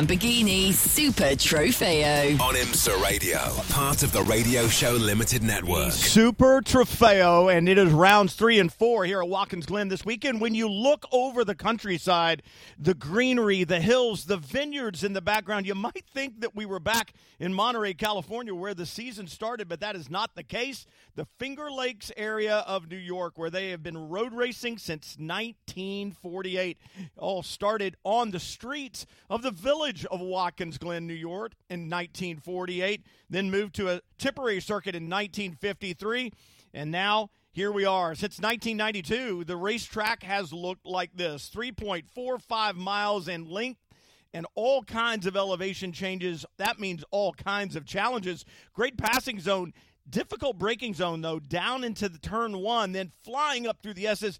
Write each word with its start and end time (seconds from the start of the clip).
Lamborghini 0.00 0.72
Super 0.72 1.36
Trofeo. 1.36 2.40
On 2.40 2.54
IMSA 2.54 3.02
Radio, 3.02 3.38
part 3.68 4.02
of 4.02 4.12
the 4.12 4.22
Radio 4.22 4.66
Show 4.66 4.92
Limited 4.92 5.42
Network. 5.42 5.92
Super 5.92 6.62
Trofeo, 6.62 7.54
and 7.54 7.68
it 7.68 7.76
is 7.76 7.92
rounds 7.92 8.32
three 8.32 8.58
and 8.58 8.72
four 8.72 9.04
here 9.04 9.20
at 9.20 9.28
Watkins 9.28 9.66
Glen 9.66 9.88
this 9.88 10.02
weekend. 10.02 10.40
When 10.40 10.54
you 10.54 10.70
look 10.70 11.04
over 11.12 11.44
the 11.44 11.54
countryside, 11.54 12.42
the 12.78 12.94
greenery, 12.94 13.64
the 13.64 13.78
hills, 13.78 14.24
the 14.24 14.38
vineyards 14.38 15.04
in 15.04 15.12
the 15.12 15.20
background, 15.20 15.66
you 15.66 15.74
might 15.74 16.06
think 16.14 16.40
that 16.40 16.56
we 16.56 16.64
were 16.64 16.80
back 16.80 17.12
in 17.38 17.52
Monterey, 17.52 17.92
California, 17.92 18.54
where 18.54 18.72
the 18.72 18.86
season 18.86 19.26
started, 19.26 19.68
but 19.68 19.80
that 19.80 19.96
is 19.96 20.08
not 20.08 20.34
the 20.34 20.42
case. 20.42 20.86
The 21.14 21.26
Finger 21.38 21.70
Lakes 21.70 22.10
area 22.16 22.64
of 22.66 22.90
New 22.90 22.96
York, 22.96 23.36
where 23.36 23.50
they 23.50 23.68
have 23.68 23.82
been 23.82 24.08
road 24.08 24.32
racing 24.32 24.78
since 24.78 25.16
1948, 25.18 26.78
all 27.18 27.42
started 27.42 27.96
on 28.02 28.30
the 28.30 28.40
streets 28.40 29.04
of 29.28 29.42
the 29.42 29.50
village 29.50 29.89
of 30.10 30.20
Watkins 30.20 30.78
Glen, 30.78 31.06
New 31.06 31.14
York 31.14 31.52
in 31.68 31.90
1948, 31.90 33.04
then 33.28 33.50
moved 33.50 33.74
to 33.76 33.88
a 33.88 34.00
temporary 34.18 34.60
circuit 34.60 34.94
in 34.94 35.04
1953, 35.04 36.32
and 36.72 36.90
now 36.90 37.30
here 37.52 37.72
we 37.72 37.84
are. 37.84 38.14
Since 38.14 38.38
1992, 38.38 39.44
the 39.44 39.56
racetrack 39.56 40.22
has 40.22 40.52
looked 40.52 40.86
like 40.86 41.10
this 41.14 41.50
3.45 41.54 42.76
miles 42.76 43.26
in 43.26 43.50
length 43.50 43.80
and 44.32 44.46
all 44.54 44.82
kinds 44.84 45.26
of 45.26 45.36
elevation 45.36 45.92
changes. 45.92 46.46
That 46.58 46.78
means 46.78 47.04
all 47.10 47.32
kinds 47.32 47.74
of 47.74 47.84
challenges. 47.84 48.44
Great 48.72 48.96
passing 48.96 49.40
zone, 49.40 49.72
difficult 50.08 50.58
braking 50.58 50.94
zone, 50.94 51.20
though, 51.22 51.40
down 51.40 51.82
into 51.82 52.08
the 52.08 52.18
turn 52.18 52.58
one, 52.58 52.92
then 52.92 53.10
flying 53.24 53.66
up 53.66 53.82
through 53.82 53.94
the 53.94 54.06
S's 54.06 54.38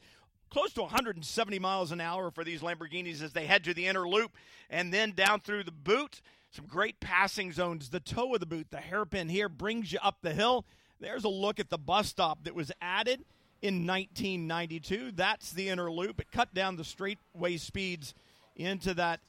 close 0.51 0.73
to 0.75 0.83
170 0.83 1.59
miles 1.59 1.93
an 1.93 2.01
hour 2.01 2.31
for 2.31 2.45
these 2.45 2.61
Lamborghinis 2.61 3.23
as 3.23 3.33
they 3.33 3.47
head 3.47 3.65
to 3.65 3.75
the 3.75 3.87
inner 3.87 4.09
loop 4.09 4.33
and 4.69 4.93
then 4.93 5.13
down 5.13 5.41
through 5.41 5.65
the 5.65 5.71
boot. 5.71 6.21
Some 6.51 6.67
great 6.67 6.99
passing 6.99 7.53
zones. 7.53 7.91
The 7.91 8.01
toe 8.01 8.35
of 8.35 8.41
the 8.41 8.47
boot, 8.47 8.67
the 8.71 8.79
hairpin 8.79 9.29
here 9.29 9.49
brings 9.49 9.93
you 9.93 10.01
up 10.03 10.19
the 10.21 10.35
hill. 10.35 10.65
There's 10.99 11.25
a 11.25 11.29
look 11.29 11.61
at 11.61 11.71
the 11.71 11.79
bus 11.79 12.09
stop 12.09 12.45
that 12.45 12.55
was 12.55 12.73
added 12.83 13.25
in 13.63 13.87
1992. 13.87 15.13
That's 15.13 15.53
the 15.53 15.69
inner 15.69 15.91
loop. 15.91 16.21
It 16.21 16.33
cut 16.33 16.53
down 16.53 16.77
the 16.77 16.85
straightway 16.85 17.57
speeds 17.57 18.15
into 18.57 18.95
that 18.95 19.21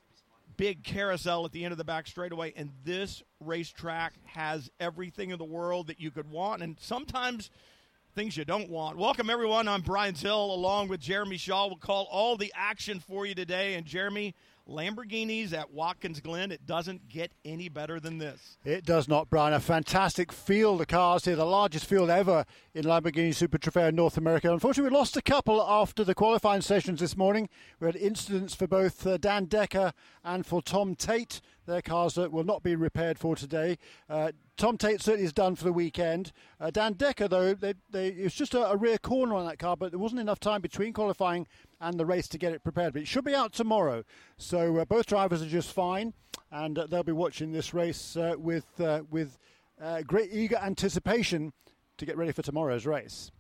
big 0.58 0.84
carousel 0.84 1.46
at 1.46 1.52
the 1.52 1.64
end 1.64 1.72
of 1.72 1.78
the 1.78 1.84
back 1.84 2.08
straightaway. 2.08 2.54
And 2.56 2.72
this 2.84 3.24
racetrack 3.40 4.14
has 4.26 4.70
everything 4.80 5.30
in 5.30 5.38
the 5.38 5.46
world 5.46 5.88
that 5.88 6.00
you 6.00 6.12
could 6.12 6.30
want. 6.30 6.62
And 6.64 6.78
sometimes 6.80 7.50
things 8.14 8.36
you 8.36 8.44
don't 8.44 8.70
want. 8.70 8.98
Welcome, 8.98 9.30
everyone. 9.30 9.68
I'm 9.68 9.82
Brian 9.82 10.16
Hill, 10.16 10.54
along 10.54 10.90
with 10.90 11.00
Jeremy 11.00 11.38
Shaw. 11.38 11.68
We'll 11.68 11.78
call 11.78 12.08
all 12.12 12.36
the 12.36 12.52
action 12.56 13.00
for 13.00 13.26
you 13.26 13.34
today. 13.34 13.76
And 13.76 13.86
Jeremy, 13.86 14.36
Lamborghinis 14.68 15.54
at 15.54 15.72
Watkins 15.72 16.20
Glen, 16.20 16.52
it 16.52 16.66
doesn't 16.66 17.08
get 17.08 17.32
any 17.46 17.70
better 17.70 18.00
than 18.02 18.18
this. 18.18 18.58
It 18.66 18.86
does 18.86 19.08
not, 19.08 19.30
Brian. 19.30 19.54
A 19.54 19.62
fantastic 19.62 20.34
field 20.34 20.82
of 20.82 20.88
cars 20.88 21.24
here, 21.26 21.38
the 21.38 21.46
largest 21.46 21.86
field 21.86 22.10
ever 22.10 22.46
in 22.74 22.84
Lamborghini 22.84 23.34
Super 23.34 23.58
Trofeo 23.58 23.90
in 23.90 23.96
North 23.96 24.18
America. 24.18 24.52
Unfortunately, 24.52 24.90
we 24.90 24.98
lost 24.98 25.16
a 25.16 25.22
couple 25.22 25.62
after 25.62 26.04
the 26.04 26.16
qualifying 26.16 26.62
sessions 26.62 27.00
this 27.00 27.16
morning. 27.16 27.48
We 27.80 27.88
had 27.88 27.96
incidents 27.96 28.54
for 28.54 28.68
both 28.68 29.08
uh, 29.08 29.18
Dan 29.18 29.46
Decker 29.46 29.94
and 30.24 30.46
for 30.46 30.62
Tom 30.62 30.96
Tate. 30.96 31.40
Their 31.66 31.82
cars 31.82 32.18
uh, 32.18 32.30
will 32.30 32.44
not 32.44 32.62
be 32.62 32.76
repaired 32.76 33.18
for 33.20 33.36
today. 33.36 33.78
Uh, 34.10 34.32
Tom 34.62 34.78
Tate 34.78 35.02
certainly 35.02 35.26
is 35.26 35.34
done 35.34 35.56
for 35.56 35.64
the 35.64 35.74
weekend. 35.74 36.32
Uh, 36.60 36.70
Dan 36.70 36.94
Decker, 36.94 37.28
though, 37.28 37.56
they, 37.56 37.74
they, 37.90 38.10
it 38.10 38.26
was 38.26 38.36
just 38.36 38.54
a, 38.54 38.70
a, 38.70 38.78
rear 38.78 39.00
corner 39.00 39.34
on 39.34 39.48
that 39.48 39.58
car, 39.58 39.76
but 39.76 39.90
there 39.90 39.98
wasn't 39.98 40.22
enough 40.22 40.40
time 40.40 40.62
between 40.62 40.94
qualifying 40.94 41.48
and 41.80 42.00
the 42.00 42.06
race 42.06 42.28
to 42.28 42.38
get 42.38 42.54
it 42.54 42.62
prepared. 42.62 42.94
But 42.94 43.02
it 43.02 43.08
should 43.08 43.26
be 43.26 43.34
out 43.34 43.54
tomorrow. 43.54 44.04
So 44.38 44.78
uh, 44.78 44.86
both 44.86 45.08
drivers 45.08 45.42
are 45.42 45.48
just 45.48 45.74
fine, 45.74 46.14
and 46.52 46.78
uh, 46.78 46.86
they'll 46.86 47.02
be 47.02 47.12
watching 47.12 47.52
this 47.52 47.74
race 47.74 48.16
uh, 48.16 48.36
with, 48.38 48.80
uh, 48.80 49.02
with 49.10 49.40
great 50.06 50.30
eager 50.32 50.58
anticipation 50.58 51.54
to 51.98 52.06
get 52.06 52.16
ready 52.16 52.32
for 52.32 52.44
tomorrow's 52.44 52.86
race. 52.86 53.32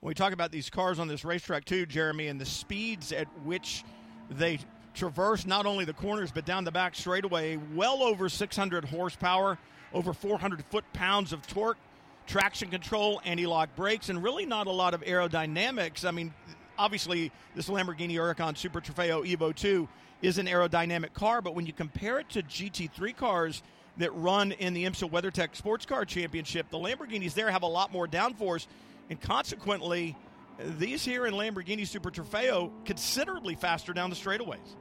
When 0.00 0.08
we 0.08 0.14
talk 0.14 0.32
about 0.32 0.50
these 0.50 0.70
cars 0.70 0.98
on 0.98 1.08
this 1.08 1.26
racetrack, 1.26 1.66
too, 1.66 1.84
Jeremy, 1.84 2.28
and 2.28 2.40
the 2.40 2.46
speeds 2.46 3.12
at 3.12 3.28
which 3.44 3.84
they 4.30 4.60
traverse 4.94 5.46
not 5.46 5.66
only 5.66 5.84
the 5.84 5.92
corners 5.92 6.30
but 6.32 6.44
down 6.44 6.64
the 6.64 6.72
back 6.72 6.94
straightaway. 6.94 7.58
Well 7.74 8.02
over 8.02 8.28
600 8.28 8.84
horsepower, 8.84 9.58
over 9.92 10.12
400 10.12 10.64
foot 10.66 10.84
pounds 10.92 11.32
of 11.32 11.46
torque, 11.46 11.78
traction 12.26 12.70
control, 12.70 13.20
anti-lock 13.24 13.74
brakes, 13.76 14.08
and 14.08 14.22
really 14.22 14.46
not 14.46 14.66
a 14.66 14.72
lot 14.72 14.94
of 14.94 15.02
aerodynamics. 15.02 16.04
I 16.04 16.10
mean, 16.10 16.32
obviously 16.78 17.32
this 17.54 17.68
Lamborghini 17.68 18.12
Huracan 18.12 18.56
Super 18.56 18.80
Trofeo 18.80 19.26
Evo 19.26 19.54
2 19.54 19.88
is 20.22 20.38
an 20.38 20.46
aerodynamic 20.46 21.12
car, 21.12 21.42
but 21.42 21.54
when 21.54 21.66
you 21.66 21.72
compare 21.72 22.18
it 22.20 22.28
to 22.30 22.42
GT3 22.42 23.16
cars 23.16 23.62
that 23.98 24.14
run 24.14 24.52
in 24.52 24.72
the 24.72 24.84
IMSA 24.84 25.10
WeatherTech 25.10 25.54
Sports 25.54 25.84
Car 25.84 26.04
Championship, 26.04 26.70
the 26.70 26.78
Lamborghinis 26.78 27.34
there 27.34 27.50
have 27.50 27.62
a 27.62 27.66
lot 27.66 27.92
more 27.92 28.06
downforce, 28.06 28.66
and 29.10 29.20
consequently, 29.20 30.16
these 30.58 31.04
here 31.04 31.26
in 31.26 31.34
Lamborghini 31.34 31.86
Super 31.86 32.10
Trofeo 32.10 32.70
considerably 32.84 33.54
faster 33.54 33.92
down 33.92 34.10
the 34.10 34.16
straightaways 34.16 34.76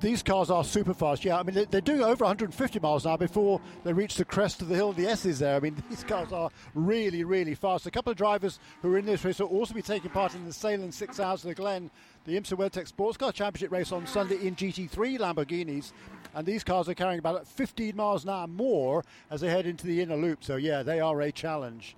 these 0.00 0.22
cars 0.22 0.50
are 0.50 0.64
super 0.64 0.94
fast. 0.94 1.24
Yeah, 1.24 1.38
I 1.38 1.42
mean, 1.42 1.66
they're 1.70 1.80
doing 1.80 2.02
over 2.02 2.24
150 2.24 2.80
miles 2.80 3.04
an 3.04 3.12
hour 3.12 3.18
before 3.18 3.60
they 3.84 3.92
reach 3.92 4.16
the 4.16 4.24
crest 4.24 4.62
of 4.62 4.68
the 4.68 4.74
hill. 4.74 4.92
The 4.92 5.06
S's 5.06 5.38
there. 5.38 5.56
I 5.56 5.60
mean, 5.60 5.82
these 5.90 6.04
cars 6.04 6.32
are 6.32 6.50
really, 6.74 7.24
really 7.24 7.54
fast. 7.54 7.86
A 7.86 7.90
couple 7.90 8.10
of 8.10 8.16
drivers 8.16 8.58
who 8.82 8.92
are 8.94 8.98
in 8.98 9.06
this 9.06 9.24
race 9.24 9.38
will 9.38 9.48
also 9.48 9.74
be 9.74 9.82
taking 9.82 10.10
part 10.10 10.34
in 10.34 10.44
the 10.44 10.52
Sahlen's 10.52 10.96
Six 10.96 11.20
Hours 11.20 11.44
of 11.44 11.48
the 11.48 11.54
Glen, 11.54 11.90
the 12.24 12.38
IMSA 12.38 12.56
WeatherTech 12.56 12.88
Sports 12.88 13.16
Car 13.16 13.32
Championship 13.32 13.72
race 13.72 13.92
on 13.92 14.06
Sunday 14.06 14.46
in 14.46 14.56
GT3 14.56 15.18
Lamborghinis. 15.18 15.92
And 16.34 16.46
these 16.46 16.64
cars 16.64 16.88
are 16.88 16.94
carrying 16.94 17.18
about 17.18 17.46
15 17.46 17.96
miles 17.96 18.24
an 18.24 18.30
hour 18.30 18.46
more 18.46 19.04
as 19.30 19.40
they 19.40 19.50
head 19.50 19.66
into 19.66 19.86
the 19.86 20.00
inner 20.00 20.16
loop. 20.16 20.44
So, 20.44 20.56
yeah, 20.56 20.82
they 20.82 21.00
are 21.00 21.20
a 21.20 21.32
challenge. 21.32 21.96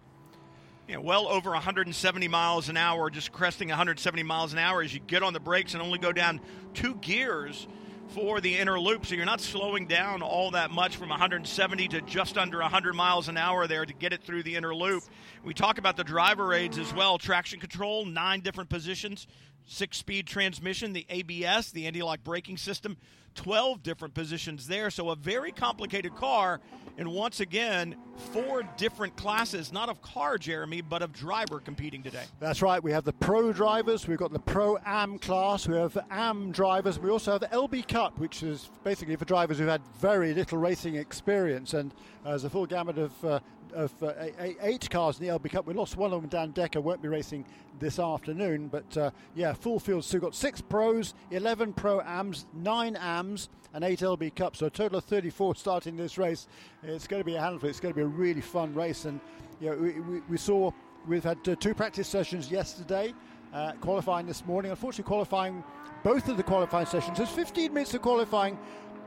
Yeah, 0.88 0.96
well 0.96 1.28
over 1.28 1.50
170 1.50 2.28
miles 2.28 2.68
an 2.68 2.76
hour, 2.76 3.08
just 3.08 3.30
cresting 3.30 3.68
170 3.68 4.22
miles 4.24 4.52
an 4.52 4.58
hour 4.58 4.82
as 4.82 4.92
you 4.92 5.00
get 5.00 5.22
on 5.22 5.32
the 5.32 5.40
brakes 5.40 5.74
and 5.74 5.82
only 5.82 5.98
go 5.98 6.12
down 6.12 6.40
two 6.74 6.96
gears 6.96 7.68
for 8.08 8.40
the 8.40 8.58
inner 8.58 8.78
loop, 8.78 9.06
so 9.06 9.14
you're 9.14 9.24
not 9.24 9.40
slowing 9.40 9.86
down 9.86 10.22
all 10.22 10.50
that 10.50 10.70
much 10.70 10.96
from 10.96 11.08
170 11.08 11.88
to 11.88 12.00
just 12.02 12.36
under 12.36 12.58
100 12.58 12.94
miles 12.94 13.28
an 13.28 13.36
hour 13.36 13.66
there 13.66 13.86
to 13.86 13.94
get 13.94 14.12
it 14.12 14.22
through 14.22 14.42
the 14.42 14.54
inner 14.56 14.74
loop. 14.74 15.04
We 15.44 15.54
talk 15.54 15.78
about 15.78 15.96
the 15.96 16.04
driver 16.04 16.52
aids 16.52 16.78
as 16.78 16.92
well. 16.92 17.16
Traction 17.16 17.58
control, 17.60 18.04
nine 18.04 18.40
different 18.40 18.68
positions, 18.68 19.26
six 19.66 19.96
speed 19.96 20.26
transmission, 20.26 20.92
the 20.92 21.06
ABS, 21.08 21.72
the 21.72 21.86
anti 21.86 22.02
lock 22.02 22.22
braking 22.24 22.56
system, 22.56 22.96
12 23.34 23.82
different 23.82 24.14
positions 24.14 24.66
there. 24.66 24.90
So 24.90 25.10
a 25.10 25.16
very 25.16 25.52
complicated 25.52 26.14
car. 26.14 26.60
And 26.98 27.08
once 27.08 27.40
again, 27.40 27.96
four 28.32 28.62
different 28.76 29.16
classes, 29.16 29.72
not 29.72 29.88
of 29.88 30.02
car, 30.02 30.36
Jeremy, 30.36 30.82
but 30.82 31.00
of 31.00 31.12
driver 31.12 31.58
competing 31.58 32.02
today. 32.02 32.24
That's 32.38 32.60
right. 32.60 32.82
We 32.82 32.92
have 32.92 33.04
the 33.04 33.14
pro 33.14 33.52
drivers, 33.52 34.06
we've 34.06 34.18
got 34.18 34.32
the 34.32 34.38
pro 34.38 34.76
AM 34.84 35.18
class, 35.18 35.66
we 35.66 35.76
have 35.76 35.96
AM 36.10 36.52
drivers, 36.52 36.98
we 36.98 37.08
also 37.08 37.32
have 37.32 37.40
the 37.40 37.46
LB 37.46 37.88
Cup, 37.88 38.18
which 38.18 38.42
is 38.42 38.68
basically 38.84 39.16
for 39.16 39.24
drivers 39.24 39.58
who've 39.58 39.68
had 39.68 39.80
very 40.00 40.34
little 40.34 40.58
racing 40.58 40.96
experience. 40.96 41.72
And 41.72 41.92
uh, 42.26 42.30
there's 42.30 42.44
a 42.44 42.50
full 42.50 42.66
gamut 42.66 42.98
of 42.98 43.24
uh, 43.24 43.40
of 43.74 44.02
uh, 44.02 44.12
eight 44.60 44.88
cars 44.90 45.18
in 45.18 45.26
the 45.26 45.38
LB 45.38 45.50
Cup. 45.50 45.66
We 45.66 45.74
lost 45.74 45.96
one 45.96 46.12
of 46.12 46.20
them, 46.20 46.28
Dan 46.28 46.50
Decker, 46.50 46.80
won't 46.80 47.02
be 47.02 47.08
racing 47.08 47.44
this 47.78 47.98
afternoon. 47.98 48.68
But 48.68 48.96
uh, 48.96 49.10
yeah, 49.34 49.52
full 49.52 49.78
field. 49.78 50.04
So 50.04 50.16
we've 50.16 50.22
got 50.22 50.34
six 50.34 50.60
pros, 50.60 51.14
11 51.30 51.72
pro 51.74 52.00
AMs, 52.00 52.46
nine 52.54 52.96
AMs, 52.96 53.48
and 53.74 53.84
eight 53.84 54.00
LB 54.00 54.34
Cups. 54.34 54.60
So 54.60 54.66
a 54.66 54.70
total 54.70 54.98
of 54.98 55.04
34 55.04 55.56
starting 55.56 55.96
this 55.96 56.18
race. 56.18 56.46
It's 56.82 57.06
going 57.06 57.20
to 57.20 57.26
be 57.26 57.36
a 57.36 57.40
handful. 57.40 57.68
It's 57.68 57.80
going 57.80 57.94
to 57.94 57.96
be 57.96 58.02
a 58.02 58.06
really 58.06 58.40
fun 58.40 58.74
race. 58.74 59.04
And 59.04 59.20
you 59.60 59.70
know, 59.70 59.76
we, 59.76 60.00
we, 60.00 60.20
we 60.28 60.36
saw 60.36 60.70
we've 61.06 61.24
had 61.24 61.38
uh, 61.48 61.54
two 61.56 61.74
practice 61.74 62.08
sessions 62.08 62.50
yesterday, 62.50 63.14
uh, 63.52 63.72
qualifying 63.80 64.26
this 64.26 64.44
morning. 64.46 64.70
Unfortunately, 64.70 65.08
qualifying 65.08 65.64
both 66.02 66.28
of 66.28 66.36
the 66.36 66.42
qualifying 66.42 66.86
sessions. 66.86 67.18
There's 67.18 67.30
15 67.30 67.72
minutes 67.72 67.94
of 67.94 68.02
qualifying 68.02 68.58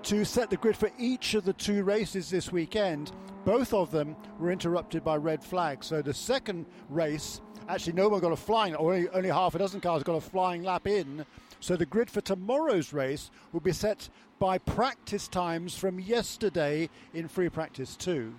to 0.05 0.23
set 0.23 0.49
the 0.49 0.57
grid 0.57 0.77
for 0.77 0.91
each 0.97 1.33
of 1.33 1.45
the 1.45 1.53
two 1.53 1.83
races 1.83 2.29
this 2.29 2.51
weekend. 2.51 3.11
Both 3.43 3.73
of 3.73 3.91
them 3.91 4.15
were 4.39 4.51
interrupted 4.51 5.03
by 5.03 5.17
red 5.17 5.43
flags. 5.43 5.87
So 5.87 6.01
the 6.01 6.13
second 6.13 6.65
race 6.89 7.41
Actually, 7.67 7.93
no 7.93 8.09
one 8.09 8.21
got 8.21 8.31
a 8.31 8.35
flying, 8.35 8.75
or 8.75 8.93
only, 8.93 9.09
only 9.09 9.29
half 9.29 9.55
a 9.55 9.57
dozen 9.57 9.81
cars 9.81 10.03
got 10.03 10.15
a 10.15 10.21
flying 10.21 10.63
lap 10.63 10.85
in. 10.85 11.25
So 11.59 11.75
the 11.75 11.85
grid 11.85 12.11
for 12.11 12.21
tomorrow's 12.21 12.93
race 12.93 13.31
will 13.51 13.59
be 13.59 13.71
set 13.71 14.07
by 14.37 14.59
practice 14.59 15.27
times 15.27 15.75
from 15.75 15.99
yesterday 15.99 16.89
in 17.13 17.27
free 17.27 17.49
practice 17.49 17.95
2. 17.95 18.33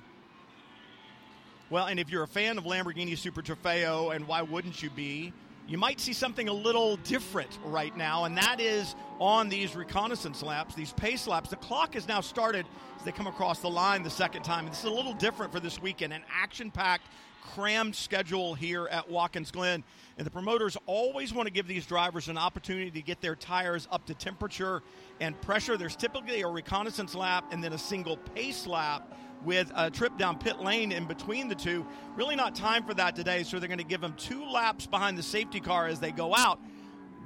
Well, 1.71 1.87
and 1.87 1.99
if 1.99 2.11
you're 2.11 2.23
a 2.23 2.29
fan 2.29 2.59
of 2.59 2.65
Lamborghini 2.65 3.19
Super 3.19 3.43
Trofeo, 3.43 4.15
and 4.15 4.29
why 4.29 4.43
wouldn't 4.43 4.81
you 4.81 4.91
be? 4.91 5.33
You 5.69 5.79
might 5.79 5.99
see 5.99 6.13
something 6.13 6.49
a 6.49 6.53
little 6.53 6.97
different 6.99 7.59
right 7.65 7.97
now, 7.97 8.25
and 8.25 8.39
that 8.39 8.61
is 8.61 8.95
on 9.19 9.49
these 9.49 9.75
reconnaissance 9.75 10.41
laps, 10.41 10.77
these 10.77 10.93
pace 10.93 11.27
laps. 11.27 11.51
The 11.51 11.57
clock 11.57 11.95
has 11.95 12.07
now 12.07 12.21
started 12.21 12.67
as 12.97 13.05
they 13.05 13.11
come 13.11 13.27
across 13.27 13.59
the 13.59 13.71
line 13.71 14.05
the 14.05 14.11
second 14.11 14.43
time. 14.45 14.67
This 14.67 14.79
is 14.79 14.85
a 14.85 14.91
little 14.91 15.15
different 15.15 15.51
for 15.51 15.59
this 15.59 15.83
weekend, 15.83 16.13
an 16.13 16.23
action 16.33 16.71
packed, 16.71 17.09
crammed 17.43 17.97
schedule 17.97 18.55
here 18.55 18.87
at 18.87 19.11
Watkins 19.11 19.51
Glen. 19.51 19.83
And 20.19 20.25
the 20.25 20.31
promoters 20.31 20.77
always 20.87 21.35
want 21.35 21.49
to 21.49 21.53
give 21.53 21.67
these 21.67 21.85
drivers 21.85 22.29
an 22.29 22.39
opportunity 22.39 22.93
to 22.93 23.03
get 23.03 23.21
their 23.21 23.35
tires 23.35 23.89
up 23.91 24.07
to 24.07 24.15
temperature 24.15 24.85
and 25.21 25.41
pressure. 25.41 25.77
There's 25.77 25.97
typically 25.97 26.43
a 26.43 26.49
reconnaissance 26.49 27.15
lap 27.17 27.47
and 27.51 27.63
then 27.63 27.73
a 27.73 27.79
single 27.79 28.19
pace 28.19 28.69
lap 28.69 29.13
with 29.47 29.73
a 29.77 29.91
trip 29.91 30.19
down 30.19 30.37
pit 30.37 30.61
lane 30.61 30.93
in 30.93 31.07
between 31.07 31.49
the 31.49 31.55
two. 31.55 31.87
Really 32.17 32.37
not 32.37 32.55
time 32.55 32.85
for 32.85 32.93
that 32.95 33.17
today, 33.17 33.45
so 33.45 33.59
they're 33.59 33.69
going 33.69 33.79
to 33.79 33.85
give 33.85 34.01
them 34.03 34.13
two 34.19 34.45
laps 34.45 34.87
behind 34.87 35.17
the 35.17 35.23
safety 35.23 35.61
car 35.61 35.87
as 35.87 36.01
they 36.01 36.11
go 36.11 36.35
out. 36.37 36.59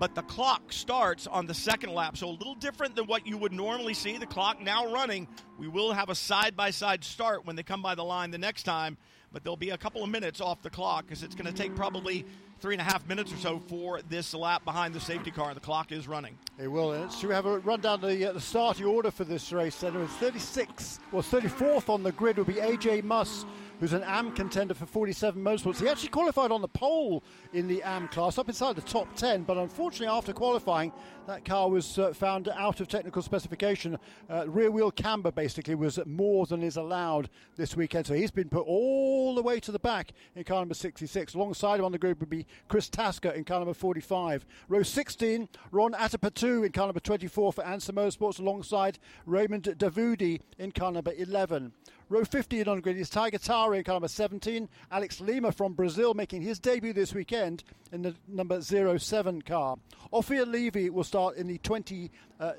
But 0.01 0.15
the 0.15 0.23
clock 0.23 0.73
starts 0.73 1.27
on 1.27 1.45
the 1.45 1.53
second 1.53 1.93
lap, 1.93 2.17
so 2.17 2.31
a 2.31 2.31
little 2.31 2.55
different 2.55 2.97
than 2.97 3.05
what 3.05 3.27
you 3.27 3.37
would 3.37 3.53
normally 3.53 3.93
see. 3.93 4.17
The 4.17 4.25
clock 4.25 4.59
now 4.59 4.91
running. 4.91 5.29
We 5.59 5.69
will 5.69 5.93
have 5.93 6.09
a 6.09 6.15
side 6.15 6.57
by 6.57 6.71
side 6.71 7.05
start 7.05 7.45
when 7.45 7.55
they 7.55 7.63
come 7.63 7.83
by 7.83 7.95
the 7.95 8.03
line 8.03 8.31
the 8.31 8.39
next 8.39 8.63
time, 8.63 8.97
but 9.31 9.45
there'll 9.45 9.59
be 9.59 9.71
a 9.71 9.77
couple 9.77 10.03
of 10.03 10.09
minutes 10.09 10.41
off 10.41 10.63
the 10.63 10.71
clock 10.71 11.05
because 11.05 11.23
it's 11.23 11.35
going 11.35 11.53
to 11.53 11.53
take 11.53 11.77
probably 11.77 12.25
three 12.61 12.73
and 12.73 12.81
a 12.81 12.85
half 12.85 13.07
minutes 13.07 13.31
or 13.31 13.37
so 13.37 13.59
for 13.59 14.01
this 14.09 14.33
lap 14.33 14.65
behind 14.65 14.95
the 14.95 15.01
safety 15.01 15.31
car. 15.31 15.53
The 15.53 15.61
clock 15.61 15.93
is 15.93 16.09
running. 16.09 16.39
It 16.59 16.69
will. 16.69 17.07
Should 17.11 17.29
we 17.29 17.35
have 17.35 17.45
a 17.45 17.59
run 17.59 17.83
down 17.83 18.01
the, 18.01 18.31
uh, 18.31 18.33
the 18.33 18.41
starting 18.41 18.87
order 18.87 19.11
for 19.11 19.25
this 19.25 19.53
race? 19.53 19.81
Then 19.81 19.97
it 19.97 19.99
was 19.99 20.11
36 20.13 20.99
or 21.13 21.21
34th 21.21 21.91
on 21.91 22.03
the 22.03 22.13
grid 22.13 22.39
will 22.39 22.45
be 22.47 22.55
AJ 22.55 23.05
Muss 23.05 23.45
who's 23.81 23.95
an 23.95 24.03
AM 24.05 24.31
contender 24.33 24.75
for 24.75 24.85
47 24.85 25.43
motorsports. 25.43 25.81
He 25.81 25.89
actually 25.89 26.11
qualified 26.11 26.53
on 26.53 26.61
the 26.61 26.69
pole 26.69 27.25
in 27.55 27.67
the 27.67 27.83
AM 27.83 28.09
class, 28.09 28.37
up 28.37 28.49
inside 28.49 28.77
the 28.77 28.83
top 28.83 29.17
10, 29.17 29.45
but 29.45 29.57
unfortunately, 29.57 30.15
after 30.15 30.35
qualifying, 30.35 30.93
that 31.27 31.45
car 31.45 31.71
was 31.71 31.99
uh, 31.99 32.13
found 32.13 32.49
out 32.49 32.81
of 32.81 32.89
technical 32.89 33.23
specification. 33.23 33.99
Uh, 34.29 34.45
rear 34.49 34.71
wheel 34.71 34.91
camber 34.91 35.33
basically 35.33 35.75
was 35.75 35.99
more 36.05 36.45
than 36.45 36.63
is 36.63 36.77
allowed 36.77 37.31
this 37.57 37.75
weekend, 37.75 38.07
so 38.07 38.15
he's 38.15 38.31
been 38.31 38.49
put 38.49 38.67
all 38.67 39.35
the 39.35 39.43
way 39.43 39.59
to 39.59 39.73
the 39.73 39.79
back 39.79 40.13
in 40.37 40.45
car 40.45 40.59
number 40.59 40.75
66. 40.75 41.35
Alongside 41.35 41.79
him 41.79 41.87
on 41.87 41.93
the 41.93 41.99
group 41.99 42.21
would 42.21 42.31
be 42.31 42.47
Chris 42.69 42.89
Tasker 42.89 43.31
in 43.31 43.45
car 43.45 43.61
number 43.61 43.75
45. 43.75 44.45
Row 44.69 44.83
16, 44.83 45.49
Ron 45.71 45.93
Atapatu 45.93 46.67
in 46.67 46.73
car 46.73 46.87
number 46.87 47.01
24 47.01 47.53
for 47.53 47.65
Ansa 47.65 47.93
Motorsports, 47.93 48.41
alongside 48.41 48.99
Raymond 49.25 49.65
Davoudi 49.65 50.41
in 50.59 50.71
car 50.71 50.93
number 50.93 51.13
11. 51.17 51.73
Row 52.11 52.25
15 52.25 52.67
on 52.67 52.81
grid 52.81 52.97
is 52.97 53.09
Tiger 53.09 53.39
Tara 53.39 53.77
in 53.77 53.85
car 53.85 53.95
number 53.95 54.09
17. 54.09 54.69
Alex 54.91 55.21
Lima 55.21 55.53
from 55.53 55.75
Brazil 55.75 56.13
making 56.13 56.43
his 56.43 56.59
debut 56.59 56.93
this 56.93 57.15
weekend 57.15 57.63
in 57.93 58.03
the 58.03 58.17
number 58.27 58.61
07 58.61 59.43
car. 59.43 59.77
Ophir 60.13 60.45
Levy 60.45 60.91
will 60.91 61.05
start 61.05 61.37
in 61.37 61.47
the 61.47 61.59
20, 61.59 62.11
uh, 62.41 62.55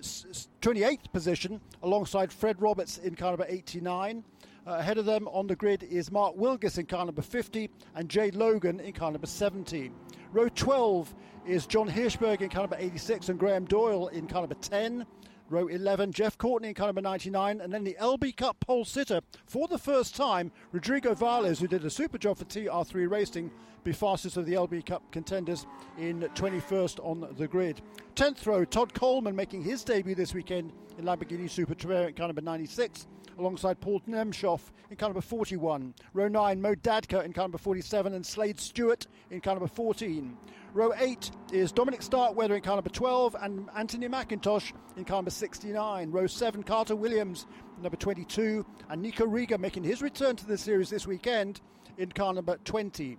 28th 0.61 1.11
position 1.11 1.59
alongside 1.83 2.31
Fred 2.31 2.61
Roberts 2.61 2.99
in 2.99 3.13
car 3.13 3.31
number 3.31 3.45
89. 3.49 4.23
Uh, 4.65 4.71
ahead 4.71 4.97
of 4.97 5.03
them 5.03 5.27
on 5.27 5.47
the 5.47 5.55
grid 5.57 5.83
is 5.83 6.13
Mark 6.13 6.33
Wilgis 6.37 6.77
in 6.77 6.85
car 6.85 7.05
number 7.05 7.21
50 7.21 7.69
and 7.95 8.07
Jay 8.07 8.31
Logan 8.31 8.79
in 8.79 8.93
car 8.93 9.11
number 9.11 9.27
70. 9.27 9.91
Row 10.31 10.47
12 10.47 11.13
is 11.45 11.67
John 11.67 11.89
Hirschberg 11.89 12.39
in 12.39 12.47
car 12.47 12.61
number 12.61 12.77
86 12.79 13.27
and 13.27 13.37
Graham 13.37 13.65
Doyle 13.65 14.07
in 14.07 14.27
car 14.27 14.43
number 14.43 14.55
10. 14.55 15.05
Row 15.51 15.67
11, 15.67 16.13
Jeff 16.13 16.37
Courtney 16.37 16.69
in 16.69 16.73
car 16.73 16.87
number 16.87 17.01
99, 17.01 17.59
and 17.59 17.73
then 17.73 17.83
the 17.83 17.97
LB 17.99 18.37
Cup 18.37 18.57
pole 18.61 18.85
sitter 18.85 19.19
for 19.45 19.67
the 19.67 19.77
first 19.77 20.15
time, 20.15 20.49
Rodrigo 20.71 21.13
Vales, 21.13 21.59
who 21.59 21.67
did 21.67 21.83
a 21.83 21.89
super 21.89 22.17
job 22.17 22.37
for 22.37 22.45
TR3 22.45 23.11
Racing, 23.11 23.51
be 23.83 23.91
fastest 23.91 24.37
of 24.37 24.45
the 24.45 24.53
LB 24.53 24.85
Cup 24.85 25.03
contenders 25.11 25.67
in 25.97 26.21
21st 26.35 27.05
on 27.05 27.27
the 27.37 27.47
grid. 27.47 27.81
10th 28.15 28.45
row, 28.45 28.63
Todd 28.63 28.93
Coleman 28.93 29.35
making 29.35 29.61
his 29.61 29.83
debut 29.83 30.15
this 30.15 30.33
weekend 30.33 30.71
in 30.97 31.03
Lamborghini 31.03 31.49
Super 31.49 31.75
Trofeo 31.75 32.07
in 32.07 32.13
car 32.13 32.27
number 32.27 32.41
96 32.41 33.07
alongside 33.37 33.79
Paul 33.79 34.01
Nemshoff 34.07 34.61
in 34.89 34.97
car 34.97 35.09
number 35.09 35.21
41. 35.21 35.93
Row 36.13 36.27
9, 36.27 36.61
Mo 36.61 36.75
Dadka 36.75 37.23
in 37.23 37.33
car 37.33 37.43
number 37.43 37.57
47 37.57 38.13
and 38.13 38.25
Slade 38.25 38.59
Stewart 38.59 39.07
in 39.29 39.41
car 39.41 39.55
number 39.55 39.67
14. 39.67 40.37
Row 40.73 40.93
8 40.95 41.31
is 41.51 41.71
Dominic 41.71 42.01
Starkweather 42.01 42.55
in 42.55 42.61
car 42.61 42.75
number 42.75 42.89
12 42.89 43.35
and 43.41 43.69
Anthony 43.75 44.07
McIntosh 44.07 44.71
in 44.95 45.03
car 45.03 45.17
number 45.17 45.31
69. 45.31 46.11
Row 46.11 46.27
7, 46.27 46.63
Carter 46.63 46.95
Williams, 46.95 47.45
number 47.81 47.97
22, 47.97 48.65
and 48.89 49.01
Nico 49.01 49.25
Riga 49.25 49.57
making 49.57 49.83
his 49.83 50.01
return 50.01 50.35
to 50.37 50.45
the 50.45 50.57
series 50.57 50.89
this 50.89 51.05
weekend 51.05 51.61
in 51.97 52.11
car 52.11 52.33
number 52.33 52.57
20. 52.63 53.17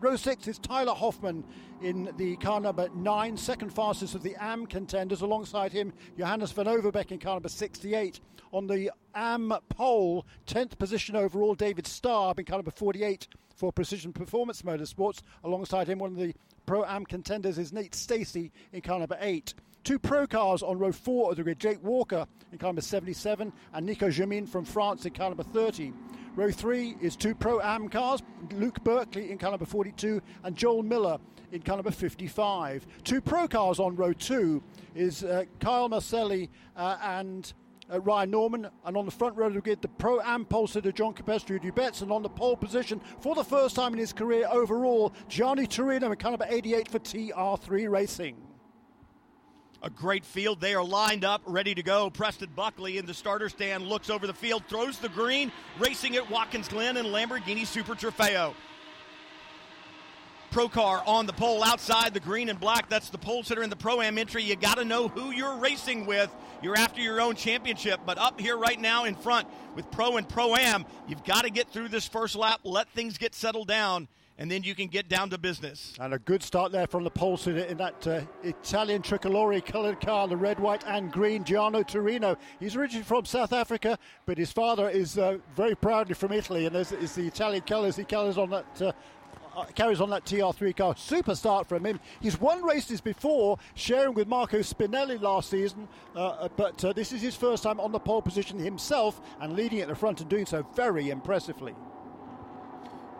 Row 0.00 0.16
6 0.16 0.48
is 0.48 0.58
Tyler 0.58 0.94
Hoffman 0.94 1.44
in 1.80 2.12
the 2.16 2.36
car 2.36 2.60
number 2.60 2.88
9, 2.94 3.36
second 3.36 3.70
fastest 3.70 4.14
of 4.14 4.22
the 4.22 4.36
AM 4.40 4.66
contenders. 4.66 5.20
Alongside 5.20 5.72
him, 5.72 5.92
Johannes 6.18 6.52
van 6.52 6.66
Overbeek 6.66 7.12
in 7.12 7.18
car 7.18 7.34
number 7.34 7.48
68. 7.48 8.20
On 8.52 8.66
the 8.66 8.90
AM 9.14 9.54
pole, 9.68 10.26
10th 10.46 10.78
position 10.78 11.16
overall, 11.16 11.54
David 11.54 11.86
Starr 11.86 12.34
in 12.36 12.44
car 12.44 12.58
number 12.58 12.70
48 12.70 13.28
for 13.54 13.72
Precision 13.72 14.12
Performance 14.12 14.62
Motorsports. 14.62 15.22
Alongside 15.44 15.88
him, 15.88 15.98
one 15.98 16.12
of 16.12 16.18
the 16.18 16.34
Pro 16.66 16.84
Am 16.84 17.04
contenders 17.04 17.58
is 17.58 17.72
Nate 17.72 17.94
Stacey 17.94 18.52
in 18.72 18.80
car 18.80 18.98
number 18.98 19.16
8. 19.20 19.54
Two 19.84 19.98
pro 19.98 20.28
cars 20.28 20.62
on 20.62 20.78
row 20.78 20.92
4 20.92 21.30
of 21.32 21.36
the 21.36 21.42
grid 21.42 21.58
Jake 21.58 21.82
Walker 21.82 22.24
in 22.52 22.58
car 22.58 22.68
number 22.68 22.80
77 22.80 23.52
and 23.74 23.86
Nico 23.86 24.08
Jamin 24.08 24.48
from 24.48 24.64
France 24.64 25.04
in 25.06 25.12
car 25.12 25.30
number 25.30 25.42
30. 25.42 25.92
Row 26.36 26.52
3 26.52 26.96
is 27.00 27.16
two 27.16 27.34
Pro 27.34 27.60
Am 27.60 27.88
cars 27.88 28.22
Luke 28.52 28.82
Berkeley 28.84 29.32
in 29.32 29.38
car 29.38 29.50
number 29.50 29.66
42 29.66 30.22
and 30.44 30.56
Joel 30.56 30.84
Miller 30.84 31.18
in 31.50 31.62
car 31.62 31.76
number 31.76 31.90
55. 31.90 32.86
Two 33.02 33.20
pro 33.20 33.48
cars 33.48 33.80
on 33.80 33.96
row 33.96 34.12
2 34.12 34.62
is 34.94 35.24
uh, 35.24 35.44
Kyle 35.58 35.88
Marcelli 35.88 36.48
uh, 36.76 36.96
and 37.02 37.52
uh, 37.92 38.00
Ryan 38.00 38.30
Norman, 38.30 38.68
and 38.86 38.96
on 38.96 39.04
the 39.04 39.10
front 39.10 39.36
row 39.36 39.48
we 39.48 39.60
get 39.60 39.82
the 39.82 39.88
Pro 39.88 40.20
Am 40.20 40.44
pole 40.44 40.68
sitter 40.68 40.92
John 40.92 41.12
Capestro 41.12 41.60
Dubets, 41.60 42.02
and 42.02 42.12
on 42.12 42.22
the 42.22 42.28
pole 42.28 42.56
position 42.56 43.00
for 43.20 43.34
the 43.34 43.44
first 43.44 43.74
time 43.74 43.92
in 43.92 43.98
his 43.98 44.12
career 44.12 44.46
overall, 44.50 45.12
Gianni 45.28 45.66
Torino 45.66 46.10
in 46.10 46.16
car 46.16 46.30
number 46.30 46.46
88 46.48 46.88
for 46.88 47.00
TR3 47.00 47.90
Racing. 47.90 48.36
A 49.84 49.90
great 49.90 50.24
field. 50.24 50.60
They 50.60 50.74
are 50.74 50.84
lined 50.84 51.24
up, 51.24 51.42
ready 51.44 51.74
to 51.74 51.82
go. 51.82 52.08
Preston 52.08 52.50
Buckley 52.54 52.98
in 52.98 53.06
the 53.06 53.14
starter 53.14 53.48
stand 53.48 53.84
looks 53.88 54.10
over 54.10 54.28
the 54.28 54.34
field, 54.34 54.62
throws 54.68 54.98
the 54.98 55.08
green, 55.08 55.50
racing 55.80 56.14
at 56.14 56.30
Watkins 56.30 56.68
Glen 56.68 56.96
and 56.96 57.08
Lamborghini 57.08 57.66
Super 57.66 57.94
Trofeo. 57.94 58.54
Pro 60.52 60.68
car 60.68 61.02
on 61.04 61.26
the 61.26 61.32
pole 61.32 61.64
outside 61.64 62.14
the 62.14 62.20
green 62.20 62.48
and 62.48 62.60
black. 62.60 62.88
That's 62.88 63.10
the 63.10 63.18
pole 63.18 63.42
sitter 63.42 63.64
in 63.64 63.70
the 63.70 63.76
Pro 63.76 64.00
Am 64.02 64.18
entry. 64.18 64.44
You 64.44 64.54
got 64.54 64.76
to 64.76 64.84
know 64.84 65.08
who 65.08 65.32
you're 65.32 65.56
racing 65.56 66.06
with. 66.06 66.32
You're 66.62 66.76
after 66.76 67.00
your 67.00 67.20
own 67.20 67.34
championship. 67.34 68.00
But 68.06 68.18
up 68.18 68.38
here 68.38 68.56
right 68.56 68.80
now 68.80 69.04
in 69.06 69.16
front 69.16 69.48
with 69.74 69.90
Pro 69.90 70.16
and 70.16 70.28
Pro 70.28 70.54
Am, 70.54 70.84
you've 71.08 71.24
got 71.24 71.42
to 71.42 71.50
get 71.50 71.70
through 71.70 71.88
this 71.88 72.06
first 72.06 72.36
lap, 72.36 72.60
let 72.62 72.88
things 72.90 73.18
get 73.18 73.34
settled 73.34 73.66
down 73.66 74.06
and 74.38 74.50
then 74.50 74.62
you 74.62 74.74
can 74.74 74.88
get 74.88 75.08
down 75.08 75.30
to 75.30 75.38
business. 75.38 75.94
And 76.00 76.14
a 76.14 76.18
good 76.18 76.42
start 76.42 76.72
there 76.72 76.86
from 76.86 77.04
the 77.04 77.10
pole 77.10 77.36
sitter 77.36 77.64
in 77.64 77.76
that 77.78 78.06
uh, 78.06 78.20
Italian 78.42 79.02
tricolore 79.02 79.64
coloured 79.64 80.00
car, 80.00 80.26
the 80.28 80.36
red, 80.36 80.58
white, 80.58 80.84
and 80.86 81.12
green, 81.12 81.44
Gianni 81.44 81.84
Torino. 81.84 82.36
He's 82.58 82.76
originally 82.76 83.04
from 83.04 83.24
South 83.24 83.52
Africa, 83.52 83.98
but 84.26 84.38
his 84.38 84.52
father 84.52 84.88
is 84.88 85.18
uh, 85.18 85.38
very 85.54 85.74
proudly 85.74 86.14
from 86.14 86.32
Italy, 86.32 86.66
and 86.66 86.74
there's 86.74 86.92
is 86.92 87.14
the 87.14 87.26
Italian 87.26 87.62
colours 87.62 87.96
he 87.96 88.04
colours 88.04 88.38
on 88.38 88.50
that. 88.50 88.82
Uh, 88.82 88.92
uh, 89.54 89.64
carries 89.74 90.00
on 90.00 90.08
that 90.08 90.24
TR3 90.24 90.74
car. 90.74 90.96
Super 90.96 91.34
start 91.34 91.68
from 91.68 91.84
him. 91.84 92.00
He's 92.20 92.40
won 92.40 92.62
races 92.62 93.02
before, 93.02 93.58
sharing 93.74 94.14
with 94.14 94.26
Marco 94.26 94.60
Spinelli 94.60 95.20
last 95.20 95.50
season, 95.50 95.88
uh, 96.16 96.28
uh 96.28 96.48
but 96.56 96.82
uh, 96.84 96.94
this 96.94 97.12
is 97.12 97.20
his 97.20 97.36
first 97.36 97.62
time 97.62 97.78
on 97.78 97.92
the 97.92 97.98
pole 97.98 98.22
position 98.22 98.58
himself 98.58 99.20
and 99.40 99.54
leading 99.54 99.80
at 99.80 99.88
the 99.88 99.94
front 99.94 100.20
and 100.20 100.30
doing 100.30 100.46
so 100.46 100.66
very 100.74 101.10
impressively. 101.10 101.74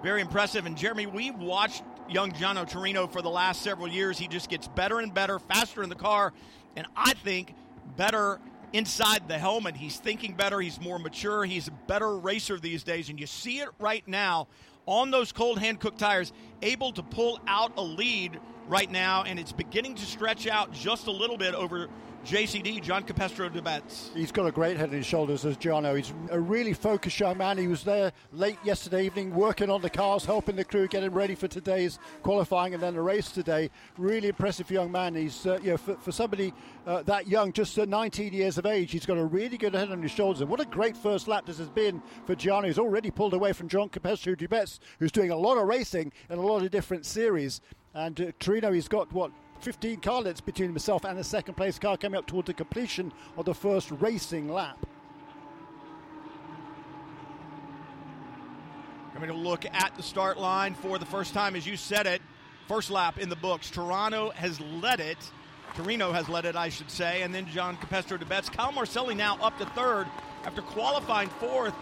Very 0.02 0.21
impressive. 0.21 0.66
And 0.66 0.76
Jeremy, 0.76 1.06
we've 1.06 1.38
watched 1.38 1.85
young 2.09 2.32
Gianni 2.32 2.64
Torino 2.66 3.06
for 3.06 3.23
the 3.23 3.30
last 3.30 3.62
several 3.62 3.87
years. 3.87 4.18
He 4.18 4.26
just 4.26 4.50
gets 4.50 4.66
better 4.66 4.99
and 4.99 5.14
better, 5.14 5.38
faster 5.38 5.82
in 5.82 5.88
the 5.88 5.94
car, 5.94 6.32
and 6.76 6.87
I 6.97 7.14
think 7.14 7.54
better 7.97 8.40
inside 8.73 9.28
the 9.28 9.38
helmet. 9.38 9.76
He's 9.76 9.99
thinking 9.99 10.35
better. 10.35 10.61
He's 10.61 10.80
more 10.80 10.99
mature. 10.99 11.44
He's 11.44 11.68
a 11.68 11.73
better 11.87 12.18
racer 12.18 12.59
these 12.59 12.82
days. 12.82 13.11
And 13.11 13.21
you 13.21 13.26
see 13.26 13.61
it 13.61 13.68
right 13.78 14.06
now 14.09 14.49
on 14.87 15.11
those 15.11 15.30
cold 15.30 15.59
hand 15.59 15.78
cooked 15.78 15.99
tires, 15.99 16.32
able 16.62 16.92
to 16.92 17.02
pull 17.02 17.38
out 17.47 17.73
a 17.76 17.82
lead 17.82 18.40
right 18.69 18.90
now, 18.90 19.25
and 19.25 19.38
it's 19.38 19.52
beginning 19.52 19.95
to 19.97 20.07
stretch 20.07 20.47
out 20.47 20.73
just 20.73 21.07
a 21.07 21.11
little 21.11 21.37
bit 21.37 21.54
over 21.54 21.88
JCD, 22.25 22.81
John 22.83 23.02
Capestro 23.02 23.52
Dubets. 23.52 24.14
He's 24.14 24.31
got 24.31 24.47
a 24.47 24.52
great 24.52 24.76
head 24.76 24.90
on 24.90 24.95
his 24.95 25.04
shoulders, 25.04 25.45
as 25.45 25.57
Jono. 25.57 25.97
He's 25.97 26.12
a 26.31 26.38
really 26.38 26.73
focused 26.73 27.19
young 27.19 27.37
man. 27.37 27.59
He 27.59 27.66
was 27.66 27.83
there 27.83 28.12
late 28.31 28.59
yesterday 28.62 29.07
evening 29.07 29.35
working 29.35 29.69
on 29.69 29.83
the 29.83 29.90
cars, 29.90 30.25
helping 30.25 30.54
the 30.54 30.64
crew 30.64 30.87
getting 30.87 31.11
ready 31.11 31.35
for 31.35 31.49
today's 31.49 31.99
qualifying 32.23 32.75
and 32.75 32.83
then 32.83 32.95
the 32.95 33.00
race 33.00 33.33
today. 33.33 33.71
Really 33.99 34.28
impressive 34.28 34.71
young 34.71 34.92
man. 34.92 35.16
He's, 35.16 35.45
uh, 35.45 35.59
you 35.64 35.73
know, 35.73 35.76
for, 35.76 35.97
for 35.97 36.12
somebody 36.12 36.54
uh, 36.87 37.02
that 37.02 37.26
young, 37.26 37.52
just 37.52 37.76
uh, 37.76 37.87
19 37.87 38.33
years 38.33 38.57
of 38.57 38.66
age, 38.66 38.92
he's 38.92 39.04
got 39.04 39.19
a 39.19 39.25
really 39.25 39.59
good 39.59 39.75
head 39.75 39.90
on 39.90 40.00
his 40.00 40.12
shoulders. 40.12 40.42
And 40.42 40.49
what 40.49 40.61
a 40.61 40.64
great 40.64 40.97
first 40.97 41.26
lap 41.26 41.47
this 41.47 41.59
has 41.59 41.71
been 41.71 42.00
for 42.25 42.37
Gianni. 42.37 42.69
He's 42.69 42.78
already 42.78 43.11
pulled 43.11 43.35
away 43.35 43.52
from 43.52 43.66
John 43.66 43.88
Capestro 43.88 44.37
Dubets, 44.37 44.78
who's 45.00 45.11
doing 45.11 45.33
a 45.33 45.37
lot 45.37 45.59
of 45.59 45.66
racing 45.66 46.12
in 46.31 46.38
a 46.38 46.42
lot 46.42 46.62
of 46.62 46.71
different 46.71 47.04
series. 47.04 47.61
And 47.94 48.20
uh, 48.20 48.32
Torino, 48.38 48.72
he's 48.72 48.88
got 48.88 49.12
what 49.12 49.32
15 49.61 50.00
car 50.00 50.22
lengths 50.22 50.40
between 50.40 50.68
himself 50.68 51.04
and 51.04 51.18
the 51.18 51.25
second 51.25 51.54
place 51.54 51.78
car 51.78 51.96
coming 51.96 52.18
up 52.18 52.26
towards 52.26 52.46
the 52.46 52.54
completion 52.54 53.12
of 53.37 53.44
the 53.44 53.54
first 53.54 53.90
racing 53.92 54.49
lap. 54.49 54.87
Coming 59.12 59.28
to 59.28 59.37
look 59.37 59.66
at 59.66 59.94
the 59.96 60.02
start 60.02 60.38
line 60.38 60.75
for 60.75 60.99
the 60.99 61.06
first 61.06 61.34
time, 61.34 61.54
as 61.54 61.66
you 61.66 61.76
said 61.76 62.06
it, 62.06 62.22
first 62.66 62.90
lap 62.90 63.18
in 63.18 63.28
the 63.28 63.37
books. 63.37 63.70
Toronto 63.70 64.30
has 64.30 64.58
led 64.61 65.00
it. 65.00 65.18
Torino 65.76 66.12
has 66.12 66.28
led 66.28 66.44
it, 66.44 66.56
I 66.56 66.70
should 66.70 66.90
say, 66.90 67.22
and 67.22 67.34
then 67.34 67.46
John 67.46 67.76
Capestro 67.76 68.18
Dubets. 68.18 68.50
Kyle 68.50 68.72
Marcelli 68.72 69.14
now 69.14 69.37
up 69.42 69.58
to 69.58 69.66
third 69.66 70.06
after 70.44 70.62
qualifying 70.62 71.28
fourth. 71.28 71.75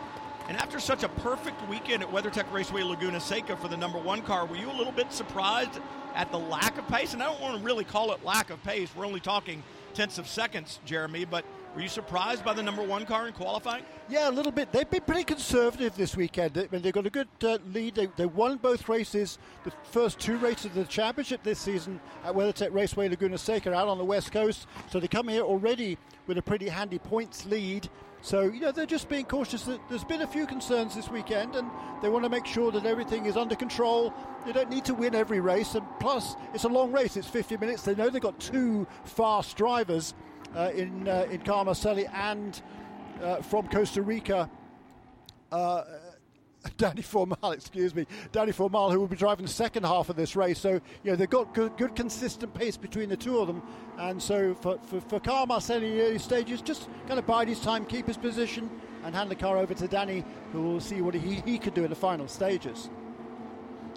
And 0.49 0.59
after 0.59 0.81
such 0.81 1.05
a 1.05 1.09
perfect 1.09 1.67
weekend 1.69 2.02
at 2.02 2.11
WeatherTech 2.11 2.52
Raceway 2.52 2.83
Laguna 2.83 3.21
Seca 3.21 3.57
for 3.57 3.69
the 3.69 3.76
number 3.76 3.99
one 3.99 4.21
car, 4.23 4.47
were 4.47 4.57
you 4.57 4.69
a 4.69 4.75
little 4.75 4.93
bit 4.93 5.12
surprised 5.12 5.79
at 6.14 6.31
the 6.31 6.38
lack 6.38 6.79
of 6.79 6.87
pace? 6.88 7.12
And 7.12 7.23
I 7.23 7.26
don't 7.26 7.40
want 7.40 7.59
to 7.59 7.64
really 7.64 7.85
call 7.85 8.12
it 8.12 8.25
lack 8.25 8.50
of 8.50 8.62
pace. 8.62 8.90
We're 8.95 9.07
only 9.07 9.21
talking 9.21 9.62
tenths 9.95 10.19
of 10.19 10.26
seconds, 10.26 10.81
Jeremy, 10.85 11.25
but 11.25 11.45
were 11.75 11.83
you 11.83 11.88
surprised 11.88 12.45
by 12.45 12.52
the 12.52 12.62
number 12.62 12.83
one 12.83 13.07
car 13.07 13.29
in 13.29 13.33
qualifying? 13.33 13.85
Yeah, 14.09 14.29
a 14.29 14.33
little 14.33 14.50
bit. 14.50 14.73
They've 14.73 14.90
been 14.90 15.02
pretty 15.02 15.23
conservative 15.23 15.95
this 15.95 16.17
weekend. 16.17 16.59
I 16.59 16.67
mean, 16.73 16.83
they've 16.83 16.93
got 16.93 17.07
a 17.07 17.11
good 17.11 17.29
uh, 17.45 17.59
lead. 17.73 17.95
They, 17.95 18.07
they 18.17 18.26
won 18.26 18.57
both 18.57 18.88
races, 18.88 19.38
the 19.62 19.73
first 19.85 20.19
two 20.19 20.37
races 20.38 20.67
of 20.67 20.75
the 20.75 20.85
championship 20.85 21.45
this 21.45 21.61
season 21.61 22.00
at 22.25 22.35
WeatherTech 22.35 22.73
Raceway 22.73 23.09
Laguna 23.09 23.38
Seca 23.38 23.73
out 23.73 23.87
on 23.87 23.99
the 23.99 24.05
west 24.05 24.33
coast. 24.33 24.67
So 24.90 24.99
they 24.99 25.07
come 25.07 25.29
here 25.29 25.43
already 25.43 25.97
with 26.26 26.38
a 26.38 26.43
pretty 26.43 26.69
handy 26.69 26.99
points 26.99 27.47
lead. 27.47 27.88
So, 28.23 28.43
you 28.43 28.61
know, 28.61 28.71
they're 28.71 28.87
just 28.87 29.09
being 29.09 29.25
cautious. 29.25 29.67
There's 29.89 30.05
been 30.05 30.21
a 30.23 30.27
few 30.27 30.47
concerns 30.47 30.95
this 30.95 31.09
weekend, 31.09 31.57
and 31.57 31.71
they 32.03 32.11
want 32.11 32.25
to 32.25 32.29
make 32.29 32.45
sure 32.45 32.71
that 32.73 32.85
everything 32.85 33.25
is 33.25 33.37
under 33.37 33.55
control. 33.55 34.12
They 34.45 34.53
don't 34.53 34.69
need 34.69 34.85
to 34.87 34.95
win 34.95 35.15
every 35.15 35.41
race, 35.41 35.75
and 35.75 35.87
plus, 36.00 36.37
it's 36.53 36.65
a 36.65 36.69
long 36.69 36.93
race. 36.93 37.17
It's 37.17 37.29
50 37.29 37.57
minutes. 37.57 37.83
They 37.83 37.95
know 37.95 38.11
they've 38.11 38.21
got 38.21 38.39
two 38.39 38.87
fast 39.05 39.57
drivers 39.57 40.15
uh, 40.55 40.71
in 40.75 41.09
uh, 41.09 41.27
in 41.31 41.41
Kyle 41.41 41.65
Marcelli 41.65 42.07
and 42.07 42.61
uh, 43.23 43.37
from 43.37 43.69
Costa 43.69 44.03
Rica. 44.03 44.50
Uh, 45.50 45.83
Danny 46.76 47.02
Formal, 47.02 47.52
excuse 47.52 47.95
me, 47.95 48.07
Danny 48.33 48.52
Formal, 48.52 48.90
who 48.90 49.00
will 49.00 49.07
be 49.07 49.17
driving 49.17 49.47
the 49.47 49.52
second 49.52 49.85
half 49.85 50.09
of 50.09 50.17
this 50.17 50.37
race. 50.37 50.59
So, 50.59 50.73
you 51.02 51.11
know, 51.11 51.17
they've 51.17 51.31
got 51.31 51.55
good, 51.55 51.76
good 51.76 51.95
consistent 51.95 52.52
pace 52.55 52.76
between 52.76 53.09
the 53.09 53.17
two 53.17 53.38
of 53.38 53.47
them. 53.47 53.62
And 53.99 54.23
so 54.23 54.55
for, 54.55 54.79
for, 54.85 55.00
for 55.00 55.21
Kyle 55.21 55.47
Marcelli 55.47 55.87
in 55.87 55.97
the 55.97 56.02
early 56.02 56.19
stages, 56.19 56.61
just 56.62 56.88
kind 57.07 57.19
of 57.19 57.26
bide 57.26 57.49
his 57.49 57.61
time, 57.61 57.85
keep 57.85 58.07
his 58.07 58.17
position, 58.17 58.71
and 59.05 59.14
hand 59.14 59.31
the 59.31 59.37
car 59.37 59.57
over 59.57 59.75
to 59.75 59.88
Danny, 59.88 60.25
who 60.52 60.62
will 60.62 60.81
see 60.81 61.00
what 61.00 61.14
he, 61.14 61.37
he 61.47 61.59
could 61.59 61.75
do 61.75 61.85
in 61.85 61.90
the 61.90 61.97
final 61.97 62.29
stages. 62.29 62.90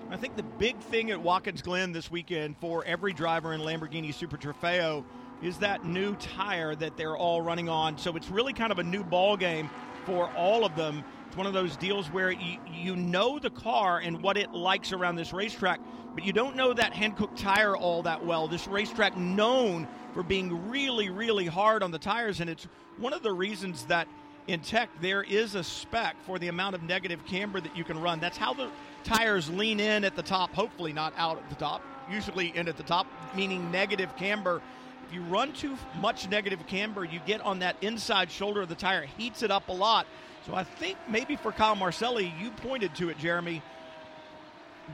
I 0.10 0.16
think 0.16 0.36
the 0.36 0.44
big 0.44 0.78
thing 0.80 1.12
at 1.12 1.22
Watkins 1.22 1.62
Glen 1.62 1.92
this 1.92 2.12
weekend 2.12 2.58
for 2.58 2.86
every 2.86 3.14
driver 3.14 3.54
in 3.54 3.62
Lamborghini 3.62 4.14
Super 4.14 4.38
Trofeo 4.38 5.04
is 5.42 5.58
that 5.58 5.84
new 5.84 6.16
tire 6.16 6.76
that 6.76 6.96
they're 6.96 7.18
all 7.18 7.42
running 7.42 7.68
on. 7.68 7.98
So 7.98 8.16
it's 8.16 8.30
really 8.30 8.54
kind 8.54 8.72
of 8.72 8.80
a 8.80 8.84
new 8.84 9.04
ball 9.04 9.36
game 9.36 9.70
for 10.06 10.30
all 10.36 10.66
of 10.66 10.76
them 10.76 11.04
it's 11.34 11.38
one 11.40 11.48
of 11.48 11.54
those 11.54 11.76
deals 11.78 12.06
where 12.10 12.30
you, 12.30 12.60
you 12.72 12.96
know 12.96 13.40
the 13.40 13.50
car 13.50 13.98
and 13.98 14.22
what 14.22 14.38
it 14.38 14.52
likes 14.52 14.94
around 14.94 15.16
this 15.16 15.34
racetrack, 15.34 15.80
but 16.14 16.24
you 16.24 16.32
don't 16.32 16.56
know 16.56 16.72
that 16.72 16.94
Hankook 16.94 17.36
tire 17.36 17.76
all 17.76 18.04
that 18.04 18.24
well. 18.24 18.48
This 18.48 18.68
racetrack 18.68 19.18
known 19.18 19.88
for 20.14 20.22
being 20.22 20.70
really, 20.70 21.10
really 21.10 21.48
hard 21.48 21.82
on 21.82 21.90
the 21.90 21.98
tires, 21.98 22.40
and 22.40 22.52
it's 22.52 22.68
one 23.00 23.14
of 23.14 23.24
the 23.24 23.34
reasons 23.34 23.86
that 23.86 24.08
in 24.46 24.60
tech 24.60 24.92
there 25.02 25.24
is 25.24 25.56
a 25.56 25.64
spec 25.64 26.16
for 26.24 26.38
the 26.38 26.50
amount 26.50 26.76
of 26.76 26.84
negative 26.84 27.26
camber 27.26 27.60
that 27.60 27.76
you 27.76 27.84
can 27.84 28.00
run. 28.00 28.20
That's 28.20 28.38
how 28.38 28.54
the 28.54 28.70
tires 29.04 29.50
lean 29.50 29.80
in 29.80 30.04
at 30.04 30.16
the 30.16 30.22
top, 30.22 30.54
hopefully 30.54 30.94
not 30.94 31.16
out 31.18 31.40
at 31.40 31.50
the 31.50 31.56
top, 31.56 31.82
usually 32.12 32.56
in 32.56 32.68
at 32.68 32.78
the 32.78 32.84
top, 32.84 33.08
meaning 33.36 33.72
negative 33.72 34.16
camber. 34.18 34.62
If 35.08 35.16
you 35.16 35.24
run 35.24 35.52
too 35.54 35.80
much 36.00 36.30
negative 36.30 36.68
camber, 36.68 37.04
you 37.04 37.20
get 37.26 37.42
on 37.42 37.58
that 37.60 37.78
inside 37.82 38.30
shoulder 38.30 38.62
of 38.62 38.70
the 38.70 38.76
tire, 38.76 39.08
heats 39.18 39.42
it 39.42 39.50
up 39.50 39.70
a 39.70 39.74
lot. 39.74 40.06
So 40.46 40.54
I 40.54 40.64
think 40.64 40.98
maybe 41.10 41.36
for 41.36 41.52
Kyle 41.52 41.76
Marcelli, 41.76 42.34
you 42.40 42.52
pointed 42.52 42.94
to 42.96 43.10
it, 43.10 43.18
Jeremy. 43.18 43.62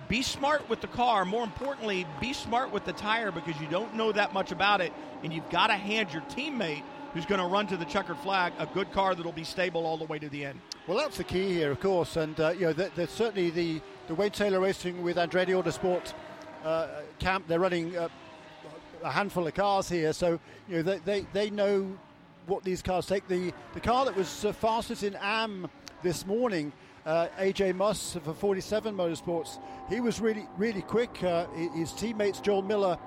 Be 0.07 0.21
smart 0.21 0.69
with 0.69 0.81
the 0.81 0.87
car. 0.87 1.25
More 1.25 1.43
importantly, 1.43 2.05
be 2.21 2.33
smart 2.33 2.71
with 2.71 2.85
the 2.85 2.93
tire 2.93 3.31
because 3.31 3.59
you 3.59 3.67
don't 3.67 3.95
know 3.95 4.11
that 4.11 4.33
much 4.33 4.51
about 4.51 4.81
it, 4.81 4.93
and 5.23 5.33
you've 5.33 5.49
got 5.49 5.67
to 5.67 5.73
hand 5.73 6.13
your 6.13 6.21
teammate 6.23 6.83
who's 7.13 7.25
going 7.25 7.41
to 7.41 7.47
run 7.47 7.65
to 7.65 7.75
the 7.75 7.85
checkered 7.85 8.17
flag 8.17 8.53
a 8.59 8.67
good 8.67 8.91
car 8.91 9.15
that'll 9.15 9.31
be 9.31 9.43
stable 9.43 9.87
all 9.87 9.97
the 9.97 10.05
way 10.05 10.19
to 10.19 10.29
the 10.29 10.45
end. 10.45 10.61
Well, 10.87 10.97
that's 10.97 11.17
the 11.17 11.23
key 11.23 11.53
here, 11.53 11.71
of 11.71 11.79
course, 11.79 12.17
and 12.17 12.39
uh, 12.39 12.49
you 12.51 12.67
know, 12.67 12.73
there's 12.73 13.09
certainly 13.09 13.49
the 13.49 13.81
the 14.07 14.15
Wayne 14.15 14.31
Taylor 14.31 14.59
Racing 14.59 15.03
with 15.03 15.17
Andretti 15.17 15.49
Autosport 15.49 16.13
uh, 16.63 16.87
camp. 17.19 17.47
They're 17.47 17.59
running 17.59 17.95
uh, 17.95 18.09
a 19.03 19.11
handful 19.11 19.47
of 19.47 19.53
cars 19.53 19.89
here, 19.89 20.13
so 20.13 20.39
you 20.67 20.77
know 20.77 20.81
they, 20.81 20.97
they, 20.99 21.25
they 21.31 21.49
know 21.49 21.97
what 22.47 22.63
these 22.63 22.81
cars 22.81 23.05
take. 23.05 23.27
The 23.27 23.53
the 23.73 23.79
car 23.79 24.05
that 24.05 24.15
was 24.15 24.45
uh, 24.45 24.53
fastest 24.53 25.03
in 25.03 25.15
AM 25.15 25.69
this 26.01 26.25
morning, 26.25 26.71
uh, 27.05 27.27
AJ 27.37 27.75
Muss 27.75 28.17
for 28.23 28.33
47 28.33 28.95
Motorsports, 28.95 29.59
he 29.89 29.99
was 29.99 30.19
really 30.19 30.47
really 30.57 30.81
quick. 30.81 31.23
Uh, 31.23 31.47
his 31.75 31.91
teammates 31.93 32.39
Joel 32.39 32.61
Miller 32.61 32.97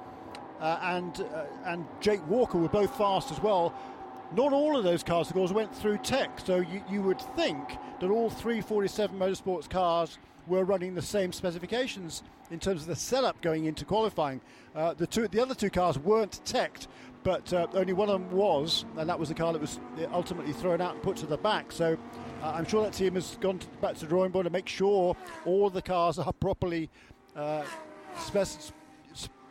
uh, 0.60 0.78
and 0.82 1.20
uh, 1.20 1.44
and 1.66 1.86
Jake 2.00 2.26
Walker 2.28 2.58
were 2.58 2.68
both 2.68 2.96
fast 2.96 3.30
as 3.30 3.40
well. 3.40 3.74
Not 4.34 4.54
all 4.54 4.78
of 4.78 4.84
those 4.84 5.02
cars, 5.02 5.28
of 5.28 5.34
course, 5.34 5.52
went 5.52 5.74
through 5.74 5.98
tech, 5.98 6.40
so 6.40 6.56
you, 6.56 6.82
you 6.88 7.02
would 7.02 7.20
think 7.36 7.76
that 8.00 8.08
all 8.08 8.30
three 8.30 8.62
47 8.62 9.18
Motorsports 9.18 9.68
cars 9.68 10.18
were 10.46 10.64
running 10.64 10.94
the 10.94 11.02
same 11.02 11.32
specifications 11.32 12.22
in 12.50 12.58
terms 12.58 12.82
of 12.82 12.88
the 12.88 12.96
setup 12.96 13.40
going 13.42 13.66
into 13.66 13.84
qualifying. 13.84 14.40
Uh, 14.74 14.94
the 14.94 15.06
two, 15.06 15.28
the 15.28 15.40
other 15.40 15.54
two 15.54 15.70
cars 15.70 15.98
weren't 15.98 16.44
teched, 16.44 16.88
but 17.24 17.52
uh, 17.52 17.66
only 17.74 17.92
one 17.92 18.08
of 18.08 18.20
them 18.20 18.30
was, 18.30 18.84
and 18.96 19.08
that 19.08 19.18
was 19.18 19.28
the 19.28 19.34
car 19.34 19.52
that 19.52 19.60
was 19.60 19.78
ultimately 20.12 20.52
thrown 20.52 20.80
out 20.80 20.94
and 20.94 21.02
put 21.02 21.16
to 21.18 21.26
the 21.26 21.36
back. 21.36 21.70
So 21.72 21.96
uh, 22.42 22.52
I'm 22.54 22.64
sure 22.64 22.82
that 22.82 22.92
team 22.92 23.14
has 23.14 23.36
gone 23.40 23.58
to, 23.58 23.66
back 23.80 23.94
to 23.94 24.00
the 24.00 24.06
drawing 24.06 24.30
board 24.30 24.44
to 24.44 24.50
make 24.50 24.68
sure 24.68 25.16
all 25.44 25.70
the 25.70 25.82
cars 25.82 26.18
are 26.18 26.32
properly 26.32 26.90
uh, 27.36 27.62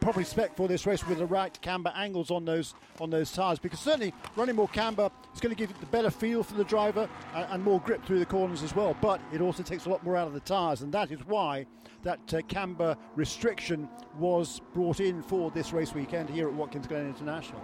properly 0.01 0.25
spec 0.25 0.55
for 0.57 0.67
this 0.67 0.85
race 0.85 1.07
with 1.07 1.19
the 1.19 1.25
right 1.25 1.61
camber 1.61 1.93
angles 1.95 2.31
on 2.31 2.43
those 2.43 2.73
on 2.99 3.09
those 3.09 3.31
tires 3.31 3.59
because 3.59 3.79
certainly 3.79 4.13
running 4.35 4.55
more 4.55 4.67
camber 4.69 5.09
is 5.33 5.39
going 5.39 5.53
to 5.53 5.57
give 5.57 5.79
the 5.79 5.85
better 5.85 6.09
feel 6.09 6.43
for 6.43 6.55
the 6.55 6.63
driver 6.63 7.07
and, 7.35 7.45
and, 7.51 7.63
more 7.63 7.79
grip 7.81 8.03
through 8.03 8.17
the 8.17 8.25
corners 8.25 8.63
as 8.63 8.75
well 8.75 8.97
but 8.99 9.21
it 9.31 9.41
also 9.41 9.61
takes 9.61 9.85
a 9.85 9.89
lot 9.89 10.03
more 10.03 10.17
out 10.17 10.27
of 10.27 10.33
the 10.33 10.39
tires 10.39 10.81
and 10.81 10.91
that 10.91 11.11
is 11.11 11.19
why 11.27 11.65
that 12.03 12.33
uh, 12.33 12.41
camber 12.47 12.97
restriction 13.15 13.87
was 14.17 14.59
brought 14.73 14.99
in 14.99 15.21
for 15.21 15.51
this 15.51 15.71
race 15.71 15.93
weekend 15.93 16.29
here 16.29 16.47
at 16.47 16.53
Watkins 16.53 16.87
Glen 16.87 17.05
International. 17.05 17.61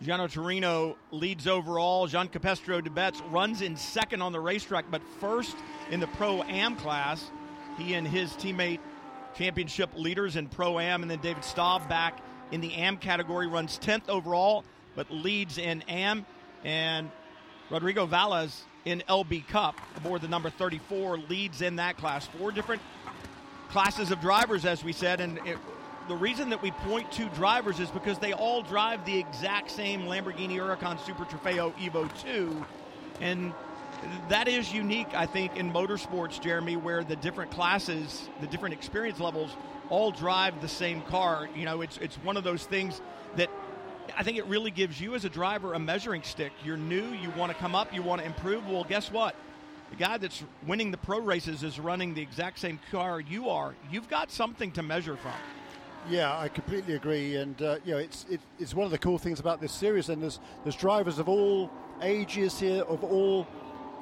Giano 0.00 0.26
Torino 0.26 0.96
leads 1.10 1.46
overall. 1.46 2.06
Jean 2.06 2.28
Capestro 2.28 2.80
Dubets 2.80 3.22
runs 3.30 3.62
in 3.62 3.76
second 3.76 4.20
on 4.20 4.32
the 4.32 4.40
racetrack, 4.40 4.84
but 4.90 5.02
first 5.20 5.56
in 5.90 6.00
the 6.00 6.08
Pro 6.08 6.42
Am 6.44 6.76
class. 6.76 7.30
He 7.78 7.94
and 7.94 8.06
his 8.06 8.32
teammate 8.32 8.80
championship 9.34 9.90
leaders 9.96 10.36
in 10.36 10.48
Pro 10.48 10.78
Am, 10.78 11.02
and 11.02 11.10
then 11.10 11.20
David 11.20 11.44
Staub 11.44 11.88
back 11.88 12.18
in 12.50 12.60
the 12.60 12.72
Am 12.74 12.96
category 12.96 13.46
runs 13.46 13.78
10th 13.78 14.08
overall, 14.08 14.64
but 14.94 15.10
leads 15.10 15.58
in 15.58 15.82
Am. 15.82 16.26
And 16.64 17.10
Rodrigo 17.70 18.06
Valles 18.06 18.64
in 18.84 19.02
LB 19.08 19.46
Cup 19.48 19.80
aboard 19.96 20.20
the 20.20 20.28
number 20.28 20.50
34 20.50 21.18
leads 21.18 21.62
in 21.62 21.76
that 21.76 21.96
class. 21.96 22.26
Four 22.26 22.52
different 22.52 22.82
classes 23.68 24.10
of 24.10 24.20
drivers, 24.20 24.64
as 24.64 24.84
we 24.84 24.92
said, 24.92 25.20
and 25.20 25.38
it, 25.46 25.56
the 26.08 26.16
reason 26.16 26.50
that 26.50 26.60
we 26.60 26.70
point 26.72 27.10
to 27.12 27.28
drivers 27.30 27.80
is 27.80 27.88
because 27.90 28.18
they 28.18 28.32
all 28.32 28.62
drive 28.62 29.04
the 29.04 29.18
exact 29.18 29.70
same 29.70 30.02
Lamborghini 30.02 30.56
Huracan 30.56 31.00
Super 31.06 31.24
Trofeo 31.24 31.72
Evo 31.76 32.10
2, 32.22 32.64
and 33.20 33.52
that 34.28 34.48
is 34.48 34.72
unique, 34.72 35.08
I 35.14 35.26
think, 35.26 35.56
in 35.56 35.72
motorsports, 35.72 36.40
Jeremy, 36.40 36.76
where 36.76 37.04
the 37.04 37.16
different 37.16 37.50
classes, 37.50 38.28
the 38.40 38.46
different 38.46 38.74
experience 38.74 39.20
levels, 39.20 39.56
all 39.90 40.10
drive 40.10 40.60
the 40.60 40.68
same 40.68 41.02
car. 41.02 41.48
You 41.54 41.64
know, 41.64 41.82
it's 41.82 41.98
it's 41.98 42.16
one 42.16 42.36
of 42.36 42.44
those 42.44 42.64
things 42.64 43.00
that 43.36 43.50
I 44.16 44.22
think 44.22 44.38
it 44.38 44.46
really 44.46 44.70
gives 44.70 45.00
you 45.00 45.14
as 45.14 45.24
a 45.24 45.28
driver 45.28 45.74
a 45.74 45.78
measuring 45.78 46.22
stick. 46.22 46.52
You're 46.64 46.76
new, 46.76 47.12
you 47.12 47.30
want 47.30 47.52
to 47.52 47.58
come 47.58 47.74
up, 47.74 47.92
you 47.92 48.02
want 48.02 48.20
to 48.20 48.26
improve. 48.26 48.68
Well, 48.68 48.84
guess 48.84 49.10
what? 49.10 49.34
The 49.90 49.96
guy 49.96 50.16
that's 50.16 50.42
winning 50.66 50.90
the 50.90 50.96
pro 50.96 51.18
races 51.18 51.62
is 51.62 51.78
running 51.78 52.14
the 52.14 52.22
exact 52.22 52.58
same 52.58 52.80
car 52.90 53.20
you 53.20 53.50
are. 53.50 53.74
You've 53.90 54.08
got 54.08 54.30
something 54.30 54.72
to 54.72 54.82
measure 54.82 55.16
from. 55.16 55.34
Yeah, 56.08 56.36
I 56.36 56.48
completely 56.48 56.94
agree, 56.94 57.36
and 57.36 57.60
uh, 57.62 57.76
you 57.84 57.92
know, 57.92 57.98
it's 57.98 58.26
it, 58.28 58.40
it's 58.58 58.74
one 58.74 58.86
of 58.86 58.90
the 58.90 58.98
cool 58.98 59.18
things 59.18 59.38
about 59.38 59.60
this 59.60 59.72
series. 59.72 60.08
And 60.08 60.22
there's 60.22 60.40
there's 60.64 60.74
drivers 60.74 61.18
of 61.18 61.28
all 61.28 61.70
ages 62.00 62.58
here, 62.58 62.82
of 62.82 63.04
all 63.04 63.46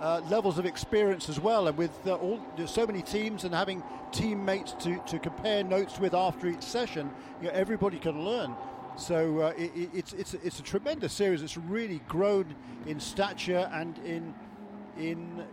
uh, 0.00 0.22
levels 0.30 0.58
of 0.58 0.66
experience 0.66 1.28
as 1.28 1.38
well, 1.38 1.68
and 1.68 1.76
with 1.76 2.06
uh, 2.06 2.14
all 2.14 2.40
so 2.66 2.86
many 2.86 3.02
teams 3.02 3.44
and 3.44 3.54
having 3.54 3.82
teammates 4.12 4.72
to, 4.72 4.98
to 5.06 5.18
compare 5.18 5.62
notes 5.62 5.98
with 6.00 6.14
after 6.14 6.46
each 6.48 6.62
session, 6.62 7.10
you 7.40 7.48
know, 7.48 7.54
everybody 7.54 7.98
can 7.98 8.24
learn. 8.24 8.54
So 8.96 9.40
uh, 9.40 9.52
it, 9.56 9.90
it's 9.94 10.12
it's 10.14 10.34
it's 10.34 10.58
a 10.58 10.62
tremendous 10.62 11.12
series. 11.12 11.42
It's 11.42 11.56
really 11.56 12.00
grown 12.08 12.54
in 12.86 12.98
stature 12.98 13.70
and 13.72 13.98
in 13.98 14.34
in 14.98 15.44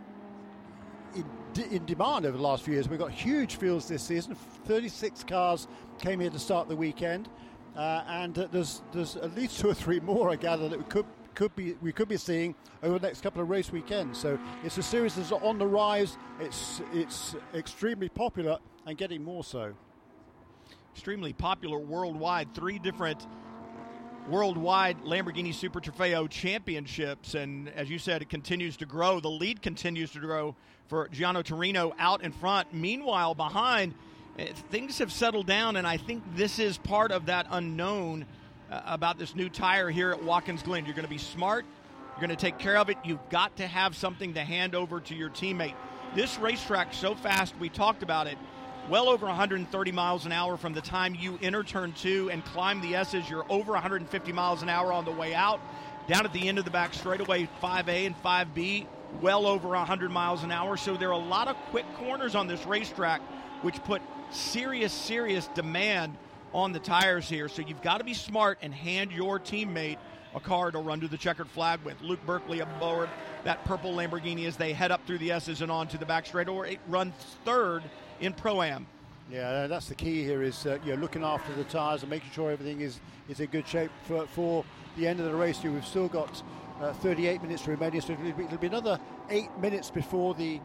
in, 1.14 1.24
in, 1.70 1.84
demand 1.86 2.26
over 2.26 2.36
the 2.36 2.42
last 2.42 2.62
few 2.62 2.74
years. 2.74 2.88
We've 2.88 2.98
got 2.98 3.10
huge 3.10 3.56
fields 3.56 3.88
this 3.88 4.02
season. 4.02 4.34
36 4.66 5.24
cars 5.24 5.66
came 5.98 6.20
here 6.20 6.28
to 6.28 6.38
start 6.38 6.68
the 6.68 6.76
weekend, 6.76 7.30
uh, 7.74 8.02
and 8.06 8.38
uh, 8.38 8.48
there's 8.52 8.82
there's 8.92 9.16
at 9.16 9.34
least 9.34 9.60
two 9.60 9.68
or 9.68 9.74
three 9.74 10.00
more 10.00 10.30
I 10.30 10.36
gather 10.36 10.68
that 10.68 10.88
could 10.90 11.06
could 11.38 11.54
be 11.54 11.76
we 11.80 11.92
could 11.92 12.08
be 12.08 12.16
seeing 12.16 12.52
over 12.82 12.98
the 12.98 13.06
next 13.06 13.20
couple 13.20 13.40
of 13.40 13.48
race 13.48 13.70
weekends. 13.70 14.18
So 14.18 14.36
it's 14.64 14.76
a 14.76 14.82
series 14.82 15.14
that's 15.14 15.30
on 15.30 15.56
the 15.56 15.68
rise. 15.68 16.18
It's 16.40 16.82
it's 16.92 17.36
extremely 17.54 18.08
popular 18.08 18.58
and 18.86 18.98
getting 18.98 19.22
more 19.22 19.44
so. 19.44 19.72
Extremely 20.92 21.32
popular 21.32 21.78
worldwide. 21.78 22.52
Three 22.56 22.80
different 22.80 23.24
worldwide 24.28 25.00
Lamborghini 25.04 25.54
Super 25.54 25.80
Trofeo 25.80 26.28
championships. 26.28 27.36
And 27.36 27.68
as 27.68 27.88
you 27.88 28.00
said, 28.00 28.20
it 28.20 28.28
continues 28.28 28.76
to 28.78 28.86
grow. 28.86 29.20
The 29.20 29.30
lead 29.30 29.62
continues 29.62 30.10
to 30.14 30.18
grow 30.18 30.56
for 30.88 31.08
Giano 31.08 31.42
Torino 31.42 31.94
out 32.00 32.24
in 32.24 32.32
front. 32.32 32.74
Meanwhile, 32.74 33.36
behind, 33.36 33.94
eh, 34.40 34.48
things 34.72 34.98
have 34.98 35.12
settled 35.12 35.46
down, 35.46 35.76
and 35.76 35.86
I 35.86 35.98
think 35.98 36.24
this 36.34 36.58
is 36.58 36.78
part 36.78 37.12
of 37.12 37.26
that 37.26 37.46
unknown 37.48 38.26
uh, 38.70 38.80
about 38.86 39.18
this 39.18 39.34
new 39.34 39.48
tire 39.48 39.90
here 39.90 40.10
at 40.10 40.22
Watkins 40.22 40.62
Glen. 40.62 40.84
You're 40.84 40.94
going 40.94 41.04
to 41.04 41.10
be 41.10 41.18
smart. 41.18 41.64
You're 42.10 42.26
going 42.26 42.36
to 42.36 42.36
take 42.36 42.58
care 42.58 42.76
of 42.76 42.88
it. 42.88 42.96
You've 43.04 43.28
got 43.30 43.56
to 43.56 43.66
have 43.66 43.96
something 43.96 44.34
to 44.34 44.40
hand 44.40 44.74
over 44.74 45.00
to 45.00 45.14
your 45.14 45.30
teammate. 45.30 45.74
This 46.14 46.38
racetrack 46.38 46.92
so 46.94 47.14
fast. 47.14 47.54
We 47.58 47.68
talked 47.68 48.02
about 48.02 48.26
it 48.26 48.38
well 48.88 49.08
over 49.08 49.26
130 49.26 49.92
miles 49.92 50.24
an 50.24 50.32
hour 50.32 50.56
from 50.56 50.72
the 50.72 50.80
time 50.80 51.14
you 51.14 51.38
enter 51.42 51.62
turn 51.62 51.92
two 51.92 52.30
and 52.30 52.44
climb 52.44 52.80
the 52.80 52.94
S's. 52.96 53.28
You're 53.28 53.44
over 53.50 53.72
150 53.72 54.32
miles 54.32 54.62
an 54.62 54.68
hour 54.68 54.92
on 54.92 55.04
the 55.04 55.12
way 55.12 55.34
out. 55.34 55.60
Down 56.06 56.24
at 56.24 56.32
the 56.32 56.48
end 56.48 56.58
of 56.58 56.64
the 56.64 56.70
back 56.70 56.94
straightaway, 56.94 57.48
5A 57.62 58.06
and 58.06 58.22
5B, 58.22 58.86
well 59.20 59.46
over 59.46 59.68
100 59.68 60.10
miles 60.10 60.42
an 60.42 60.50
hour. 60.50 60.76
So 60.76 60.96
there 60.96 61.08
are 61.08 61.12
a 61.12 61.18
lot 61.18 61.48
of 61.48 61.56
quick 61.70 61.84
corners 61.96 62.34
on 62.34 62.46
this 62.46 62.64
racetrack, 62.64 63.20
which 63.62 63.82
put 63.84 64.00
serious, 64.30 64.92
serious 64.92 65.48
demand 65.48 66.16
on 66.52 66.72
the 66.72 66.78
tires 66.78 67.28
here. 67.28 67.48
So 67.48 67.62
you've 67.62 67.82
got 67.82 67.98
to 67.98 68.04
be 68.04 68.14
smart 68.14 68.58
and 68.62 68.74
hand 68.74 69.12
your 69.12 69.38
teammate 69.38 69.98
a 70.34 70.40
car 70.40 70.70
to 70.70 70.78
run 70.78 71.00
to 71.00 71.08
the 71.08 71.16
checkered 71.16 71.48
flag 71.48 71.80
with. 71.84 72.00
Luke 72.02 72.24
Berkeley 72.26 72.60
aboard 72.60 73.08
that 73.44 73.64
purple 73.64 73.92
Lamborghini 73.94 74.46
as 74.46 74.56
they 74.56 74.72
head 74.72 74.90
up 74.90 75.06
through 75.06 75.18
the 75.18 75.32
S's 75.32 75.62
and 75.62 75.72
on 75.72 75.88
to 75.88 75.98
the 75.98 76.06
back 76.06 76.26
straight, 76.26 76.48
or 76.48 76.66
It 76.66 76.80
runs 76.88 77.14
third 77.44 77.82
in 78.20 78.32
Pro 78.32 78.62
Am. 78.62 78.86
Yeah, 79.30 79.66
that's 79.66 79.88
the 79.88 79.94
key 79.94 80.24
here 80.24 80.42
is 80.42 80.64
uh, 80.64 80.78
you 80.84 80.94
know, 80.94 81.00
looking 81.00 81.22
after 81.22 81.52
the 81.54 81.64
tyres 81.64 82.02
and 82.02 82.10
making 82.10 82.30
sure 82.30 82.50
everything 82.50 82.80
is, 82.80 83.00
is 83.28 83.40
in 83.40 83.46
good 83.46 83.68
shape 83.68 83.90
for, 84.04 84.26
for 84.26 84.64
the 84.96 85.06
end 85.06 85.20
of 85.20 85.26
the 85.26 85.34
race. 85.34 85.58
Here 85.58 85.70
we've 85.70 85.86
still 85.86 86.08
got 86.08 86.42
uh, 86.80 86.92
38 86.94 87.42
minutes 87.42 87.66
remaining, 87.66 88.00
so 88.00 88.14
it'll 88.14 88.32
be, 88.32 88.44
it'll 88.44 88.58
be, 88.58 88.68
another 88.68 88.98
eight 89.28 89.50
minutes 89.58 89.90
before 89.90 90.34
the 90.34 90.60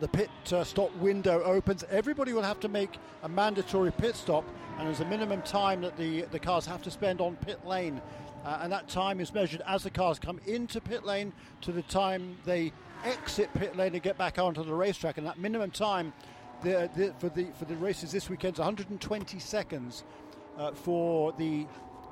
the 0.00 0.08
pit 0.08 0.30
uh, 0.52 0.64
stop 0.64 0.94
window 0.96 1.42
opens. 1.42 1.84
Everybody 1.90 2.32
will 2.32 2.42
have 2.42 2.60
to 2.60 2.68
make 2.68 2.98
a 3.22 3.28
mandatory 3.28 3.92
pit 3.92 4.16
stop, 4.16 4.44
and 4.78 4.86
there's 4.86 5.00
a 5.00 5.04
minimum 5.04 5.42
time 5.42 5.80
that 5.82 5.96
the, 5.96 6.22
the 6.22 6.38
cars 6.38 6.66
have 6.66 6.82
to 6.82 6.90
spend 6.90 7.20
on 7.20 7.36
pit 7.36 7.64
lane. 7.66 8.00
Uh, 8.44 8.58
and 8.62 8.72
that 8.72 8.88
time 8.88 9.20
is 9.20 9.32
measured 9.32 9.62
as 9.66 9.82
the 9.82 9.90
cars 9.90 10.18
come 10.18 10.38
into 10.46 10.80
pit 10.80 11.06
lane 11.06 11.32
to 11.62 11.72
the 11.72 11.82
time 11.82 12.36
they 12.44 12.72
exit 13.04 13.52
pit 13.54 13.76
lane 13.76 13.94
and 13.94 14.02
get 14.02 14.18
back 14.18 14.38
onto 14.38 14.62
the 14.62 14.74
racetrack. 14.74 15.16
And 15.16 15.26
that 15.26 15.38
minimum 15.38 15.70
time 15.70 16.12
the, 16.62 16.90
the, 16.94 17.14
for 17.18 17.28
the 17.30 17.46
for 17.58 17.64
the 17.64 17.76
races 17.76 18.12
this 18.12 18.28
weekend 18.28 18.54
is 18.54 18.58
120 18.58 19.38
seconds 19.38 20.04
uh, 20.58 20.72
for 20.72 21.32
the 21.32 21.66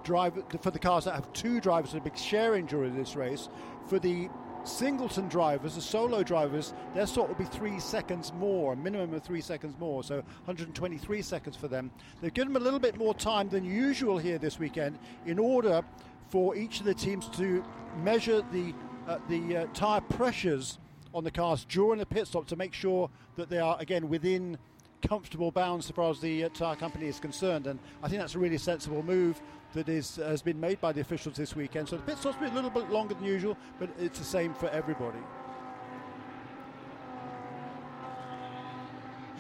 driver 0.05 0.43
for 0.61 0.71
the 0.71 0.79
cars 0.79 1.05
that 1.05 1.15
have 1.15 1.33
two 1.33 1.61
drivers, 1.61 1.95
a 1.95 2.01
big 2.01 2.17
sharing 2.17 2.67
during 2.67 2.95
this 2.97 3.15
race. 3.15 3.49
For 3.89 3.99
the 3.99 4.29
singleton 4.65 5.29
drivers, 5.29 5.75
the 5.75 5.81
solo 5.81 6.23
drivers, 6.23 6.75
their 6.95 7.07
sort 7.07 7.29
will 7.29 7.37
be 7.37 7.45
three 7.45 7.81
seconds 7.81 8.33
more, 8.35 8.73
a 8.73 8.77
minimum 8.77 9.15
of 9.15 9.23
three 9.23 9.41
seconds 9.41 9.75
more, 9.79 10.03
so 10.03 10.17
123 10.17 11.23
seconds 11.23 11.57
for 11.57 11.69
them. 11.69 11.91
They've 12.21 12.33
given 12.33 12.53
them 12.53 12.63
a 12.63 12.65
little 12.65 12.81
bit 12.81 12.97
more 12.97 13.15
time 13.15 13.49
than 13.49 13.65
usual 13.65 14.19
here 14.19 14.39
this 14.39 14.59
weekend 14.59 14.99
in 15.27 15.39
order 15.39 15.83
for 16.29 16.57
each 16.57 16.81
of 16.81 16.87
the 16.87 16.95
teams 16.95 17.29
to 17.31 17.63
measure 18.03 18.43
the 18.53 18.75
uh, 19.09 19.19
the 19.29 19.57
uh, 19.57 19.67
tyre 19.75 20.01
pressures 20.01 20.79
on 21.13 21.25
the 21.25 21.31
cars 21.31 21.67
during 21.69 21.99
the 21.99 22.07
pit 22.07 22.27
stop 22.27 22.47
to 22.47 22.57
make 22.57 22.73
sure 22.73 23.11
that 23.37 23.51
they 23.51 23.59
are 23.59 23.77
again 23.81 24.09
within 24.09 24.57
comfortable 25.03 25.51
bounds 25.51 25.87
as 25.87 25.93
far 25.93 26.11
as 26.11 26.21
the 26.21 26.45
uh, 26.45 26.49
tyre 26.51 26.77
company 26.77 27.07
is 27.07 27.21
concerned. 27.21 27.67
And 27.67 27.79
I 28.03 28.09
think 28.09 28.21
that's 28.21 28.35
a 28.35 28.39
really 28.39 28.59
sensible 28.59 29.03
move 29.03 29.41
that 29.75 29.89
is 29.89 30.17
has 30.17 30.43
been 30.43 30.61
made 30.61 30.81
by 30.81 30.93
the 30.93 31.01
officials 31.01 31.37
this 31.37 31.57
weekend. 31.57 31.89
So 31.89 31.97
the 31.97 32.03
pit 32.03 32.19
stop's 32.19 32.37
been 32.39 32.53
a 32.53 32.55
little 32.55 32.71
bit 32.71 32.91
longer 32.91 33.15
than 33.15 33.25
usual, 33.25 33.57
but 33.79 33.91
it's 33.99 34.19
the 34.19 34.25
same 34.25 34.55
for 34.55 34.69
everybody. 34.69 35.19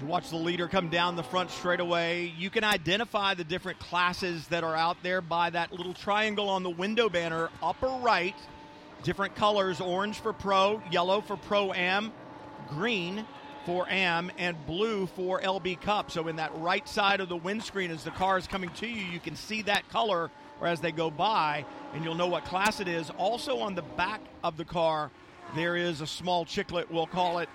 You 0.00 0.08
watch 0.08 0.30
the 0.30 0.36
leader 0.36 0.66
come 0.66 0.88
down 0.88 1.14
the 1.14 1.22
front 1.22 1.50
straightaway. 1.50 2.32
You 2.36 2.50
can 2.50 2.64
identify 2.64 3.34
the 3.34 3.44
different 3.44 3.78
classes 3.78 4.48
that 4.48 4.64
are 4.64 4.74
out 4.74 4.96
there 5.04 5.20
by 5.20 5.50
that 5.50 5.72
little 5.72 5.94
triangle 5.94 6.48
on 6.48 6.64
the 6.64 6.70
window 6.70 7.08
banner, 7.08 7.50
upper 7.62 7.86
right. 7.86 8.34
Different 9.04 9.36
colors 9.36 9.80
orange 9.80 10.18
for 10.18 10.32
pro, 10.32 10.82
yellow 10.90 11.20
for 11.20 11.36
pro 11.36 11.72
am, 11.72 12.12
green 12.68 13.24
for 13.64 13.88
AM, 13.88 14.30
and 14.38 14.56
blue 14.66 15.06
for 15.06 15.40
LB 15.40 15.80
Cup. 15.80 16.10
So, 16.10 16.28
in 16.28 16.36
that 16.36 16.52
right 16.56 16.86
side 16.88 17.20
of 17.20 17.28
the 17.28 17.36
windscreen, 17.36 17.90
as 17.90 18.04
the 18.04 18.10
car 18.10 18.38
is 18.38 18.46
coming 18.46 18.70
to 18.70 18.86
you, 18.86 19.04
you 19.04 19.20
can 19.20 19.36
see 19.36 19.62
that 19.62 19.88
color 19.88 20.30
or 20.60 20.66
as 20.66 20.80
they 20.80 20.92
go 20.92 21.10
by, 21.10 21.64
and 21.94 22.04
you'll 22.04 22.14
know 22.14 22.28
what 22.28 22.44
class 22.44 22.80
it 22.80 22.88
is. 22.88 23.10
Also, 23.10 23.58
on 23.58 23.74
the 23.74 23.82
back 23.82 24.20
of 24.44 24.56
the 24.56 24.64
car, 24.64 25.10
there 25.54 25.76
is 25.76 26.00
a 26.00 26.06
small 26.06 26.44
chiclet, 26.44 26.90
we'll 26.90 27.06
call 27.06 27.38
it, 27.38 27.48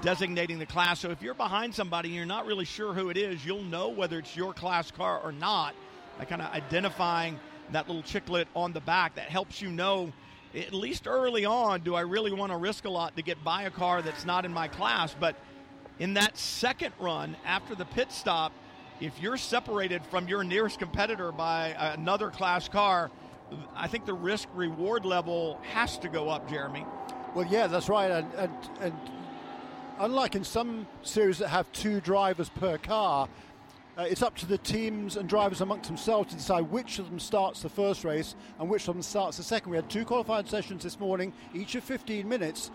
designating 0.00 0.58
the 0.58 0.66
class. 0.66 1.00
So, 1.00 1.10
if 1.10 1.22
you're 1.22 1.34
behind 1.34 1.74
somebody 1.74 2.08
and 2.08 2.16
you're 2.16 2.26
not 2.26 2.46
really 2.46 2.64
sure 2.64 2.94
who 2.94 3.10
it 3.10 3.16
is, 3.16 3.44
you'll 3.44 3.62
know 3.62 3.88
whether 3.88 4.18
it's 4.18 4.36
your 4.36 4.52
class 4.52 4.90
car 4.90 5.20
or 5.22 5.32
not 5.32 5.74
by 6.18 6.24
kind 6.24 6.42
of 6.42 6.52
identifying 6.52 7.38
that 7.72 7.88
little 7.88 8.02
chiclet 8.02 8.46
on 8.54 8.72
the 8.72 8.80
back. 8.80 9.14
That 9.14 9.28
helps 9.28 9.60
you 9.60 9.70
know 9.70 10.12
at 10.54 10.72
least 10.72 11.06
early 11.06 11.44
on, 11.44 11.80
do 11.80 11.94
I 11.94 12.02
really 12.02 12.32
want 12.32 12.52
to 12.52 12.58
risk 12.58 12.84
a 12.84 12.90
lot 12.90 13.16
to 13.16 13.22
get 13.22 13.42
by 13.42 13.62
a 13.62 13.70
car 13.70 14.02
that's 14.02 14.24
not 14.24 14.44
in 14.44 14.52
my 14.52 14.68
class? 14.68 15.14
But 15.18 15.36
in 15.98 16.14
that 16.14 16.36
second 16.36 16.92
run 16.98 17.36
after 17.44 17.74
the 17.74 17.84
pit 17.84 18.10
stop, 18.10 18.52
if 19.00 19.20
you're 19.20 19.36
separated 19.36 20.04
from 20.06 20.28
your 20.28 20.44
nearest 20.44 20.78
competitor 20.78 21.32
by 21.32 21.68
another 21.78 22.30
class 22.30 22.68
car, 22.68 23.10
I 23.74 23.88
think 23.88 24.06
the 24.06 24.14
risk 24.14 24.48
reward 24.54 25.04
level 25.04 25.60
has 25.72 25.98
to 25.98 26.08
go 26.08 26.28
up, 26.28 26.48
Jeremy. 26.48 26.86
Well, 27.34 27.46
yeah, 27.46 27.66
that's 27.66 27.88
right. 27.88 28.10
And, 28.10 28.32
and, 28.34 28.52
and 28.80 28.94
unlike 29.98 30.34
in 30.34 30.44
some 30.44 30.86
series 31.02 31.38
that 31.38 31.48
have 31.48 31.70
two 31.72 32.00
drivers 32.00 32.48
per 32.48 32.78
car, 32.78 33.28
uh, 33.96 34.02
it's 34.02 34.22
up 34.22 34.34
to 34.36 34.46
the 34.46 34.58
teams 34.58 35.16
and 35.16 35.28
drivers 35.28 35.60
amongst 35.60 35.86
themselves 35.86 36.30
to 36.30 36.36
decide 36.36 36.62
which 36.62 36.98
of 36.98 37.08
them 37.08 37.20
starts 37.20 37.62
the 37.62 37.68
first 37.68 38.02
race 38.02 38.34
and 38.58 38.68
which 38.68 38.88
of 38.88 38.94
them 38.94 39.02
starts 39.02 39.36
the 39.36 39.42
second. 39.42 39.70
We 39.70 39.76
had 39.76 39.88
two 39.88 40.04
qualifying 40.04 40.46
sessions 40.46 40.82
this 40.82 40.98
morning, 40.98 41.32
each 41.54 41.76
of 41.76 41.84
15 41.84 42.28
minutes. 42.28 42.72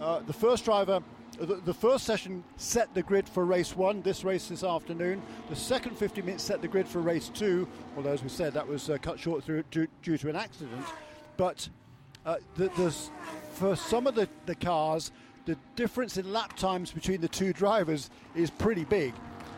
Uh, 0.00 0.20
the 0.20 0.32
first 0.32 0.64
driver, 0.64 1.02
the, 1.46 1.56
the, 1.56 1.74
first 1.74 2.04
session 2.04 2.44
set 2.56 2.92
the 2.94 3.02
grid 3.02 3.28
for 3.28 3.44
race 3.44 3.76
one, 3.76 4.02
this 4.02 4.24
race 4.24 4.48
this 4.48 4.64
afternoon. 4.64 5.20
The 5.48 5.56
second 5.56 5.96
50 5.96 6.22
minutes 6.22 6.44
set 6.44 6.62
the 6.62 6.68
grid 6.68 6.86
for 6.86 7.00
race 7.00 7.28
two, 7.28 7.68
although, 7.96 8.12
as 8.12 8.22
we 8.22 8.28
said, 8.28 8.54
that 8.54 8.66
was 8.66 8.88
uh, 8.88 8.98
cut 8.98 9.18
short 9.18 9.42
through, 9.44 9.64
due, 9.70 9.88
due, 10.02 10.18
to 10.18 10.28
an 10.28 10.36
accident. 10.36 10.84
But 11.36 11.68
uh, 12.24 12.36
the, 12.56 12.94
for 13.54 13.76
some 13.76 14.06
of 14.06 14.14
the, 14.14 14.28
the 14.46 14.54
cars, 14.54 15.10
the 15.44 15.56
difference 15.74 16.16
in 16.16 16.32
lap 16.32 16.56
times 16.56 16.92
between 16.92 17.20
the 17.20 17.28
two 17.28 17.52
drivers 17.52 18.10
is 18.34 18.50
pretty 18.50 18.84
big. 18.84 19.12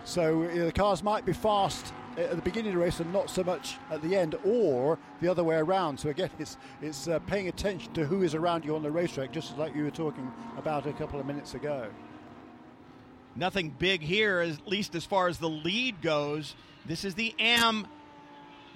So 0.04 0.42
you 0.42 0.60
know, 0.60 0.64
the 0.66 0.72
cars 0.72 1.02
might 1.02 1.26
be 1.26 1.32
fast 1.32 1.92
at 2.16 2.36
the 2.36 2.42
beginning 2.42 2.72
of 2.72 2.78
the 2.78 2.84
race 2.84 3.00
and 3.00 3.12
not 3.12 3.30
so 3.30 3.42
much 3.42 3.76
at 3.90 4.02
the 4.02 4.16
end, 4.16 4.36
or 4.44 4.98
the 5.20 5.28
other 5.28 5.44
way 5.44 5.56
around. 5.56 5.98
So 5.98 6.10
again, 6.10 6.30
it's 6.38 6.56
it's 6.80 7.08
uh, 7.08 7.18
paying 7.20 7.48
attention 7.48 7.92
to 7.94 8.04
who 8.04 8.22
is 8.22 8.34
around 8.34 8.64
you 8.64 8.76
on 8.76 8.82
the 8.82 8.90
racetrack, 8.90 9.32
just 9.32 9.56
like 9.58 9.74
you 9.74 9.84
were 9.84 9.90
talking 9.90 10.30
about 10.56 10.86
a 10.86 10.92
couple 10.92 11.18
of 11.18 11.26
minutes 11.26 11.54
ago. 11.54 11.88
Nothing 13.36 13.74
big 13.76 14.00
here, 14.00 14.40
at 14.40 14.68
least 14.68 14.94
as 14.94 15.04
far 15.04 15.28
as 15.28 15.38
the 15.38 15.48
lead 15.48 16.00
goes. 16.00 16.54
This 16.86 17.04
is 17.04 17.14
the 17.14 17.34
AM 17.38 17.86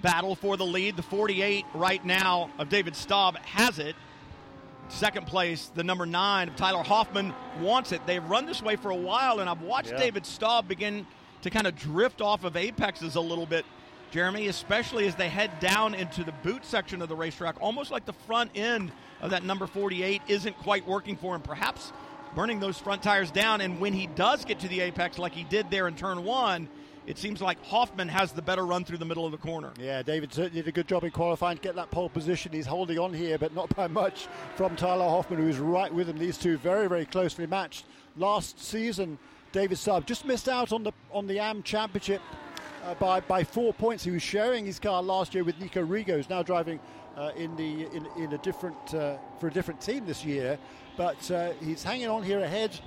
battle 0.02 0.34
for 0.34 0.56
the 0.56 0.66
lead. 0.66 0.96
The 0.96 1.02
48 1.02 1.64
right 1.74 2.04
now 2.04 2.50
of 2.58 2.68
David 2.68 2.96
Staub 2.96 3.36
has 3.38 3.78
it. 3.78 3.94
Second 4.88 5.26
place, 5.26 5.70
the 5.74 5.84
number 5.84 6.06
nine 6.06 6.48
of 6.48 6.56
Tyler 6.56 6.82
Hoffman 6.82 7.34
wants 7.60 7.92
it. 7.92 8.00
They've 8.06 8.24
run 8.24 8.46
this 8.46 8.62
way 8.62 8.76
for 8.76 8.90
a 8.90 8.96
while, 8.96 9.40
and 9.40 9.48
I've 9.48 9.60
watched 9.60 9.90
yeah. 9.90 9.98
David 9.98 10.24
Staub 10.24 10.66
begin 10.66 11.06
to 11.42 11.50
kind 11.50 11.66
of 11.66 11.76
drift 11.76 12.20
off 12.20 12.44
of 12.44 12.56
apexes 12.56 13.14
a 13.16 13.20
little 13.20 13.46
bit, 13.46 13.64
Jeremy, 14.10 14.48
especially 14.48 15.06
as 15.06 15.14
they 15.14 15.28
head 15.28 15.50
down 15.60 15.94
into 15.94 16.24
the 16.24 16.32
boot 16.42 16.64
section 16.64 17.02
of 17.02 17.08
the 17.08 17.16
racetrack, 17.16 17.56
almost 17.60 17.90
like 17.90 18.06
the 18.06 18.12
front 18.12 18.50
end 18.54 18.90
of 19.20 19.30
that 19.30 19.44
number 19.44 19.66
48 19.66 20.22
isn't 20.28 20.56
quite 20.58 20.86
working 20.86 21.16
for 21.16 21.34
him. 21.34 21.42
Perhaps 21.42 21.92
burning 22.34 22.60
those 22.60 22.78
front 22.78 23.02
tires 23.02 23.30
down, 23.30 23.60
and 23.60 23.80
when 23.80 23.92
he 23.92 24.06
does 24.06 24.44
get 24.44 24.60
to 24.60 24.68
the 24.68 24.80
apex, 24.80 25.18
like 25.18 25.32
he 25.32 25.44
did 25.44 25.70
there 25.70 25.88
in 25.88 25.94
turn 25.94 26.24
one, 26.24 26.68
it 27.06 27.16
seems 27.16 27.40
like 27.40 27.62
Hoffman 27.64 28.08
has 28.08 28.32
the 28.32 28.42
better 28.42 28.66
run 28.66 28.84
through 28.84 28.98
the 28.98 29.06
middle 29.06 29.24
of 29.24 29.32
the 29.32 29.38
corner. 29.38 29.72
Yeah, 29.80 30.02
David 30.02 30.30
certainly 30.30 30.60
did 30.60 30.68
a 30.68 30.72
good 30.72 30.86
job 30.86 31.04
in 31.04 31.10
qualifying 31.10 31.56
to 31.56 31.62
get 31.62 31.74
that 31.76 31.90
pole 31.90 32.10
position. 32.10 32.52
He's 32.52 32.66
holding 32.66 32.98
on 32.98 33.14
here, 33.14 33.38
but 33.38 33.54
not 33.54 33.74
by 33.74 33.86
much 33.86 34.26
from 34.56 34.76
Tyler 34.76 35.08
Hoffman, 35.08 35.40
who's 35.40 35.58
right 35.58 35.92
with 35.92 36.06
him. 36.06 36.18
These 36.18 36.36
two 36.36 36.58
very, 36.58 36.86
very 36.86 37.06
closely 37.06 37.46
matched. 37.46 37.86
Last 38.18 38.62
season, 38.62 39.18
David 39.52 39.78
Saab 39.78 40.04
just 40.04 40.26
missed 40.26 40.48
out 40.48 40.72
on 40.72 40.82
the 40.82 40.92
on 41.10 41.26
the 41.26 41.38
AM 41.38 41.62
Championship 41.62 42.20
uh, 42.84 42.94
by 42.94 43.20
by 43.20 43.42
four 43.44 43.72
points. 43.72 44.04
He 44.04 44.10
was 44.10 44.22
sharing 44.22 44.66
his 44.66 44.78
car 44.78 45.02
last 45.02 45.34
year 45.34 45.42
with 45.42 45.58
Nico 45.58 45.84
Rigo, 45.84 46.16
who's 46.16 46.28
now 46.28 46.42
driving 46.42 46.78
uh, 47.16 47.32
in 47.36 47.56
the 47.56 47.86
in, 47.94 48.06
in 48.18 48.32
a 48.34 48.38
different 48.38 48.94
uh, 48.94 49.16
for 49.40 49.48
a 49.48 49.50
different 49.50 49.80
team 49.80 50.04
this 50.04 50.24
year. 50.24 50.58
But 50.96 51.30
uh, 51.30 51.52
he's 51.60 51.82
hanging 51.82 52.08
on 52.08 52.22
here 52.22 52.40
ahead 52.40 52.78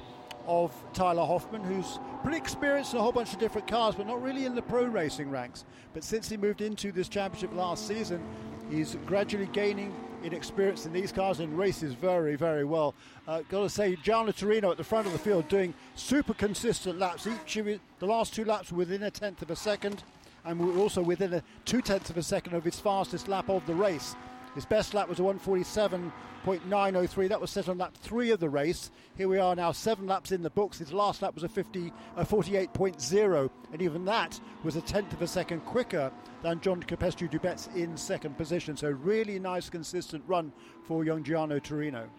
of 0.45 0.71
Tyler 0.93 1.26
Hoffman, 1.26 1.63
who's 1.63 2.00
pretty 2.21 2.38
experienced 2.38 2.93
in 2.93 3.00
a 3.00 3.02
whole 3.02 3.12
bunch 3.12 3.34
of 3.34 3.39
different 3.39 3.67
cars, 3.67 3.95
but 3.95 4.06
not 4.06 4.21
really 4.21 4.45
in 4.45 4.54
the 4.54 4.62
pro 4.62 4.84
racing 4.86 5.32
ranks. 5.32 5.65
But 5.93 6.04
since 6.04 6.30
he 6.30 6.38
moved 6.38 6.62
into 6.62 6.91
this 6.91 7.10
championship 7.10 7.54
last 7.56 7.88
season, 7.88 8.24
he's 8.69 8.95
gradually 9.06 9.47
gaining 9.47 9.93
in 10.24 10.34
experience 10.34 10.86
in 10.86 10.94
these 10.94 11.12
cars 11.12 11.40
and 11.40 11.58
races 11.58 11.94
very, 11.94 12.36
very 12.36 12.64
well. 12.64 12.94
Uh, 13.28 13.42
Got 13.50 13.64
to 13.64 13.70
say, 13.70 13.96
Gianna 14.04 14.34
Torino 14.34 14.72
at 14.72 14.78
the 14.78 14.84
front 14.84 15.08
of 15.08 15.14
the 15.14 15.20
field 15.20 15.48
doing 15.48 15.74
super 15.96 16.34
consistent 16.34 17.00
laps. 17.00 17.28
Each 17.28 17.54
the 18.00 18.06
last 18.06 18.34
two 18.34 18.46
laps 18.46 18.72
within 18.72 19.04
a 19.04 19.12
tenth 19.12 19.42
of 19.42 19.52
a 19.52 19.56
second, 19.56 20.04
and 20.46 20.78
also 20.78 21.02
within 21.02 21.34
a 21.34 21.44
two 21.66 21.82
tenths 21.82 22.10
of 22.10 22.18
a 22.18 22.24
second 22.24 22.54
of 22.54 22.64
his 22.64 22.80
fastest 22.80 23.28
lap 23.28 23.50
of 23.50 23.66
the 23.66 23.76
race. 23.76 24.16
His 24.56 24.66
best 24.66 24.94
lap 24.94 25.08
was 25.08 25.20
a 25.20 25.24
147.903. 25.24 27.30
That 27.30 27.40
was 27.40 27.52
set 27.52 27.70
on 27.70 27.78
lap 27.78 27.96
three 27.96 28.32
of 28.32 28.42
the 28.42 28.50
race. 28.50 28.92
Here 29.16 29.30
we 29.30 29.38
are 29.38 29.56
now, 29.56 29.72
seven 29.72 30.08
laps 30.08 30.34
in 30.34 30.44
the 30.44 30.50
books. 30.50 30.78
His 30.78 30.92
last 30.92 31.22
lap 31.22 31.34
was 31.34 31.44
a 31.44 31.50
50, 31.50 31.94
a 32.18 32.26
48.0, 32.26 33.50
and 33.72 33.82
even 33.82 34.04
that 34.06 34.38
was 34.64 34.76
a 34.76 34.82
tenth 34.82 35.14
of 35.14 35.22
a 35.22 35.28
second 35.28 35.62
quicker 35.62 36.12
than 36.42 36.60
John 36.60 36.84
Capestro 36.84 37.32
Dubets 37.32 37.74
in 37.76 37.96
second 37.96 38.38
position. 38.38 38.76
So 38.76 38.90
really 38.90 39.40
nice, 39.40 39.70
consistent 39.70 40.26
run 40.28 40.52
for 40.84 41.06
young 41.06 41.24
Giano 41.24 41.60
Torino. 41.60 42.10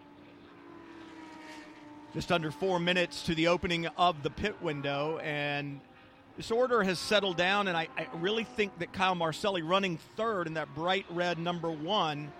Just 2.14 2.32
under 2.32 2.50
four 2.50 2.78
minutes 2.78 3.22
to 3.24 3.34
the 3.34 3.48
opening 3.48 3.88
of 3.98 4.22
the 4.22 4.30
pit 4.30 4.56
window, 4.62 5.18
and 5.18 5.82
this 6.36 6.50
order 6.50 6.82
has 6.82 6.98
settled 6.98 7.36
down, 7.36 7.68
and 7.68 7.76
I, 7.76 7.88
I, 7.96 8.06
really 8.14 8.44
think 8.44 8.78
that 8.78 8.92
Kyle 8.92 9.14
Marcelli 9.14 9.62
running 9.62 9.98
third 10.16 10.46
in 10.46 10.54
that 10.54 10.74
bright 10.74 11.04
red 11.10 11.38
number 11.38 11.70
one 11.70 12.32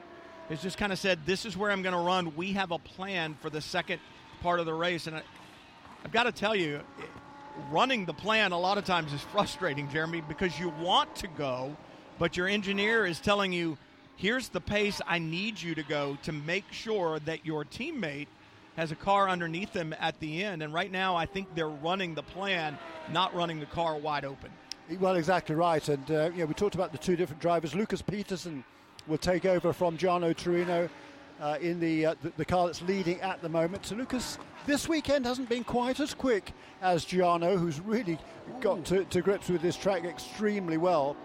has 0.48 0.62
just 0.62 0.78
kind 0.78 0.92
of 0.92 0.98
said, 0.98 1.26
This 1.26 1.44
is 1.44 1.57
where 1.57 1.70
I'm 1.70 1.83
going 1.83 1.94
to 1.94 2.00
run. 2.00 2.35
We 2.35 2.52
have 2.52 2.70
a 2.70 2.78
plan 2.78 3.37
for 3.40 3.50
the 3.50 3.61
second 3.61 4.00
part 4.40 4.61
of 4.61 4.66
the 4.66 4.74
race. 4.74 5.07
And 5.07 5.16
I, 5.16 5.22
I've 6.05 6.12
got 6.12 6.24
to 6.24 6.33
tell 6.33 6.57
you, 6.57 6.81
running 7.70 8.07
the 8.07 8.14
plan 8.14 8.52
a 8.52 8.59
lot 8.59 8.78
of 8.78 8.85
times 8.85 9.12
is 9.12 9.20
frustrating, 9.33 9.90
Jeremy, 9.90 10.22
because 10.22 10.59
you 10.59 10.70
want 10.81 11.14
to 11.16 11.28
go, 11.28 11.76
but 12.18 12.37
your 12.37 12.48
engineer 12.48 13.07
is 13.07 13.20
telling 13.20 13.52
you, 13.52 13.76
Here's 14.16 14.48
the 14.48 14.61
pace 14.61 15.00
I 15.07 15.18
need 15.18 15.61
you 15.61 15.74
to 15.74 15.83
go 15.83 16.16
to 16.22 16.33
make 16.33 16.70
sure 16.70 17.18
that 17.20 17.44
your 17.44 17.64
teammate 17.64 18.28
has 18.76 18.90
a 18.90 18.96
car 18.96 19.28
underneath 19.28 19.72
them 19.72 19.94
at 19.98 20.18
the 20.20 20.42
end. 20.42 20.62
And 20.62 20.72
right 20.72 20.90
now, 20.90 21.14
I 21.14 21.26
think 21.26 21.54
they're 21.54 21.68
running 21.68 22.14
the 22.14 22.22
plan, 22.22 22.78
not 23.11 23.35
running 23.35 23.61
the 23.61 23.66
car 23.66 23.96
wide 23.96 24.24
open. 24.24 24.50
Well, 24.98 25.16
exactly 25.16 25.54
right. 25.54 25.87
And 25.88 26.11
uh, 26.11 26.30
you 26.32 26.40
know, 26.40 26.46
we 26.46 26.54
talked 26.54 26.74
about 26.74 26.92
the 26.92 26.98
two 26.98 27.16
different 27.16 27.40
drivers. 27.40 27.74
Lucas 27.74 28.02
Peterson 28.02 28.64
will 29.06 29.18
take 29.18 29.44
over 29.44 29.72
from 29.72 29.96
Giano 29.96 30.32
Torino 30.32 30.88
uh, 31.40 31.58
in 31.61 31.80
the, 31.80 32.06
uh, 32.06 32.14
the, 32.22 32.32
the 32.37 32.44
car 32.44 32.66
that's 32.66 32.82
leading 32.82 33.20
at 33.20 33.42
the 33.42 33.48
moment. 33.48 33.87
So 33.87 33.96
Lucas 33.96 34.38
this 34.66 34.88
weekend 34.88 35.26
hasn't 35.26 35.48
been 35.48 35.64
quite 35.64 35.98
as 35.98 36.14
quick 36.14 36.52
as 36.80 37.04
Giano, 37.04 37.56
who's 37.56 37.80
really 37.80 38.18
got 38.61 38.85
to, 38.87 39.04
to, 39.04 39.20
grips 39.22 39.48
with 39.48 39.61
this 39.61 39.76
track 39.76 40.04
extremely 40.04 40.76
well. 40.76 41.16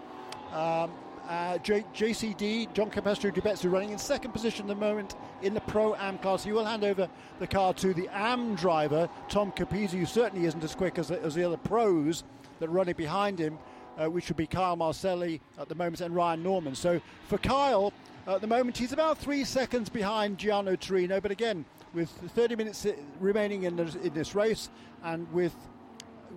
Um, 0.52 0.92
uh, 1.28 1.58
JCD, 1.58 2.72
John 2.72 2.90
Capestro 2.90 3.32
Dubetsu, 3.32 3.70
running 3.70 3.90
in 3.90 3.98
second 3.98 4.32
position 4.32 4.62
at 4.62 4.68
the 4.68 4.74
moment 4.74 5.14
in 5.42 5.52
the 5.52 5.60
Pro 5.60 5.94
Am 5.96 6.16
class. 6.18 6.42
He 6.42 6.52
will 6.52 6.64
hand 6.64 6.84
over 6.84 7.08
the 7.38 7.46
car 7.46 7.74
to 7.74 7.92
the 7.92 8.08
Am 8.12 8.54
driver, 8.54 9.10
Tom 9.28 9.52
Capizzi, 9.52 9.98
who 9.98 10.06
certainly 10.06 10.46
isn't 10.46 10.64
as 10.64 10.74
quick 10.74 10.98
as, 10.98 11.10
as 11.10 11.34
the 11.34 11.44
other 11.44 11.58
pros 11.58 12.24
that 12.60 12.70
are 12.70 12.72
running 12.72 12.94
behind 12.96 13.38
him, 13.38 13.58
uh, 13.98 14.06
which 14.06 14.28
would 14.28 14.38
be 14.38 14.46
Kyle 14.46 14.74
Marcelli 14.74 15.42
at 15.58 15.68
the 15.68 15.74
moment 15.74 16.00
and 16.00 16.14
Ryan 16.14 16.42
Norman. 16.42 16.74
So 16.74 17.00
for 17.26 17.36
Kyle, 17.36 17.92
at 18.26 18.40
the 18.40 18.46
moment, 18.46 18.78
he's 18.78 18.92
about 18.92 19.18
three 19.18 19.44
seconds 19.44 19.90
behind 19.90 20.38
Giano 20.38 20.76
Torino. 20.76 21.20
But 21.20 21.30
again, 21.30 21.66
with 21.92 22.08
30 22.10 22.56
minutes 22.56 22.86
remaining 23.20 23.64
in 23.64 23.76
this, 23.76 23.94
in 23.96 24.14
this 24.14 24.34
race 24.34 24.70
and 25.02 25.30
with 25.32 25.54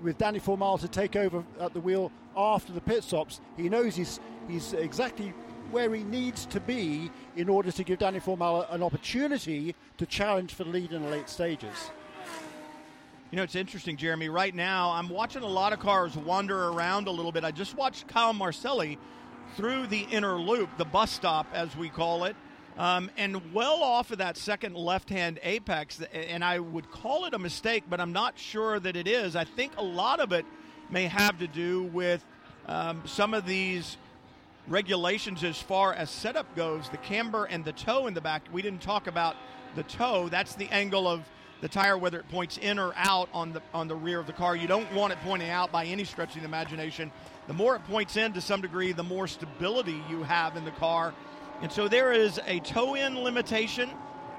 with 0.01 0.17
Danny 0.17 0.39
Formal 0.39 0.77
to 0.77 0.87
take 0.87 1.17
over 1.17 1.43
at 1.59 1.73
the 1.73 1.79
wheel 1.79 2.11
after 2.35 2.73
the 2.73 2.81
pit 2.81 3.03
stops, 3.03 3.41
he 3.57 3.69
knows 3.69 3.95
he's 3.95 4.19
he's 4.47 4.73
exactly 4.73 5.33
where 5.71 5.93
he 5.93 6.03
needs 6.03 6.45
to 6.47 6.59
be 6.59 7.09
in 7.35 7.49
order 7.49 7.71
to 7.71 7.83
give 7.83 7.99
Danny 7.99 8.19
Formal 8.19 8.63
an 8.63 8.83
opportunity 8.83 9.75
to 9.97 10.05
challenge 10.05 10.53
for 10.53 10.65
the 10.65 10.69
lead 10.69 10.91
in 10.91 11.01
the 11.01 11.09
late 11.09 11.29
stages. 11.29 11.91
You 13.31 13.37
know, 13.37 13.43
it's 13.43 13.55
interesting, 13.55 13.95
Jeremy. 13.95 14.27
Right 14.27 14.53
now, 14.53 14.91
I'm 14.91 15.07
watching 15.07 15.41
a 15.41 15.47
lot 15.47 15.71
of 15.71 15.79
cars 15.79 16.17
wander 16.17 16.67
around 16.67 17.07
a 17.07 17.11
little 17.11 17.31
bit. 17.31 17.45
I 17.45 17.51
just 17.51 17.77
watched 17.77 18.07
Kyle 18.09 18.33
Marcelli 18.33 18.99
through 19.55 19.87
the 19.87 20.01
inner 20.11 20.35
loop, 20.35 20.69
the 20.77 20.83
bus 20.83 21.11
stop, 21.11 21.47
as 21.53 21.75
we 21.77 21.87
call 21.87 22.25
it, 22.25 22.35
um, 22.77 23.09
and 23.17 23.53
well 23.53 23.83
off 23.83 24.11
of 24.11 24.17
that 24.17 24.35
second 24.35 24.75
left 24.75 25.09
hand 25.09 25.39
apex. 25.43 26.01
And 26.11 26.43
I 26.43 26.59
would 26.59 26.91
call 26.91 27.23
it 27.23 27.33
a 27.33 27.39
mistake, 27.39 27.85
but 27.89 28.01
I'm 28.01 28.11
not 28.11 28.37
sure 28.37 28.81
that 28.81 28.97
it 28.97 29.07
is. 29.07 29.37
I 29.37 29.45
think 29.45 29.77
a 29.77 29.83
lot 29.83 30.19
of 30.19 30.33
it 30.33 30.45
may 30.91 31.07
have 31.07 31.39
to 31.39 31.47
do 31.47 31.83
with 31.83 32.23
um, 32.67 33.01
some 33.05 33.33
of 33.33 33.45
these 33.45 33.97
regulations 34.67 35.43
as 35.43 35.59
far 35.61 35.93
as 35.93 36.09
setup 36.09 36.55
goes, 36.55 36.89
the 36.89 36.97
camber 36.97 37.45
and 37.45 37.65
the 37.65 37.71
toe 37.71 38.07
in 38.07 38.13
the 38.13 38.21
back. 38.21 38.43
We 38.51 38.61
didn't 38.61 38.81
talk 38.81 39.07
about 39.07 39.35
the 39.75 39.83
toe. 39.83 40.29
That's 40.29 40.55
the 40.55 40.67
angle 40.69 41.07
of 41.07 41.21
the 41.61 41.67
tire, 41.67 41.97
whether 41.97 42.19
it 42.19 42.27
points 42.29 42.57
in 42.57 42.79
or 42.79 42.93
out 42.95 43.29
on 43.33 43.53
the 43.53 43.61
on 43.73 43.87
the 43.87 43.95
rear 43.95 44.19
of 44.19 44.27
the 44.27 44.33
car. 44.33 44.55
You 44.55 44.67
don't 44.67 44.91
want 44.93 45.13
it 45.13 45.19
pointing 45.23 45.49
out 45.49 45.71
by 45.71 45.85
any 45.85 46.03
stretch 46.03 46.35
of 46.35 46.41
the 46.41 46.47
imagination. 46.47 47.11
The 47.47 47.53
more 47.53 47.75
it 47.75 47.83
points 47.85 48.17
in 48.17 48.33
to 48.33 48.41
some 48.41 48.61
degree, 48.61 48.91
the 48.91 49.03
more 49.03 49.27
stability 49.27 50.01
you 50.09 50.23
have 50.23 50.57
in 50.57 50.65
the 50.65 50.71
car. 50.71 51.13
And 51.61 51.71
so 51.71 51.87
there 51.87 52.11
is 52.11 52.39
a 52.47 52.59
toe 52.61 52.95
in 52.95 53.19
limitation 53.19 53.89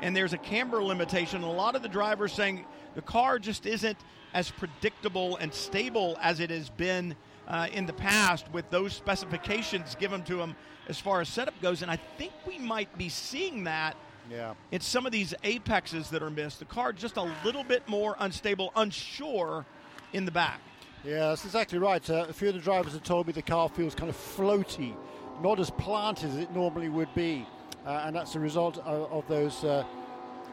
and 0.00 0.16
there's 0.16 0.32
a 0.32 0.38
camber 0.38 0.82
limitation. 0.82 1.42
A 1.42 1.50
lot 1.50 1.76
of 1.76 1.82
the 1.82 1.88
drivers 1.88 2.32
saying 2.32 2.64
the 2.94 3.02
car 3.02 3.38
just 3.38 3.66
isn't 3.66 3.98
as 4.34 4.50
predictable 4.50 5.36
and 5.36 5.52
stable 5.52 6.18
as 6.20 6.40
it 6.40 6.50
has 6.50 6.70
been 6.70 7.14
uh, 7.48 7.68
in 7.72 7.86
the 7.86 7.92
past 7.92 8.50
with 8.52 8.68
those 8.70 8.92
specifications 8.92 9.94
given 9.96 10.22
to 10.24 10.36
them 10.36 10.54
as 10.88 10.98
far 10.98 11.20
as 11.20 11.28
setup 11.28 11.60
goes. 11.60 11.82
And 11.82 11.90
I 11.90 11.96
think 12.18 12.32
we 12.46 12.58
might 12.58 12.96
be 12.96 13.08
seeing 13.08 13.64
that 13.64 13.96
yeah. 14.30 14.54
in 14.70 14.80
some 14.80 15.06
of 15.06 15.12
these 15.12 15.34
apexes 15.44 16.10
that 16.10 16.22
are 16.22 16.30
missed. 16.30 16.58
The 16.58 16.64
car 16.64 16.92
just 16.92 17.16
a 17.16 17.30
little 17.44 17.64
bit 17.64 17.86
more 17.88 18.16
unstable, 18.18 18.72
unsure 18.76 19.66
in 20.12 20.24
the 20.24 20.30
back. 20.30 20.60
Yeah, 21.04 21.30
that's 21.30 21.44
exactly 21.44 21.78
right. 21.78 22.08
Uh, 22.08 22.26
a 22.28 22.32
few 22.32 22.48
of 22.48 22.54
the 22.54 22.60
drivers 22.60 22.92
have 22.92 23.02
told 23.02 23.26
me 23.26 23.32
the 23.32 23.42
car 23.42 23.68
feels 23.68 23.94
kind 23.94 24.08
of 24.08 24.16
floaty, 24.16 24.94
not 25.42 25.58
as 25.58 25.70
planted 25.70 26.30
as 26.30 26.36
it 26.36 26.52
normally 26.52 26.88
would 26.88 27.12
be. 27.14 27.46
Uh, 27.84 28.04
and 28.06 28.14
that's 28.14 28.36
a 28.36 28.40
result 28.40 28.78
of, 28.78 29.10
of 29.10 29.26
those 29.26 29.64
uh, 29.64 29.84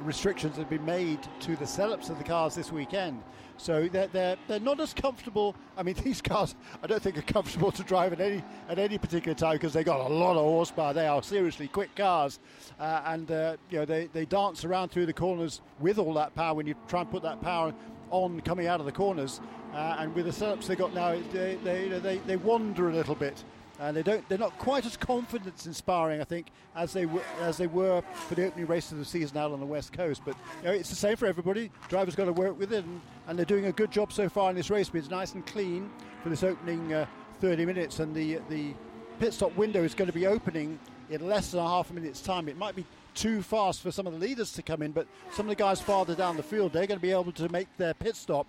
restrictions 0.02 0.58
have 0.58 0.70
been 0.70 0.86
made 0.86 1.20
to 1.42 1.56
the 1.56 1.66
setups 1.66 2.10
of 2.10 2.18
the 2.18 2.24
cars 2.24 2.56
this 2.56 2.72
weekend. 2.72 3.22
So 3.58 3.90
they're, 3.90 4.08
they're, 4.08 4.38
they're 4.48 4.60
not 4.60 4.80
as 4.80 4.94
comfortable. 4.94 5.56
I 5.78 5.84
mean, 5.84 5.96
these 6.04 6.22
cars 6.22 6.56
I 6.82 6.88
don't 6.88 7.02
think 7.02 7.18
are 7.18 7.24
comfortable 7.24 7.72
to 7.72 7.84
drive 7.84 8.14
at 8.14 8.22
any 8.22 8.44
at 8.70 8.80
any 8.80 8.98
particular 8.98 9.36
time 9.36 9.54
because 9.54 9.74
they've 9.74 9.86
got 9.86 10.00
a 10.00 10.14
lot 10.14 10.38
of 10.38 10.44
horsepower. 10.44 10.94
They 10.94 11.08
are 11.08 11.22
seriously 11.22 11.68
quick 11.68 11.94
cars, 11.96 12.40
uh, 12.80 13.02
and 13.06 13.30
uh, 13.30 13.58
you 13.70 13.80
know 13.80 13.86
they, 13.86 14.08
they 14.08 14.26
dance 14.26 14.64
around 14.64 14.90
through 14.90 15.08
the 15.08 15.14
corners 15.14 15.62
with 15.80 16.00
all 16.00 16.14
that 16.14 16.34
power. 16.36 16.54
When 16.54 16.68
you 16.68 16.76
try 16.88 17.02
and 17.02 17.12
put 17.12 17.24
that 17.24 17.42
power 17.42 17.74
on 18.12 18.42
coming 18.42 18.68
out 18.68 18.80
of 18.80 18.86
the 18.86 18.92
corners, 18.92 19.42
uh, 19.74 19.98
and 20.00 20.16
with 20.16 20.26
the 20.26 20.32
setups 20.32 20.68
they've 20.68 20.78
got 20.78 20.94
now, 20.94 21.12
they, 21.32 21.58
they, 21.64 21.88
they, 21.90 22.18
they 22.20 22.38
wander 22.38 22.90
a 22.90 22.94
little 22.94 23.16
bit 23.16 23.44
and 23.80 23.96
they 23.96 24.04
don't 24.04 24.28
they're 24.28 24.38
not 24.38 24.58
quite 24.58 24.86
as 24.86 24.98
confidence 24.98 25.66
inspiring 25.66 26.20
I 26.20 26.26
think 26.26 26.48
as 26.76 26.92
they 26.94 27.06
were 27.06 27.24
as 27.42 27.58
they 27.58 27.68
were 27.68 28.02
for 28.28 28.36
the 28.36 28.46
opening 28.46 28.68
race 28.68 28.92
of 28.92 28.98
the 28.98 29.06
season 29.06 29.38
out 29.38 29.52
on 29.52 29.60
the 29.60 29.66
west 29.66 29.94
coast. 29.94 30.22
But 30.26 30.36
you 30.62 30.68
know, 30.68 30.74
it's 30.74 30.90
the 30.90 30.96
same 30.96 31.16
for 31.16 31.26
everybody. 31.26 31.72
Drivers 31.88 32.16
got 32.16 32.26
to 32.26 32.34
work 32.34 32.60
with 32.60 32.74
it 32.74 32.84
and, 32.84 33.02
and, 33.28 33.38
they're 33.38 33.46
doing 33.46 33.66
a 33.66 33.72
good 33.72 33.92
job 33.92 34.12
so 34.12 34.28
far 34.28 34.50
in 34.50 34.56
this 34.56 34.70
race 34.70 34.90
but 34.90 34.98
it's 35.00 35.10
nice 35.10 35.34
and 35.34 35.46
clean 35.46 35.90
for 36.24 36.30
this 36.30 36.44
opening 36.44 36.94
uh, 36.94 37.06
30 37.40 37.66
minutes 37.66 38.00
and 38.00 38.14
the 38.14 38.40
the 38.50 38.74
pit 39.20 39.34
stop 39.34 39.56
window 39.56 39.84
is 39.84 39.96
going 39.96 40.08
to 40.08 40.14
be 40.14 40.28
opening 40.28 40.80
in 41.10 41.26
less 41.28 41.52
than 41.52 41.60
a 41.60 41.68
half 41.68 41.90
a 41.90 41.94
minute's 41.94 42.22
time. 42.22 42.50
It 42.50 42.58
might 42.58 42.76
be 42.76 42.86
too 43.16 43.42
fast 43.42 43.82
for 43.82 43.92
some 43.92 44.08
of 44.08 44.14
the 44.14 44.20
leaders 44.20 44.52
to 44.54 44.62
come 44.62 44.82
in 44.82 44.92
but 44.92 45.08
some 45.32 45.46
of 45.46 45.50
the 45.50 45.56
guys 45.56 45.82
farther 45.82 46.16
down 46.16 46.38
the 46.38 46.44
field 46.44 46.72
they're 46.72 46.88
going 46.88 47.00
to 47.00 47.02
be 47.02 47.12
able 47.12 47.32
to 47.32 47.50
make 47.50 47.68
their 47.78 47.94
pit 47.94 48.16
stop 48.16 48.46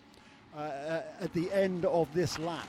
uh, 0.56 1.00
at 1.20 1.32
the 1.32 1.50
end 1.52 1.84
of 1.86 2.12
this 2.14 2.38
lap 2.38 2.68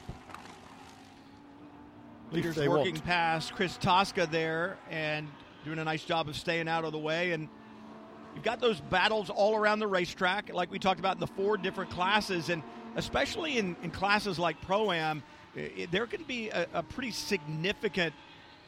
Leaders 2.31 2.57
working 2.57 2.93
want. 2.93 3.03
past 3.03 3.53
Chris 3.53 3.77
Tosca 3.77 4.27
there 4.31 4.77
and 4.89 5.27
doing 5.65 5.79
a 5.79 5.83
nice 5.83 6.03
job 6.03 6.29
of 6.29 6.37
staying 6.37 6.67
out 6.67 6.85
of 6.85 6.93
the 6.93 6.99
way. 6.99 7.33
And 7.33 7.49
you've 8.33 8.43
got 8.43 8.61
those 8.61 8.79
battles 8.79 9.29
all 9.29 9.55
around 9.55 9.79
the 9.79 9.87
racetrack, 9.87 10.53
like 10.53 10.71
we 10.71 10.79
talked 10.79 10.99
about 10.99 11.15
in 11.15 11.19
the 11.19 11.27
four 11.27 11.57
different 11.57 11.91
classes. 11.91 12.49
And 12.49 12.63
especially 12.95 13.57
in, 13.57 13.75
in 13.83 13.91
classes 13.91 14.39
like 14.39 14.61
Pro 14.61 14.91
Am, 14.91 15.23
there 15.91 16.07
can 16.07 16.23
be 16.23 16.49
a, 16.49 16.67
a 16.73 16.83
pretty 16.83 17.11
significant 17.11 18.13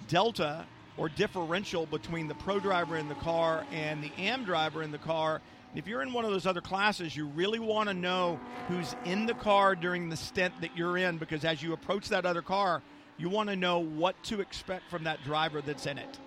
delta 0.09 0.65
or 0.97 1.09
differential 1.09 1.85
between 1.85 2.27
the 2.27 2.35
pro 2.35 2.59
driver 2.59 2.97
in 2.97 3.07
the 3.07 3.15
car 3.15 3.65
and 3.71 4.03
the 4.03 4.11
am 4.17 4.43
driver 4.43 4.83
in 4.83 4.91
the 4.91 4.97
car. 4.97 5.41
If 5.75 5.87
you're 5.87 6.03
in 6.03 6.13
one 6.13 6.23
of 6.23 6.31
those 6.31 6.45
other 6.45 6.61
classes, 6.61 7.15
you 7.15 7.25
really 7.27 7.57
want 7.57 7.89
to 7.89 7.95
know 7.95 8.39
who's 8.67 8.95
in 9.05 9.25
the 9.25 9.33
car 9.33 9.75
during 9.75 10.09
the 10.09 10.17
stint 10.17 10.53
that 10.61 10.77
you're 10.77 10.97
in 10.97 11.17
because 11.17 11.43
as 11.45 11.63
you 11.63 11.73
approach 11.73 12.09
that 12.09 12.25
other 12.25 12.43
car, 12.43 12.83
you 13.17 13.29
want 13.29 13.49
to 13.49 13.55
know 13.55 13.79
what 13.79 14.21
to 14.23 14.41
expect 14.41 14.89
from 14.89 15.03
that 15.03 15.23
driver 15.23 15.61
that's 15.61 15.85
in 15.85 15.97
it. 15.97 16.19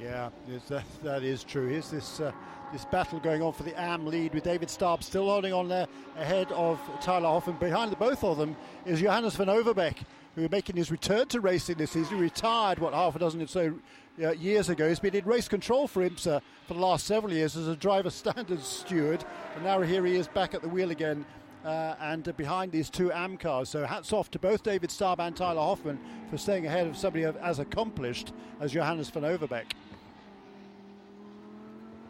Yeah, 0.00 0.30
that, 0.68 0.84
that 1.02 1.22
is 1.22 1.44
true. 1.44 1.66
Here's 1.66 1.90
this 1.90 2.20
uh, 2.20 2.32
this 2.72 2.84
battle 2.84 3.18
going 3.18 3.42
on 3.42 3.52
for 3.52 3.64
the 3.64 3.78
AM 3.78 4.06
lead 4.06 4.32
with 4.32 4.44
David 4.44 4.68
Starb 4.68 5.02
still 5.02 5.26
holding 5.26 5.52
on 5.52 5.68
there 5.68 5.86
ahead 6.16 6.50
of 6.52 6.78
Tyler 7.00 7.28
Hoffman. 7.28 7.56
Behind 7.56 7.90
the 7.90 7.96
both 7.96 8.22
of 8.22 8.38
them 8.38 8.56
is 8.86 9.00
Johannes 9.00 9.34
van 9.34 9.48
Overbeek, 9.48 9.96
who 10.36 10.44
is 10.44 10.50
making 10.50 10.76
his 10.76 10.90
return 10.90 11.26
to 11.28 11.40
racing 11.40 11.76
this 11.76 11.90
season. 11.90 12.16
He 12.16 12.22
retired, 12.22 12.78
what, 12.78 12.94
half 12.94 13.16
a 13.16 13.18
dozen 13.18 13.42
or 13.42 13.48
so 13.48 13.74
uh, 14.22 14.32
years 14.32 14.68
ago. 14.68 14.88
He's 14.88 15.00
been 15.00 15.16
in 15.16 15.24
race 15.24 15.48
control 15.48 15.88
for 15.88 16.08
IMSA 16.08 16.40
for 16.66 16.74
the 16.74 16.80
last 16.80 17.06
several 17.06 17.32
years 17.32 17.56
as 17.56 17.66
a 17.66 17.76
driver 17.76 18.10
standards 18.10 18.66
steward. 18.66 19.24
And 19.56 19.64
now 19.64 19.80
here 19.80 20.04
he 20.06 20.14
is 20.16 20.28
back 20.28 20.54
at 20.54 20.62
the 20.62 20.68
wheel 20.68 20.90
again. 20.90 21.24
Uh, 21.64 21.94
and 22.00 22.34
behind 22.38 22.72
these 22.72 22.88
two 22.88 23.12
AM 23.12 23.36
cars. 23.36 23.68
So 23.68 23.84
hats 23.84 24.14
off 24.14 24.30
to 24.30 24.38
both 24.38 24.62
David 24.62 24.88
Starb 24.88 25.18
and 25.18 25.36
Tyler 25.36 25.60
Hoffman 25.60 26.00
for 26.30 26.38
staying 26.38 26.66
ahead 26.66 26.86
of 26.86 26.96
somebody 26.96 27.24
as 27.24 27.58
accomplished 27.58 28.32
as 28.60 28.72
Johannes 28.72 29.10
van 29.10 29.24
Overbeek. 29.24 29.72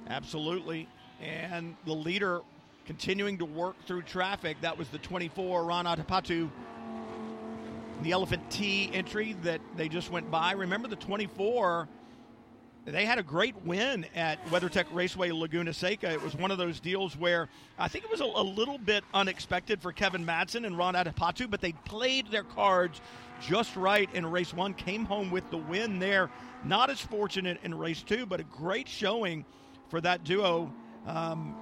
Absolutely. 0.09 0.89
And 1.21 1.77
the 1.85 1.93
leader 1.93 2.43
continuing 2.87 3.39
to 3.39 3.45
work 3.45 3.77
through 3.87 4.03
traffic. 4.03 4.57
That 4.61 4.77
was 4.77 4.89
the 4.89 4.99
24 4.99 5.65
Ron 5.65 5.85
Atapatu. 5.85 6.51
The 8.03 8.13
Elephant 8.13 8.51
T 8.51 8.91
entry 8.93 9.37
that 9.43 9.61
they 9.77 9.89
just 9.89 10.11
went 10.11 10.31
by. 10.31 10.53
Remember 10.53 10.89
the 10.89 10.97
24, 10.97 11.89
they 12.87 13.05
had 13.05 13.19
a 13.19 13.23
great 13.23 13.55
win 13.65 14.07
at 14.15 14.45
WeatherTech 14.47 14.87
Raceway 14.93 15.31
Laguna 15.31 15.73
Seca. 15.73 16.11
It 16.11 16.23
was 16.23 16.35
one 16.35 16.51
of 16.51 16.59
those 16.59 16.81
deals 16.81 17.17
where 17.17 17.49
I 17.79 17.89
think 17.89 18.05
it 18.05 18.11
was 18.11 18.21
a, 18.21 18.25
a 18.25 18.43
little 18.43 18.79
bit 18.79 19.05
unexpected 19.13 19.83
for 19.83 19.93
Kevin 19.93 20.25
Madsen 20.25 20.67
and 20.67 20.77
Ron 20.77 20.95
Atapatu, 20.95 21.49
but 21.51 21.61
they 21.61 21.73
played 21.73 22.31
their 22.31 22.45
cards 22.45 23.01
just 23.41 23.77
right 23.77 24.09
in 24.15 24.27
race 24.27 24.53
one, 24.53 24.75
came 24.75 25.05
home 25.05 25.31
with 25.31 25.49
the 25.51 25.59
win 25.59 25.99
there. 25.99 26.31
Not 26.65 26.91
as 26.91 27.01
fortunate 27.01 27.59
in 27.63 27.75
race 27.75 28.03
two, 28.03 28.27
but 28.27 28.41
a 28.41 28.45
great 28.45 28.89
showing 28.89 29.45
for 29.89 30.01
that 30.01 30.25
duo 30.25 30.73
um, 31.07 31.57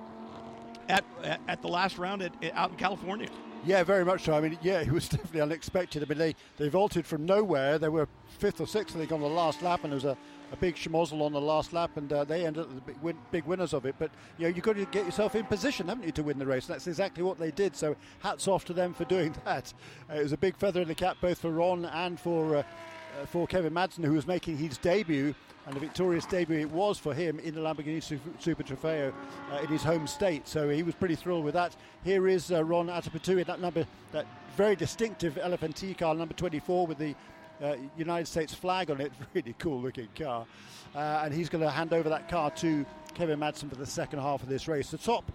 at, 0.88 1.04
at 1.46 1.62
the 1.62 1.68
last 1.68 1.98
round 1.98 2.22
at- 2.22 2.34
out 2.54 2.70
in 2.70 2.76
California. 2.76 3.28
Yeah, 3.64 3.82
very 3.82 4.04
much 4.04 4.24
so. 4.24 4.34
I 4.34 4.40
mean, 4.40 4.58
yeah, 4.62 4.80
it 4.80 4.90
was 4.90 5.08
definitely 5.08 5.40
unexpected. 5.40 6.02
I 6.02 6.06
mean, 6.06 6.18
they, 6.18 6.34
they 6.56 6.68
vaulted 6.68 7.06
from 7.06 7.26
nowhere. 7.26 7.78
They 7.78 7.88
were 7.88 8.08
fifth 8.38 8.60
or 8.60 8.66
sixth, 8.66 8.94
I 8.96 9.00
think, 9.00 9.12
on 9.12 9.20
the 9.20 9.26
last 9.26 9.62
lap, 9.62 9.80
and 9.82 9.92
there 9.92 9.96
was 9.96 10.04
a, 10.04 10.16
a 10.52 10.56
big 10.56 10.76
schmozzle 10.76 11.20
on 11.22 11.32
the 11.32 11.40
last 11.40 11.72
lap, 11.72 11.96
and 11.96 12.12
uh, 12.12 12.24
they 12.24 12.46
ended 12.46 12.64
up 12.64 12.74
the 12.74 12.80
big, 12.80 12.96
win, 13.02 13.18
big 13.30 13.44
winners 13.44 13.72
of 13.74 13.84
it. 13.84 13.94
But, 13.98 14.10
you 14.38 14.44
know, 14.44 14.54
you've 14.54 14.64
got 14.64 14.76
to 14.76 14.84
get 14.86 15.04
yourself 15.04 15.34
in 15.34 15.44
position, 15.44 15.88
haven't 15.88 16.04
you, 16.04 16.12
to 16.12 16.22
win 16.22 16.38
the 16.38 16.46
race? 16.46 16.66
That's 16.66 16.86
exactly 16.86 17.22
what 17.22 17.38
they 17.38 17.50
did. 17.50 17.76
So 17.76 17.96
hats 18.20 18.48
off 18.48 18.64
to 18.66 18.72
them 18.72 18.94
for 18.94 19.04
doing 19.04 19.34
that. 19.44 19.72
Uh, 20.10 20.14
it 20.14 20.22
was 20.22 20.32
a 20.32 20.38
big 20.38 20.56
feather 20.56 20.80
in 20.80 20.88
the 20.88 20.94
cap 20.94 21.16
both 21.20 21.38
for 21.38 21.50
Ron 21.50 21.84
and 21.84 22.18
for, 22.18 22.56
uh, 22.56 22.58
uh, 22.60 23.26
for 23.26 23.46
Kevin 23.46 23.74
Madsen, 23.74 24.04
who 24.04 24.12
was 24.12 24.26
making 24.26 24.56
his 24.56 24.78
debut. 24.78 25.34
And 25.66 25.76
a 25.76 25.80
victorious 25.80 26.24
debut 26.24 26.60
it 26.60 26.70
was 26.70 26.98
for 26.98 27.12
him 27.12 27.38
in 27.40 27.54
the 27.54 27.60
Lamborghini 27.60 28.02
Super 28.02 28.62
Trofeo 28.62 29.12
uh, 29.52 29.56
in 29.58 29.66
his 29.66 29.82
home 29.82 30.06
state. 30.06 30.48
So 30.48 30.70
he 30.70 30.82
was 30.82 30.94
pretty 30.94 31.14
thrilled 31.14 31.44
with 31.44 31.52
that. 31.54 31.76
Here 32.04 32.26
is 32.26 32.50
uh, 32.50 32.64
Ron 32.64 32.86
Atapatu 32.86 33.38
in 33.38 33.44
that 33.44 33.60
number, 33.60 33.86
that 34.12 34.24
very 34.56 34.76
distinctive 34.76 35.36
Elephant 35.36 35.76
T 35.76 35.92
car, 35.92 36.14
number 36.14 36.32
24, 36.32 36.86
with 36.86 36.96
the 36.96 37.14
uh, 37.62 37.76
United 37.96 38.26
States 38.26 38.54
flag 38.54 38.90
on 38.90 39.00
it. 39.00 39.12
Really 39.34 39.54
cool 39.58 39.80
looking 39.80 40.08
car. 40.16 40.46
Uh, 40.94 41.22
and 41.24 41.34
he's 41.34 41.48
going 41.48 41.62
to 41.62 41.70
hand 41.70 41.92
over 41.92 42.08
that 42.08 42.28
car 42.28 42.50
to 42.52 42.84
Kevin 43.14 43.38
Madsen 43.38 43.68
for 43.68 43.76
the 43.76 43.86
second 43.86 44.20
half 44.20 44.42
of 44.42 44.48
this 44.48 44.68
race. 44.68 44.90
The 44.90 44.98
top 44.98 45.30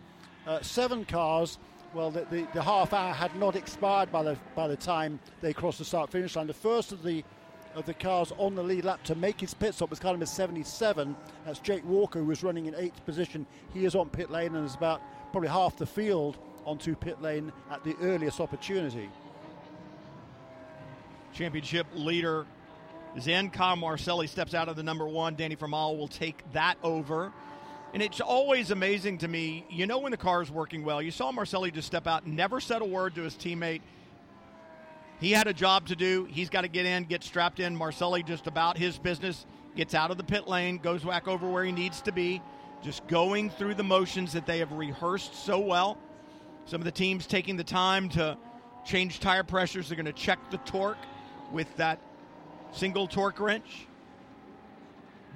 uh, 0.48 0.62
seven 0.62 1.06
cars. 1.06 1.60
Well, 1.94 2.10
the, 2.10 2.26
the, 2.32 2.48
the 2.54 2.62
half 2.62 2.92
hour 2.92 3.14
had 3.14 3.36
not 3.36 3.56
expired 3.56 4.12
by 4.12 4.24
the 4.24 4.38
by 4.56 4.68
the 4.68 4.76
time 4.76 5.20
they 5.42 5.54
crossed 5.54 5.78
the 5.78 5.86
start 5.86 6.10
finish 6.10 6.36
line. 6.36 6.48
The 6.48 6.54
first 6.54 6.92
of 6.92 7.04
the 7.04 7.24
of 7.76 7.86
the 7.86 7.94
cars 7.94 8.32
on 8.38 8.56
the 8.56 8.64
lead 8.64 8.86
lap 8.86 9.04
to 9.04 9.16
make 9.16 9.40
his 9.40 9.54
pit 9.54 9.74
stop 9.74 9.90
was 9.90 10.00
car 10.00 10.12
number 10.14 10.26
77. 10.26 11.16
That's 11.46 11.60
Jake 11.60 11.86
Walker, 11.86 12.20
who 12.20 12.26
was 12.26 12.44
running 12.44 12.68
in 12.68 12.76
eighth 12.76 13.04
position. 13.06 13.46
He 13.74 13.86
is 13.86 13.96
on 13.96 14.10
pit 14.10 14.30
lane 14.30 14.56
and 14.56 14.66
is 14.66 14.76
about 14.76 15.02
probably 15.32 15.50
half 15.50 15.78
the 15.78 15.86
field 15.86 16.38
onto 16.66 16.96
pit 16.96 17.22
lane 17.22 17.52
at 17.72 17.84
the 17.84 17.96
earliest 18.02 18.40
opportunity. 18.40 19.10
Championship 21.34 21.88
leader 21.94 22.46
Zen 23.20 23.52
Kyle 23.52 23.76
Marcelli 23.76 24.28
steps 24.28 24.54
out 24.54 24.70
of 24.70 24.76
the 24.76 24.84
number 24.84 25.08
one. 25.08 25.36
Danny 25.36 25.56
Formal 25.56 25.98
will 25.98 26.08
take 26.08 26.44
that 26.54 26.78
over. 26.84 27.32
And 27.94 28.02
it's 28.02 28.20
always 28.20 28.72
amazing 28.72 29.20
to 29.20 29.28
me. 29.28 29.66
You 29.70 29.86
know 29.86 30.00
when 30.00 30.12
the 30.12 30.18
car 30.18 30.42
is 30.42 30.50
working 30.50 30.84
well. 30.84 31.02
You 31.02 31.12
saw 31.12 31.32
Marcelli 31.32 31.70
just 31.70 31.86
step 31.86 32.08
out, 32.08 32.26
never 32.26 32.60
said 32.60 32.82
a 32.82 32.86
word 32.86 33.16
to 33.16 33.22
his 33.22 33.36
teammate. 33.36 33.82
He 35.20 35.32
had 35.32 35.46
a 35.46 35.54
job 35.54 35.88
to 35.88 35.96
do. 35.96 36.26
He's 36.26 36.50
got 36.50 36.62
to 36.62 36.68
get 36.68 36.86
in, 36.86 37.04
get 37.04 37.24
strapped 37.24 37.60
in. 37.60 37.76
Marcelli 37.76 38.24
just 38.24 38.48
about 38.48 38.78
his 38.78 38.98
business, 38.98 39.46
gets 39.76 39.94
out 39.94 40.10
of 40.10 40.18
the 40.18 40.24
pit 40.24 40.48
lane, 40.48 40.80
goes 40.80 41.04
back 41.04 41.28
over 41.28 41.48
where 41.48 41.64
he 41.64 41.72
needs 41.72 42.02
to 42.02 42.12
be, 42.12 42.42
just 42.84 43.06
going 43.08 43.52
through 43.52 43.76
the 43.76 43.84
motions 43.84 44.34
that 44.34 44.48
they 44.48 44.58
have 44.58 44.72
rehearsed 44.72 45.36
so 45.36 45.60
well. 45.60 45.98
Some 46.66 46.82
of 46.82 46.86
the 46.86 46.92
teams 46.92 47.28
taking 47.28 47.58
the 47.58 47.64
time 47.64 48.10
to 48.10 48.38
change 48.86 49.20
tire 49.20 49.44
pressures. 49.44 49.88
They're 49.88 49.96
going 49.96 50.08
to 50.08 50.14
check 50.14 50.40
the 50.50 50.58
torque 50.60 50.98
with 51.54 51.74
that 51.78 52.00
single 52.74 53.08
torque 53.08 53.40
wrench. 53.40 53.88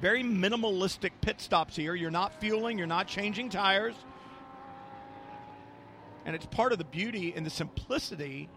Very 0.01 0.23
minimalistic 0.23 1.11
pit 1.21 1.39
stops 1.39 1.75
here. 1.75 1.95
You're 1.95 2.11
not 2.11 2.39
fueling, 2.41 2.77
you're 2.77 2.87
not 2.87 3.07
changing 3.07 3.49
tires. 3.49 3.95
And 6.25 6.35
it's 6.35 6.45
part 6.45 6.73
of 6.73 6.77
the 6.77 6.83
beauty 6.83 7.33
and 7.35 7.45
the 7.45 7.49
simplicity, 7.49 8.49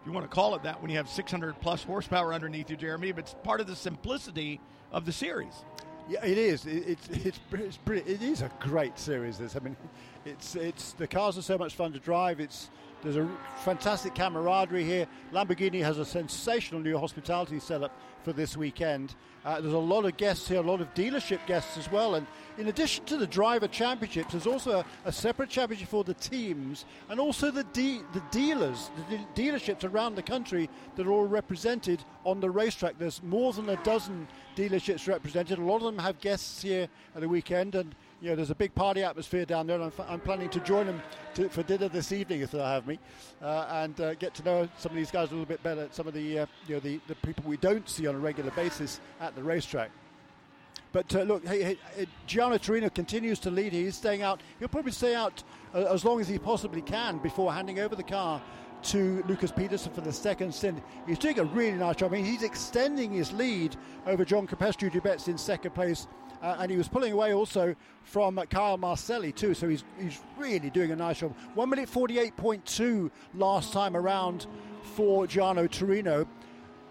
if 0.00 0.06
you 0.06 0.12
want 0.12 0.28
to 0.28 0.34
call 0.34 0.54
it 0.56 0.64
that, 0.64 0.82
when 0.82 0.90
you 0.90 0.98
have 0.98 1.08
600 1.08 1.58
plus 1.60 1.82
horsepower 1.82 2.34
underneath 2.34 2.68
you, 2.68 2.76
Jeremy, 2.76 3.12
but 3.12 3.20
it's 3.20 3.34
part 3.42 3.60
of 3.60 3.66
the 3.66 3.74
simplicity 3.74 4.60
of 4.92 5.06
the 5.06 5.12
series. 5.12 5.64
Yeah, 6.06 6.24
it 6.24 6.36
is. 6.36 6.66
It, 6.66 6.84
it's 6.86 7.08
it's 7.08 7.40
it's 7.52 7.76
pretty, 7.78 8.12
it 8.12 8.22
is 8.22 8.42
a 8.42 8.50
great 8.60 8.98
series. 8.98 9.38
This. 9.38 9.56
I 9.56 9.60
mean, 9.60 9.74
it's 10.26 10.54
it's 10.54 10.92
the 10.92 11.06
cars 11.06 11.38
are 11.38 11.42
so 11.42 11.56
much 11.56 11.74
fun 11.74 11.94
to 11.94 11.98
drive. 11.98 12.40
It's 12.40 12.68
there's 13.04 13.16
a 13.16 13.28
fantastic 13.58 14.14
camaraderie 14.14 14.82
here. 14.82 15.06
Lamborghini 15.32 15.82
has 15.82 15.98
a 15.98 16.04
sensational 16.04 16.80
new 16.80 16.98
hospitality 16.98 17.60
setup 17.60 17.92
for 18.24 18.32
this 18.32 18.56
weekend. 18.56 19.14
Uh, 19.44 19.60
there's 19.60 19.74
a 19.74 19.78
lot 19.78 20.06
of 20.06 20.16
guests 20.16 20.48
here, 20.48 20.58
a 20.58 20.62
lot 20.62 20.80
of 20.80 20.92
dealership 20.94 21.38
guests 21.46 21.76
as 21.76 21.92
well. 21.92 22.14
And 22.14 22.26
in 22.56 22.68
addition 22.68 23.04
to 23.04 23.18
the 23.18 23.26
driver 23.26 23.68
championships, 23.68 24.32
there's 24.32 24.46
also 24.46 24.78
a, 24.78 24.84
a 25.04 25.12
separate 25.12 25.50
championship 25.50 25.88
for 25.88 26.02
the 26.02 26.14
teams 26.14 26.86
and 27.10 27.20
also 27.20 27.50
the 27.50 27.64
de- 27.64 28.00
the 28.14 28.22
dealers, 28.30 28.90
the 29.10 29.18
de- 29.18 29.50
dealerships 29.50 29.84
around 29.84 30.14
the 30.14 30.22
country 30.22 30.70
that 30.96 31.06
are 31.06 31.10
all 31.10 31.26
represented 31.26 32.02
on 32.24 32.40
the 32.40 32.50
racetrack. 32.50 32.98
There's 32.98 33.22
more 33.22 33.52
than 33.52 33.68
a 33.68 33.76
dozen 33.84 34.26
dealerships 34.56 35.06
represented. 35.06 35.58
A 35.58 35.62
lot 35.62 35.76
of 35.76 35.82
them 35.82 35.98
have 35.98 36.18
guests 36.20 36.62
here 36.62 36.88
at 37.14 37.20
the 37.20 37.28
weekend, 37.28 37.74
and 37.74 37.94
you 38.24 38.30
know 38.30 38.36
there's 38.36 38.50
a 38.50 38.54
big 38.54 38.74
party 38.74 39.02
atmosphere 39.02 39.44
down 39.44 39.66
there. 39.66 39.76
And 39.76 39.84
I'm, 39.84 39.92
f- 39.98 40.06
I'm 40.08 40.20
planning 40.20 40.48
to 40.50 40.60
join 40.60 40.86
them 40.86 41.02
to, 41.34 41.50
for 41.50 41.62
dinner 41.62 41.88
this 41.88 42.10
evening 42.10 42.40
if 42.40 42.52
they'll 42.52 42.64
have 42.64 42.86
me, 42.86 42.98
uh, 43.42 43.66
and 43.70 44.00
uh, 44.00 44.14
get 44.14 44.34
to 44.36 44.42
know 44.44 44.68
some 44.78 44.92
of 44.92 44.96
these 44.96 45.10
guys 45.10 45.28
a 45.28 45.32
little 45.32 45.44
bit 45.44 45.62
better. 45.62 45.88
Some 45.92 46.08
of 46.08 46.14
the 46.14 46.40
uh, 46.40 46.46
you 46.66 46.76
know 46.76 46.80
the, 46.80 47.00
the 47.06 47.14
people 47.16 47.44
we 47.46 47.58
don't 47.58 47.86
see 47.86 48.06
on 48.06 48.14
a 48.14 48.18
regular 48.18 48.50
basis 48.52 49.00
at 49.20 49.36
the 49.36 49.42
racetrack. 49.42 49.90
But 50.92 51.14
uh, 51.14 51.22
look, 51.22 51.46
hey, 51.46 51.62
hey, 51.62 51.78
uh, 52.00 52.04
Gianno 52.26 52.60
Torino 52.60 52.88
continues 52.88 53.38
to 53.40 53.50
lead. 53.50 53.72
He's 53.72 53.96
staying 53.96 54.22
out. 54.22 54.40
He'll 54.58 54.68
probably 54.68 54.92
stay 54.92 55.14
out 55.14 55.42
uh, 55.74 55.92
as 55.92 56.04
long 56.04 56.20
as 56.20 56.28
he 56.28 56.38
possibly 56.38 56.80
can 56.82 57.18
before 57.18 57.52
handing 57.52 57.80
over 57.80 57.94
the 57.94 58.04
car 58.04 58.40
to 58.84 59.24
Lucas 59.26 59.50
Peterson 59.50 59.92
for 59.92 60.02
the 60.02 60.12
second 60.12 60.54
stint. 60.54 60.82
He's 61.06 61.18
doing 61.18 61.38
a 61.38 61.44
really 61.44 61.76
nice 61.76 61.96
job. 61.96 62.12
I 62.12 62.16
mean, 62.16 62.24
he's 62.24 62.42
extending 62.42 63.10
his 63.10 63.32
lead 63.32 63.76
over 64.06 64.24
John 64.24 64.46
Capestro 64.46 64.90
Dubets 64.90 65.26
in 65.26 65.36
second 65.36 65.72
place. 65.74 66.06
Uh, 66.44 66.56
and 66.58 66.70
he 66.70 66.76
was 66.76 66.88
pulling 66.88 67.14
away 67.14 67.32
also 67.32 67.74
from 68.02 68.36
Kyle 68.50 68.76
Marcelli 68.76 69.32
too, 69.32 69.54
so 69.54 69.66
he's 69.66 69.82
he's 69.98 70.20
really 70.36 70.68
doing 70.68 70.90
a 70.90 70.96
nice 70.96 71.20
job. 71.20 71.34
One 71.54 71.70
minute 71.70 71.88
forty 71.88 72.18
eight 72.18 72.36
point 72.36 72.66
two 72.66 73.10
last 73.34 73.72
time 73.72 73.96
around 73.96 74.46
for 74.94 75.26
Gianno 75.26 75.70
Torino. 75.70 76.26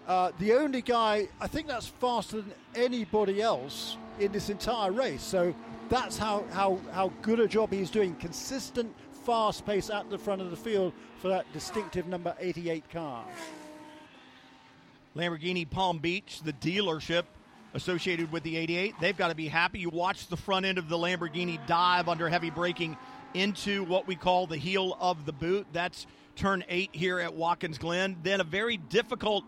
Uh, 0.08 0.32
the 0.40 0.54
only 0.54 0.82
guy, 0.82 1.28
I 1.40 1.46
think 1.46 1.68
that's 1.68 1.86
faster 1.86 2.42
than 2.42 2.52
anybody 2.74 3.40
else 3.40 3.96
in 4.18 4.32
this 4.32 4.50
entire 4.50 4.90
race. 4.90 5.22
So 5.22 5.54
that's 5.88 6.18
how, 6.18 6.44
how, 6.52 6.78
how 6.92 7.10
good 7.22 7.40
a 7.40 7.48
job 7.48 7.72
he's 7.72 7.90
doing. 7.90 8.14
Consistent, 8.16 8.94
fast 9.24 9.64
pace 9.64 9.88
at 9.88 10.10
the 10.10 10.18
front 10.18 10.42
of 10.42 10.50
the 10.50 10.56
field 10.56 10.92
for 11.22 11.28
that 11.28 11.50
distinctive 11.54 12.06
number 12.06 12.36
88 12.38 12.90
car. 12.90 13.24
Lamborghini 15.16 15.68
Palm 15.68 15.98
Beach, 15.98 16.40
the 16.44 16.52
dealership 16.52 17.24
associated 17.74 18.32
with 18.32 18.42
the 18.44 18.56
88. 18.56 18.94
They've 19.00 19.16
got 19.16 19.28
to 19.28 19.34
be 19.34 19.48
happy. 19.48 19.80
You 19.80 19.90
watch 19.90 20.28
the 20.28 20.36
front 20.36 20.64
end 20.64 20.78
of 20.78 20.88
the 20.88 20.96
Lamborghini 20.96 21.64
dive 21.66 22.08
under 22.08 22.28
heavy 22.28 22.50
braking 22.50 22.96
into 23.34 23.84
what 23.84 24.06
we 24.06 24.14
call 24.14 24.46
the 24.46 24.56
heel 24.56 24.96
of 25.00 25.26
the 25.26 25.32
boot. 25.32 25.66
That's 25.72 26.06
turn 26.36 26.64
eight 26.68 26.90
here 26.92 27.18
at 27.18 27.34
Watkins 27.34 27.78
Glen. 27.78 28.16
Then 28.22 28.40
a 28.40 28.44
very 28.44 28.76
difficult 28.76 29.44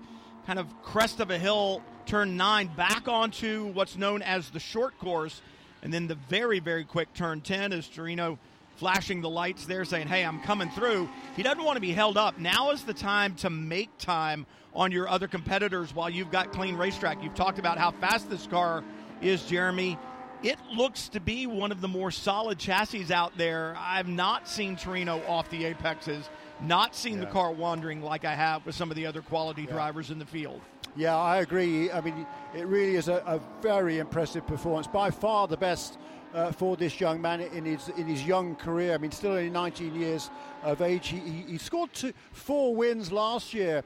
kind 0.46 0.58
of 0.58 0.66
crest 0.82 1.20
of 1.20 1.30
a 1.30 1.38
hill, 1.38 1.82
turn 2.04 2.36
nine, 2.36 2.68
back 2.76 3.08
onto 3.08 3.66
what's 3.72 3.96
known 3.96 4.22
as 4.22 4.50
the 4.50 4.60
short 4.60 4.98
course. 4.98 5.40
And 5.82 5.92
then 5.92 6.06
the 6.06 6.14
very, 6.28 6.60
very 6.60 6.84
quick 6.84 7.12
turn 7.14 7.40
10 7.40 7.72
is 7.72 7.88
Torino 7.88 8.38
flashing 8.76 9.20
the 9.20 9.30
lights 9.30 9.66
there 9.66 9.84
saying, 9.84 10.08
Hey, 10.08 10.24
I'm 10.24 10.40
coming 10.40 10.68
through. 10.70 11.08
He 11.34 11.42
doesn't 11.42 11.64
want 11.64 11.76
to 11.76 11.80
be 11.80 11.92
held 11.92 12.16
up. 12.16 12.38
Now 12.38 12.70
is 12.70 12.84
the 12.84 12.94
time 12.94 13.34
to 13.36 13.50
make 13.50 13.96
time 13.98 14.46
on 14.76 14.92
your 14.92 15.08
other 15.08 15.26
competitors 15.26 15.94
while 15.94 16.10
you've 16.10 16.30
got 16.30 16.52
clean 16.52 16.76
racetrack. 16.76 17.22
You've 17.22 17.34
talked 17.34 17.58
about 17.58 17.78
how 17.78 17.90
fast 17.90 18.30
this 18.30 18.46
car 18.46 18.84
is, 19.20 19.42
Jeremy. 19.44 19.98
It 20.42 20.58
looks 20.72 21.08
to 21.08 21.20
be 21.20 21.46
one 21.46 21.72
of 21.72 21.80
the 21.80 21.88
more 21.88 22.10
solid 22.10 22.58
chassis 22.58 23.12
out 23.12 23.36
there. 23.38 23.74
I've 23.78 24.06
not 24.06 24.46
seen 24.46 24.76
Torino 24.76 25.22
off 25.26 25.48
the 25.48 25.64
apexes, 25.64 26.28
not 26.60 26.94
seen 26.94 27.14
yeah. 27.14 27.24
the 27.24 27.30
car 27.30 27.50
wandering 27.52 28.02
like 28.02 28.26
I 28.26 28.34
have 28.34 28.66
with 28.66 28.74
some 28.74 28.90
of 28.90 28.96
the 28.96 29.06
other 29.06 29.22
quality 29.22 29.62
yeah. 29.62 29.72
drivers 29.72 30.10
in 30.10 30.18
the 30.18 30.26
field. 30.26 30.60
Yeah, 30.94 31.16
I 31.16 31.38
agree. 31.38 31.90
I 31.90 32.00
mean, 32.02 32.26
it 32.54 32.66
really 32.66 32.96
is 32.96 33.08
a, 33.08 33.16
a 33.26 33.40
very 33.62 33.98
impressive 33.98 34.46
performance. 34.46 34.86
By 34.86 35.10
far 35.10 35.48
the 35.48 35.56
best 35.56 35.98
uh, 36.34 36.52
for 36.52 36.76
this 36.76 37.00
young 37.00 37.20
man 37.20 37.40
in 37.40 37.64
his 37.64 37.88
in 37.96 38.06
his 38.06 38.22
young 38.24 38.56
career. 38.56 38.94
I 38.94 38.98
mean, 38.98 39.10
still 39.10 39.32
only 39.32 39.48
19 39.50 39.94
years 39.94 40.30
of 40.62 40.82
age. 40.82 41.08
He, 41.08 41.18
he, 41.18 41.44
he 41.48 41.58
scored 41.58 41.92
two, 41.94 42.12
four 42.32 42.74
wins 42.74 43.10
last 43.10 43.54
year 43.54 43.82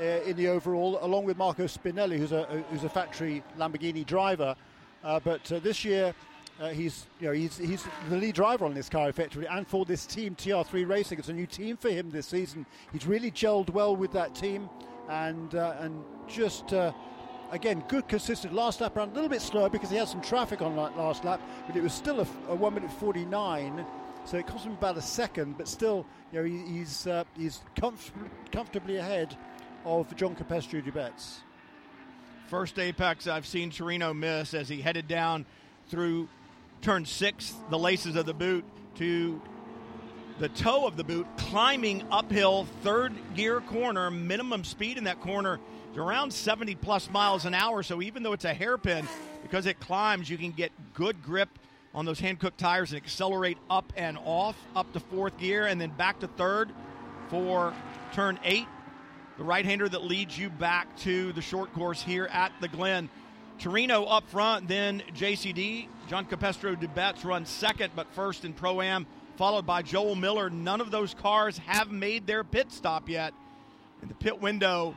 uh, 0.00 0.22
in 0.24 0.36
the 0.36 0.48
overall, 0.48 0.98
along 1.02 1.24
with 1.24 1.36
Marco 1.36 1.64
Spinelli, 1.64 2.18
who's 2.18 2.32
a 2.32 2.44
who's 2.70 2.84
a 2.84 2.88
factory 2.88 3.42
Lamborghini 3.58 4.04
driver. 4.06 4.54
Uh, 5.02 5.20
but 5.20 5.50
uh, 5.52 5.58
this 5.60 5.84
year, 5.84 6.14
uh, 6.60 6.68
he's 6.68 7.06
you 7.20 7.28
know 7.28 7.32
he's 7.32 7.56
he's 7.56 7.84
the 8.08 8.16
lead 8.16 8.34
driver 8.34 8.64
on 8.64 8.74
this 8.74 8.88
car 8.88 9.08
effectively, 9.08 9.46
and 9.46 9.66
for 9.66 9.84
this 9.84 10.06
team 10.06 10.34
TR3 10.34 10.88
Racing, 10.88 11.18
it's 11.18 11.28
a 11.28 11.32
new 11.32 11.46
team 11.46 11.76
for 11.76 11.90
him 11.90 12.10
this 12.10 12.26
season. 12.26 12.66
He's 12.92 13.06
really 13.06 13.30
gelled 13.30 13.70
well 13.70 13.94
with 13.96 14.12
that 14.12 14.34
team, 14.34 14.68
and 15.08 15.54
uh, 15.54 15.76
and 15.80 16.02
just. 16.26 16.72
Again, 17.50 17.82
good 17.88 18.06
consistent 18.08 18.52
last 18.52 18.82
lap 18.82 18.94
around, 18.94 19.12
a 19.12 19.14
little 19.14 19.30
bit 19.30 19.40
slower 19.40 19.70
because 19.70 19.88
he 19.88 19.96
had 19.96 20.06
some 20.06 20.20
traffic 20.20 20.60
on 20.60 20.76
that 20.76 20.98
last 20.98 21.24
lap, 21.24 21.40
but 21.66 21.74
it 21.76 21.82
was 21.82 21.94
still 21.94 22.20
a, 22.20 22.26
a 22.50 22.54
1 22.54 22.74
minute 22.74 22.92
49, 22.92 23.86
so 24.26 24.36
it 24.36 24.46
cost 24.46 24.66
him 24.66 24.72
about 24.72 24.98
a 24.98 25.00
second, 25.00 25.56
but 25.56 25.66
still, 25.66 26.04
you 26.30 26.40
know, 26.40 26.44
he, 26.44 26.58
he's 26.70 27.06
uh, 27.06 27.24
he's 27.38 27.62
comf- 27.74 28.10
comfortably 28.52 28.98
ahead 28.98 29.34
of 29.88 30.14
John 30.16 30.36
Capestro 30.36 30.84
Dubets. 30.84 31.38
First 32.48 32.78
apex 32.78 33.26
I've 33.26 33.46
seen 33.46 33.70
Torino 33.70 34.12
miss 34.12 34.52
as 34.52 34.68
he 34.68 34.82
headed 34.82 35.08
down 35.08 35.46
through 35.88 36.28
turn 36.82 37.06
six, 37.06 37.54
the 37.70 37.78
laces 37.78 38.14
of 38.14 38.26
the 38.26 38.34
boot, 38.34 38.64
to 38.96 39.40
the 40.38 40.50
toe 40.50 40.86
of 40.86 40.96
the 40.96 41.04
boot, 41.04 41.26
climbing 41.38 42.04
uphill, 42.10 42.66
third 42.82 43.14
gear 43.34 43.60
corner, 43.60 44.10
minimum 44.10 44.62
speed 44.62 44.98
in 44.98 45.04
that 45.04 45.20
corner 45.20 45.58
is 45.90 45.96
around 45.96 46.32
70 46.32 46.74
plus 46.76 47.10
miles 47.10 47.46
an 47.46 47.54
hour. 47.54 47.82
So 47.82 48.02
even 48.02 48.22
though 48.22 48.34
it's 48.34 48.44
a 48.44 48.54
hairpin, 48.54 49.08
because 49.42 49.64
it 49.64 49.80
climbs, 49.80 50.28
you 50.28 50.36
can 50.36 50.52
get 50.52 50.70
good 50.92 51.22
grip 51.22 51.48
on 51.94 52.04
those 52.04 52.20
Hankook 52.20 52.56
tires 52.58 52.92
and 52.92 53.02
accelerate 53.02 53.56
up 53.70 53.90
and 53.96 54.18
off, 54.24 54.56
up 54.76 54.92
to 54.92 55.00
fourth 55.00 55.38
gear, 55.38 55.66
and 55.66 55.80
then 55.80 55.90
back 55.90 56.20
to 56.20 56.28
third 56.28 56.70
for 57.30 57.72
turn 58.12 58.38
eight 58.44 58.66
the 59.38 59.44
right 59.44 59.64
hander 59.64 59.88
that 59.88 60.02
leads 60.02 60.36
you 60.36 60.50
back 60.50 60.94
to 60.98 61.32
the 61.32 61.40
short 61.40 61.72
course 61.72 62.02
here 62.02 62.26
at 62.26 62.52
the 62.60 62.68
Glen. 62.68 63.08
Torino 63.60 64.04
up 64.04 64.28
front, 64.28 64.68
then 64.68 65.02
JCD. 65.16 65.88
John 66.08 66.26
Capestro 66.26 66.76
Dubets 66.76 67.24
runs 67.24 67.48
second, 67.48 67.92
but 67.94 68.12
first 68.14 68.44
in 68.44 68.52
Pro 68.52 68.82
Am, 68.82 69.06
followed 69.36 69.64
by 69.64 69.82
Joel 69.82 70.16
Miller. 70.16 70.50
None 70.50 70.80
of 70.80 70.90
those 70.90 71.14
cars 71.14 71.58
have 71.58 71.90
made 71.90 72.26
their 72.26 72.42
pit 72.44 72.72
stop 72.72 73.08
yet. 73.08 73.32
And 74.02 74.10
the 74.10 74.14
pit 74.14 74.40
window 74.40 74.96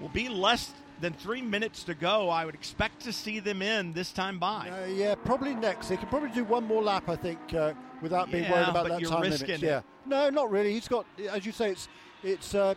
will 0.00 0.08
be 0.08 0.28
less 0.28 0.72
than 1.00 1.12
three 1.12 1.42
minutes 1.42 1.84
to 1.84 1.94
go. 1.94 2.30
I 2.30 2.44
would 2.46 2.54
expect 2.54 3.00
to 3.02 3.12
see 3.12 3.40
them 3.40 3.60
in 3.60 3.92
this 3.92 4.12
time 4.12 4.38
by. 4.38 4.70
Uh, 4.70 4.86
yeah, 4.86 5.14
probably 5.14 5.54
next. 5.54 5.88
They 5.88 5.96
could 5.96 6.08
probably 6.08 6.30
do 6.30 6.44
one 6.44 6.64
more 6.64 6.82
lap, 6.82 7.08
I 7.08 7.16
think, 7.16 7.38
uh, 7.52 7.74
without 8.00 8.30
being 8.30 8.44
yeah, 8.44 8.52
worried 8.52 8.68
about 8.68 8.88
that 8.88 9.04
time 9.04 9.20
limit. 9.20 9.42
It. 9.42 9.62
Yeah, 9.62 9.82
no, 10.06 10.30
not 10.30 10.50
really. 10.50 10.72
He's 10.72 10.88
got, 10.88 11.04
as 11.30 11.44
you 11.44 11.52
say, 11.52 11.72
it's 11.72 11.88
it's 12.22 12.54
uh, 12.54 12.74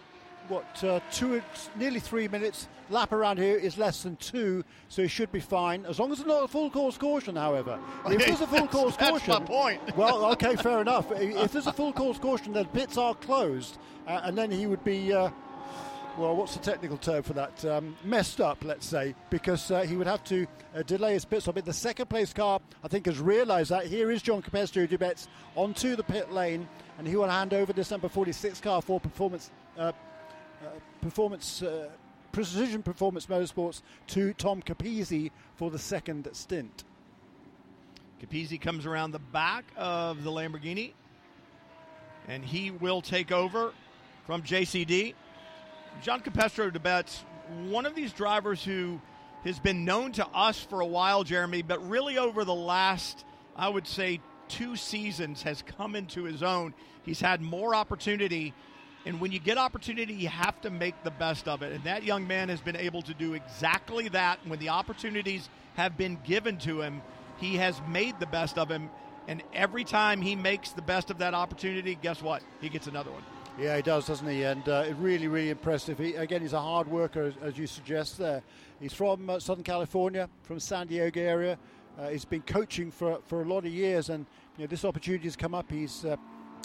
what 0.49 0.83
uh, 0.83 0.99
two, 1.11 1.41
nearly 1.75 1.99
three 1.99 2.27
minutes. 2.27 2.67
Lap 2.89 3.11
around 3.11 3.37
here 3.37 3.57
is 3.57 3.77
less 3.77 4.03
than 4.03 4.15
two, 4.15 4.63
so 4.87 5.01
he 5.01 5.07
should 5.07 5.31
be 5.31 5.41
fine. 5.41 5.85
As 5.85 5.99
long 5.99 6.11
as 6.11 6.19
it's 6.19 6.27
not 6.27 6.43
a 6.43 6.47
full 6.47 6.69
course 6.69 6.97
caution, 6.97 7.35
however. 7.35 7.79
If 8.05 8.25
there's 8.25 8.41
a 8.41 8.47
full 8.47 8.67
course 8.77 8.95
That's 8.95 9.11
caution, 9.11 9.33
my 9.33 9.39
point. 9.41 9.81
well, 9.97 10.25
okay, 10.31 10.55
fair 10.55 10.81
enough. 10.81 11.11
If 11.17 11.51
there's 11.51 11.67
a 11.67 11.73
full 11.73 11.91
course 11.93 12.17
caution, 12.17 12.53
then 12.53 12.65
pits 12.67 12.97
are 12.97 13.13
closed, 13.15 13.77
uh, 14.07 14.21
and 14.23 14.37
then 14.37 14.51
he 14.51 14.67
would 14.67 14.83
be. 14.83 15.13
Uh, 15.13 15.29
well, 16.17 16.35
what's 16.35 16.55
the 16.55 16.59
technical 16.59 16.97
term 16.97 17.21
for 17.21 17.33
that? 17.33 17.63
Um, 17.63 17.95
messed 18.03 18.41
up, 18.41 18.63
let's 18.63 18.87
say, 18.87 19.13
because 19.29 19.69
uh, 19.69 19.81
he 19.81 19.95
would 19.95 20.07
have 20.07 20.23
to 20.25 20.47
uh, 20.75 20.81
delay 20.81 21.13
his 21.13 21.25
pit 21.25 21.43
stop. 21.43 21.63
The 21.63 21.71
second 21.71 22.09
place 22.09 22.33
car, 22.33 22.59
I 22.83 22.87
think, 22.87 23.05
has 23.05 23.19
realised 23.19 23.69
that. 23.69 23.85
Here 23.85 24.09
is 24.09 24.23
John 24.23 24.41
Capestro 24.41 24.87
Dubets 24.87 25.27
onto 25.55 25.95
the 25.95 26.03
pit 26.03 26.31
lane, 26.31 26.67
and 26.97 27.07
he 27.07 27.15
will 27.15 27.27
hand 27.27 27.53
over 27.53 27.71
this 27.71 27.91
number 27.91 28.09
46 28.09 28.61
car 28.61 28.81
for 28.81 28.99
performance 28.99 29.51
uh, 29.77 29.91
performance. 31.01 31.61
Uh, 31.61 31.89
Precision 32.37 32.83
Performance 32.83 33.25
Motorsports 33.25 33.81
to 34.05 34.31
Tom 34.33 34.61
Capizzi 34.61 35.31
for 35.55 35.71
the 35.71 35.79
second 35.79 36.29
stint. 36.33 36.83
Capizzi 38.21 38.61
comes 38.61 38.85
around 38.85 39.09
the 39.09 39.17
back 39.17 39.65
of 39.75 40.23
the 40.23 40.29
Lamborghini, 40.29 40.91
and 42.27 42.45
he 42.45 42.69
will 42.69 43.01
take 43.01 43.31
over 43.31 43.73
from 44.27 44.43
JCD. 44.43 45.15
John 46.03 46.21
Capestro 46.21 46.71
Dubets, 46.71 47.23
one 47.69 47.87
of 47.87 47.95
these 47.95 48.13
drivers 48.13 48.63
who 48.63 49.01
has 49.43 49.57
been 49.59 49.83
known 49.83 50.11
to 50.11 50.27
us 50.27 50.59
for 50.59 50.81
a 50.81 50.85
while, 50.85 51.23
Jeremy, 51.23 51.63
but 51.63 51.89
really 51.89 52.19
over 52.19 52.43
the 52.43 52.53
last, 52.53 53.25
I 53.55 53.67
would 53.69 53.87
say, 53.87 54.19
two 54.47 54.75
seasons 54.75 55.41
has 55.41 55.63
come 55.63 55.95
into 55.95 56.23
his 56.23 56.43
own. 56.43 56.73
He's 57.03 57.19
had 57.19 57.41
more 57.41 57.73
opportunity 57.73 58.53
and 59.07 59.21
when 59.21 59.31
you 59.31 59.39
get 59.39 59.57
opportunity, 59.57 60.13
you 60.13 60.27
have 60.27 60.59
to 60.61 60.69
make 60.69 61.01
the 61.05 61.11
best 61.11 61.47
of 61.47 61.61
it. 61.61 61.71
And 61.71 61.81
that 61.85 62.03
young 62.03 62.27
man 62.27 62.49
has 62.49 62.59
been 62.59 62.75
able 62.75 63.01
to 63.03 63.13
do 63.13 63.35
exactly 63.35 64.09
that. 64.09 64.37
When 64.45 64.59
the 64.59 64.67
opportunities 64.67 65.47
have 65.75 65.97
been 65.97 66.19
given 66.25 66.57
to 66.57 66.81
him, 66.81 67.01
he 67.37 67.55
has 67.55 67.81
made 67.87 68.19
the 68.19 68.25
best 68.25 68.57
of 68.57 68.69
him. 68.69 68.89
And 69.29 69.41
every 69.53 69.85
time 69.85 70.21
he 70.21 70.35
makes 70.35 70.71
the 70.71 70.81
best 70.81 71.09
of 71.09 71.19
that 71.19 71.33
opportunity, 71.33 71.95
guess 71.95 72.21
what? 72.21 72.43
He 72.59 72.67
gets 72.67 72.87
another 72.87 73.09
one. 73.11 73.23
Yeah, 73.57 73.77
he 73.77 73.81
does, 73.81 74.07
doesn't 74.07 74.27
he? 74.27 74.43
And 74.43 74.67
uh, 74.67 74.85
really, 74.99 75.29
really 75.29 75.51
impressive. 75.51 75.97
He, 75.97 76.15
again, 76.15 76.41
he's 76.41 76.51
a 76.51 76.61
hard 76.61 76.89
worker, 76.89 77.27
as, 77.27 77.33
as 77.41 77.57
you 77.57 77.65
suggest 77.65 78.17
there. 78.17 78.43
He's 78.81 78.93
from 78.93 79.29
uh, 79.29 79.39
Southern 79.39 79.63
California, 79.63 80.29
from 80.43 80.59
San 80.59 80.87
Diego 80.87 81.21
area. 81.21 81.57
Uh, 81.97 82.09
he's 82.09 82.25
been 82.25 82.41
coaching 82.41 82.91
for, 82.91 83.19
for 83.25 83.41
a 83.41 83.45
lot 83.45 83.59
of 83.59 83.71
years, 83.71 84.09
and 84.09 84.25
you 84.57 84.65
know, 84.65 84.67
this 84.67 84.83
opportunity 84.83 85.23
has 85.23 85.37
come 85.37 85.55
up. 85.55 85.71
He's 85.71 86.03
uh, 86.03 86.17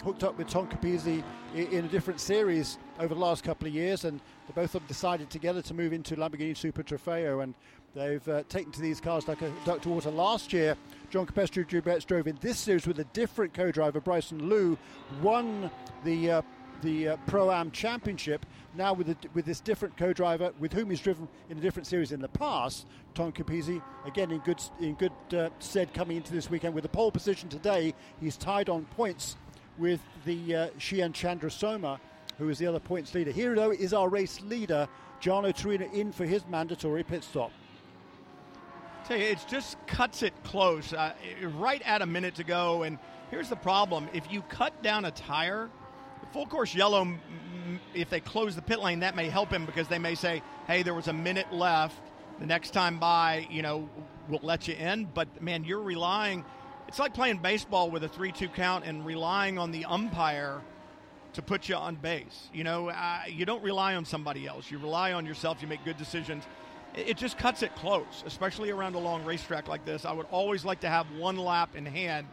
hooked 0.03 0.23
up 0.23 0.37
with 0.37 0.47
Tom 0.47 0.67
Capizzi 0.67 1.23
in 1.55 1.85
a 1.85 1.87
different 1.87 2.19
series 2.19 2.77
over 2.99 3.13
the 3.13 3.19
last 3.19 3.43
couple 3.43 3.67
of 3.67 3.73
years, 3.73 4.03
and 4.03 4.19
they 4.47 4.53
both 4.53 4.73
have 4.73 4.85
decided 4.87 5.29
together 5.29 5.61
to 5.61 5.73
move 5.73 5.93
into 5.93 6.15
Lamborghini 6.15 6.55
Super 6.55 6.83
Trofeo, 6.83 7.41
and 7.41 7.53
they've 7.95 8.27
uh, 8.27 8.43
taken 8.49 8.71
to 8.73 8.81
these 8.81 8.99
cars 8.99 9.27
like 9.27 9.41
a 9.41 9.51
duck 9.65 9.81
to 9.81 9.89
water. 9.89 10.11
Last 10.11 10.51
year, 10.51 10.75
John 11.09 11.25
Capestro 11.25 11.65
Dubets 11.65 12.05
drove 12.05 12.27
in 12.27 12.37
this 12.41 12.57
series 12.57 12.85
with 12.85 12.99
a 12.99 13.05
different 13.05 13.53
co-driver, 13.53 14.01
Bryson 14.01 14.49
Liu, 14.49 14.77
won 15.21 15.71
the 16.03 16.31
uh, 16.31 16.41
the 16.81 17.09
uh, 17.09 17.17
Pro 17.27 17.49
Am 17.49 17.71
Championship. 17.71 18.45
Now 18.75 18.93
with 18.93 19.07
a, 19.07 19.15
with 19.33 19.45
this 19.45 19.61
different 19.61 19.95
co-driver, 19.95 20.51
with 20.59 20.73
whom 20.73 20.89
he's 20.89 20.99
driven 20.99 21.29
in 21.49 21.57
a 21.57 21.61
different 21.61 21.87
series 21.87 22.11
in 22.11 22.19
the 22.19 22.27
past, 22.27 22.87
Tom 23.13 23.31
Capizzi, 23.31 23.81
again 24.05 24.31
in 24.31 24.39
good 24.39 24.61
in 24.81 24.95
good 24.95 25.13
uh, 25.31 25.49
stead 25.59 25.93
coming 25.93 26.17
into 26.17 26.33
this 26.33 26.49
weekend 26.49 26.73
with 26.73 26.81
the 26.81 26.89
pole 26.89 27.11
position 27.11 27.47
today. 27.47 27.93
He's 28.19 28.35
tied 28.35 28.67
on 28.67 28.83
points 28.97 29.37
with 29.77 30.01
the 30.25 30.55
uh, 30.55 30.67
Shian 30.79 31.13
Chandra 31.13 31.51
Soma, 31.51 31.99
who 32.37 32.49
is 32.49 32.57
the 32.57 32.67
other 32.67 32.79
points 32.79 33.13
leader. 33.13 33.31
Here, 33.31 33.55
though, 33.55 33.71
is 33.71 33.93
our 33.93 34.09
race 34.09 34.41
leader, 34.41 34.87
Giano 35.19 35.51
Torino, 35.51 35.89
in 35.91 36.11
for 36.11 36.25
his 36.25 36.45
mandatory 36.47 37.03
pit 37.03 37.23
stop. 37.23 37.51
Tell 39.05 39.17
you, 39.17 39.25
it 39.25 39.39
just 39.49 39.75
cuts 39.85 40.23
it 40.23 40.33
close, 40.43 40.93
uh, 40.93 41.13
right 41.55 41.81
at 41.83 42.01
a 42.01 42.05
minute 42.05 42.35
to 42.35 42.43
go. 42.43 42.83
And 42.83 42.97
here's 43.31 43.49
the 43.49 43.55
problem: 43.55 44.07
if 44.13 44.31
you 44.31 44.41
cut 44.43 44.81
down 44.81 45.05
a 45.05 45.11
tire, 45.11 45.69
full 46.31 46.45
course 46.45 46.73
yellow, 46.73 47.07
if 47.93 48.09
they 48.09 48.21
close 48.21 48.55
the 48.55 48.61
pit 48.61 48.79
lane, 48.79 49.01
that 49.01 49.15
may 49.15 49.27
help 49.27 49.51
him 49.51 49.65
because 49.65 49.87
they 49.87 49.99
may 49.99 50.15
say, 50.15 50.41
"Hey, 50.67 50.83
there 50.83 50.93
was 50.93 51.07
a 51.07 51.13
minute 51.13 51.51
left. 51.51 51.99
The 52.39 52.45
next 52.45 52.71
time 52.71 52.97
by, 52.97 53.45
you 53.51 53.61
know, 53.61 53.89
we'll 54.29 54.39
let 54.41 54.67
you 54.67 54.73
in." 54.75 55.05
But 55.13 55.41
man, 55.41 55.65
you're 55.65 55.81
relying 55.81 56.45
it's 56.93 56.99
like 56.99 57.15
playing 57.15 57.39
baseball 57.39 57.89
with 57.89 58.03
a 58.03 58.07
3 58.07 58.31
2 58.31 58.49
count 58.49 58.85
and 58.85 59.03
relying 59.03 59.57
on 59.57 59.71
the 59.71 59.83
umpire 59.85 60.61
to 61.33 61.41
put 61.41 61.67
you 61.67 61.73
on 61.73 61.95
base. 61.95 62.49
You 62.53 62.63
know, 62.63 62.89
uh, 62.89 63.21
you 63.27 63.47
don't 63.47 63.63
rely 63.63 63.95
on 63.95 64.05
somebody 64.05 64.45
else. 64.45 64.69
You 64.69 64.77
rely 64.77 65.11
on 65.13 65.25
yourself. 65.25 65.59
You 65.59 65.67
make 65.67 65.83
good 65.83 65.97
decisions. 65.97 66.43
It, 66.93 67.09
it 67.09 67.17
just 67.17 67.39
cuts 67.39 67.63
it 67.63 67.75
close, 67.75 68.23
especially 68.27 68.69
around 68.69 68.93
a 68.93 68.99
long 68.99 69.25
racetrack 69.25 69.67
like 69.67 69.85
this. 69.85 70.05
I 70.05 70.11
would 70.11 70.27
always 70.29 70.65
like 70.65 70.81
to 70.81 70.87
have 70.87 71.07
one 71.17 71.35
lap 71.35 71.75
in 71.75 71.83
hand. 71.83 72.27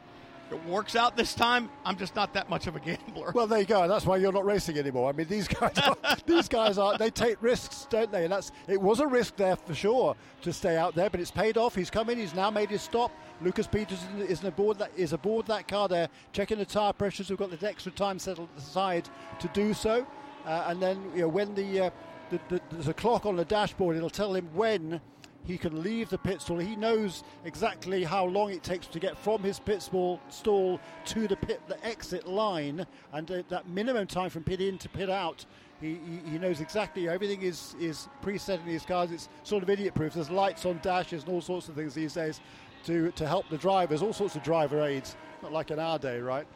It 0.50 0.66
works 0.66 0.96
out 0.96 1.16
this 1.16 1.32
time, 1.32 1.70
I'm 1.84 1.96
just 1.96 2.16
not 2.16 2.34
that 2.34 2.50
much 2.50 2.66
of 2.66 2.74
a 2.74 2.80
gambler. 2.80 3.30
Well, 3.32 3.46
there 3.46 3.60
you 3.60 3.66
go. 3.66 3.86
That's 3.86 4.04
why 4.04 4.16
you're 4.16 4.32
not 4.32 4.44
racing 4.44 4.78
anymore. 4.78 5.08
I 5.08 5.12
mean, 5.12 5.28
these 5.28 5.46
guys, 5.46 5.78
are, 5.78 5.96
these 6.26 6.48
guys 6.48 6.76
are 6.76 6.98
they 6.98 7.10
take 7.10 7.40
risks, 7.40 7.86
don't 7.88 8.10
they? 8.10 8.24
And 8.24 8.32
that's 8.32 8.50
it 8.66 8.80
was 8.80 9.00
a 9.00 9.06
risk 9.06 9.36
there 9.36 9.56
for 9.56 9.74
sure 9.74 10.16
to 10.42 10.52
stay 10.52 10.76
out 10.76 10.94
there, 10.94 11.08
but 11.08 11.20
it's 11.20 11.30
paid 11.30 11.56
off. 11.56 11.74
He's 11.74 11.90
come 11.90 12.10
in. 12.10 12.18
He's 12.18 12.34
now 12.34 12.50
made 12.50 12.70
his 12.70 12.82
stop. 12.82 13.12
Lucas 13.42 13.66
Peterson 13.66 14.20
is 14.20 14.42
aboard 14.44 14.78
that 14.78 14.90
is 14.96 15.12
aboard 15.12 15.46
that 15.46 15.68
car 15.68 15.88
there, 15.88 16.08
checking 16.32 16.58
the 16.58 16.66
tyre 16.66 16.92
pressures. 16.92 17.30
We've 17.30 17.38
got 17.38 17.56
the 17.58 17.68
extra 17.68 17.92
time 17.92 18.18
settled 18.18 18.48
aside 18.56 19.08
to 19.38 19.48
do 19.48 19.72
so, 19.72 20.06
uh, 20.46 20.64
and 20.66 20.82
then 20.82 21.00
you 21.14 21.22
know 21.22 21.28
when 21.28 21.54
the, 21.54 21.86
uh, 21.86 21.90
the, 22.30 22.40
the 22.48 22.60
there's 22.70 22.88
a 22.88 22.94
clock 22.94 23.24
on 23.24 23.36
the 23.36 23.44
dashboard, 23.44 23.96
it'll 23.96 24.10
tell 24.10 24.34
him 24.34 24.48
when 24.52 25.00
he 25.44 25.58
can 25.58 25.82
leave 25.82 26.08
the 26.10 26.18
pit 26.18 26.40
stall. 26.40 26.58
He 26.58 26.76
knows 26.76 27.24
exactly 27.44 28.04
how 28.04 28.24
long 28.24 28.50
it 28.50 28.62
takes 28.62 28.86
to 28.88 28.98
get 28.98 29.16
from 29.16 29.42
his 29.42 29.58
pit 29.58 29.82
stall, 29.82 30.20
stall 30.28 30.80
to 31.06 31.26
the 31.26 31.36
pit, 31.36 31.60
the 31.66 31.84
exit 31.84 32.26
line, 32.26 32.86
and 33.12 33.30
uh, 33.30 33.42
that 33.48 33.68
minimum 33.68 34.06
time 34.06 34.30
from 34.30 34.44
pit 34.44 34.60
in 34.60 34.78
to 34.78 34.88
pit 34.88 35.10
out. 35.10 35.44
He, 35.80 35.98
he, 36.24 36.32
he, 36.32 36.38
knows 36.38 36.60
exactly 36.60 37.08
everything 37.08 37.40
is, 37.40 37.74
is 37.80 38.08
preset 38.22 38.60
in 38.60 38.66
his 38.66 38.84
cars. 38.84 39.10
It's 39.10 39.30
sort 39.44 39.62
of 39.62 39.70
idiot 39.70 39.94
proof. 39.94 40.12
There's 40.12 40.28
lights 40.30 40.66
on 40.66 40.78
dashes 40.82 41.22
and 41.22 41.32
all 41.32 41.40
sorts 41.40 41.68
of 41.70 41.74
things 41.74 41.94
these 41.94 42.12
days 42.12 42.40
to, 42.84 43.10
to 43.12 43.26
help 43.26 43.48
the 43.48 43.56
drivers, 43.56 44.02
all 44.02 44.12
sorts 44.12 44.36
of 44.36 44.42
driver 44.42 44.82
aids. 44.84 45.16
Not 45.42 45.52
like 45.52 45.70
in 45.70 45.78
our 45.78 45.98
day, 45.98 46.20
right? 46.20 46.46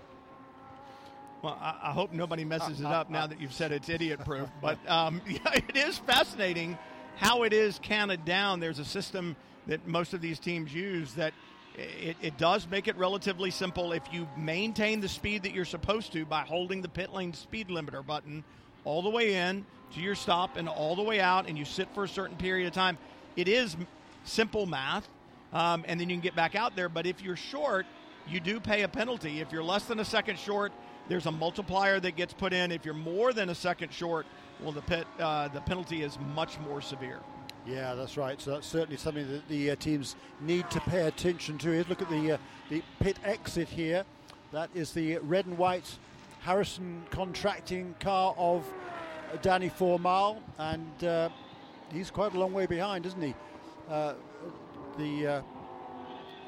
Well, 1.43 1.59
I, 1.61 1.79
I 1.85 1.93
hope 1.93 2.13
nobody 2.13 2.45
messes 2.45 2.81
it 2.81 2.87
up 2.87 3.11
now 3.11 3.27
that 3.27 3.41
you've 3.41 3.53
said 3.53 3.73
it's 3.73 3.89
idiot 3.89 4.25
proof. 4.25 4.49
But 4.61 4.79
um, 4.89 5.23
yeah, 5.29 5.55
it 5.55 5.77
is 5.77 5.99
fascinating 5.99 6.79
how 7.17 7.43
it 7.43 7.53
is 7.53 7.79
counted 7.83 8.25
down. 8.25 8.61
There's 8.61 8.79
a 8.79 8.85
system 8.85 9.37
that 9.67 9.87
most 9.87 10.15
of 10.15 10.21
these 10.21 10.39
teams 10.39 10.73
use 10.73 11.15
that 11.15 11.33
it, 11.77 12.17
it, 12.23 12.39
does 12.39 12.69
make 12.69 12.87
it 12.87 12.97
relatively 12.97 13.51
simple 13.51 13.93
if 13.93 14.03
you 14.13 14.29
maintain 14.37 15.01
the 15.01 15.09
speed 15.09 15.43
that 15.43 15.53
you're 15.53 15.65
supposed 15.65 16.13
to 16.13 16.25
by 16.25 16.43
holding 16.43 16.83
the 16.83 16.89
pit 16.89 17.13
lane 17.13 17.33
speed 17.33 17.69
limiter 17.69 18.05
button 18.05 18.45
all 18.85 19.03
the 19.03 19.11
way 19.11 19.35
in 19.35 19.65
to 19.95 20.01
your 20.01 20.15
stop 20.15 20.57
and 20.57 20.69
all 20.69 20.95
the 20.95 21.03
way 21.03 21.21
out, 21.21 21.49
and 21.49 21.59
you 21.59 21.65
sit 21.65 21.89
for 21.95 22.05
a 22.05 22.09
certain 22.09 22.37
period 22.37 22.67
of 22.67 22.73
time. 22.73 22.99
It 23.37 23.49
is 23.49 23.77
simple 24.25 24.67
math, 24.67 25.09
um, 25.53 25.85
and 25.87 26.01
then 26.01 26.09
you 26.09 26.17
can 26.17 26.23
get 26.23 26.37
back 26.37 26.55
out 26.55 26.77
there. 26.77 26.89
But 26.89 27.07
if 27.07 27.23
you're 27.23 27.37
short, 27.37 27.87
you 28.29 28.41
do 28.41 28.61
pay 28.61 28.83
a 28.83 28.89
penalty. 28.89 29.41
If 29.41 29.53
you're 29.53 29.65
less 29.65 29.85
than 29.85 30.01
a 30.01 30.05
second 30.05 30.39
short, 30.39 30.73
there's 31.09 31.27
a 31.27 31.33
multiplier 31.33 32.01
that 32.01 32.17
gets 32.17 32.33
put 32.33 32.53
in. 32.53 32.73
If 32.73 32.85
you're 32.85 32.95
more 32.95 33.33
than 33.33 33.51
a 33.51 33.55
second 33.55 33.93
short, 33.93 34.27
well, 34.61 34.73
the 34.73 34.83
pit, 34.83 35.07
uh, 35.19 35.49
the 35.49 35.61
penalty 35.61 36.03
is 36.03 36.19
much 36.35 36.59
more 36.61 36.81
severe. 36.81 37.21
Yeah, 37.67 37.95
that's 37.95 38.17
right. 38.17 38.41
So 38.41 38.51
that's 38.51 38.67
certainly 38.67 38.97
something 38.97 39.27
that 39.31 39.49
the 39.49 39.71
uh, 39.71 39.77
teams 39.77 40.17
need 40.41 40.71
to 40.71 40.81
pay 40.81 41.07
attention 41.07 41.57
to. 41.59 41.73
Is 41.73 41.89
look 41.89 42.03
at 42.03 42.11
the 42.11 42.33
uh, 42.33 42.39
the 42.69 42.83
pit 43.01 43.19
exit 43.25 43.69
here. 43.69 44.05
That 44.53 44.71
is 44.75 44.93
the 44.93 45.19
red 45.19 45.47
and 45.47 45.57
white 45.57 45.99
Harrison 46.41 47.03
contracting 47.11 47.95
car 48.01 48.35
of 48.37 48.65
Danny 49.41 49.71
Formal, 49.71 50.43
and 50.59 51.05
uh, 51.05 51.29
he's 51.91 52.11
quite 52.11 52.35
a 52.35 52.39
long 52.39 52.53
way 52.53 52.67
behind, 52.67 53.07
isn't 53.07 53.23
he? 53.23 53.35
Uh, 53.89 54.15
the 54.99 55.27
uh, 55.27 55.43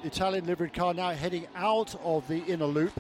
Italian 0.04 0.46
liveried 0.46 0.74
car 0.74 0.94
now 0.94 1.11
heading 1.11 1.46
out 1.57 1.94
of 2.04 2.28
the 2.28 2.44
inner 2.44 2.66
loop, 2.66 2.92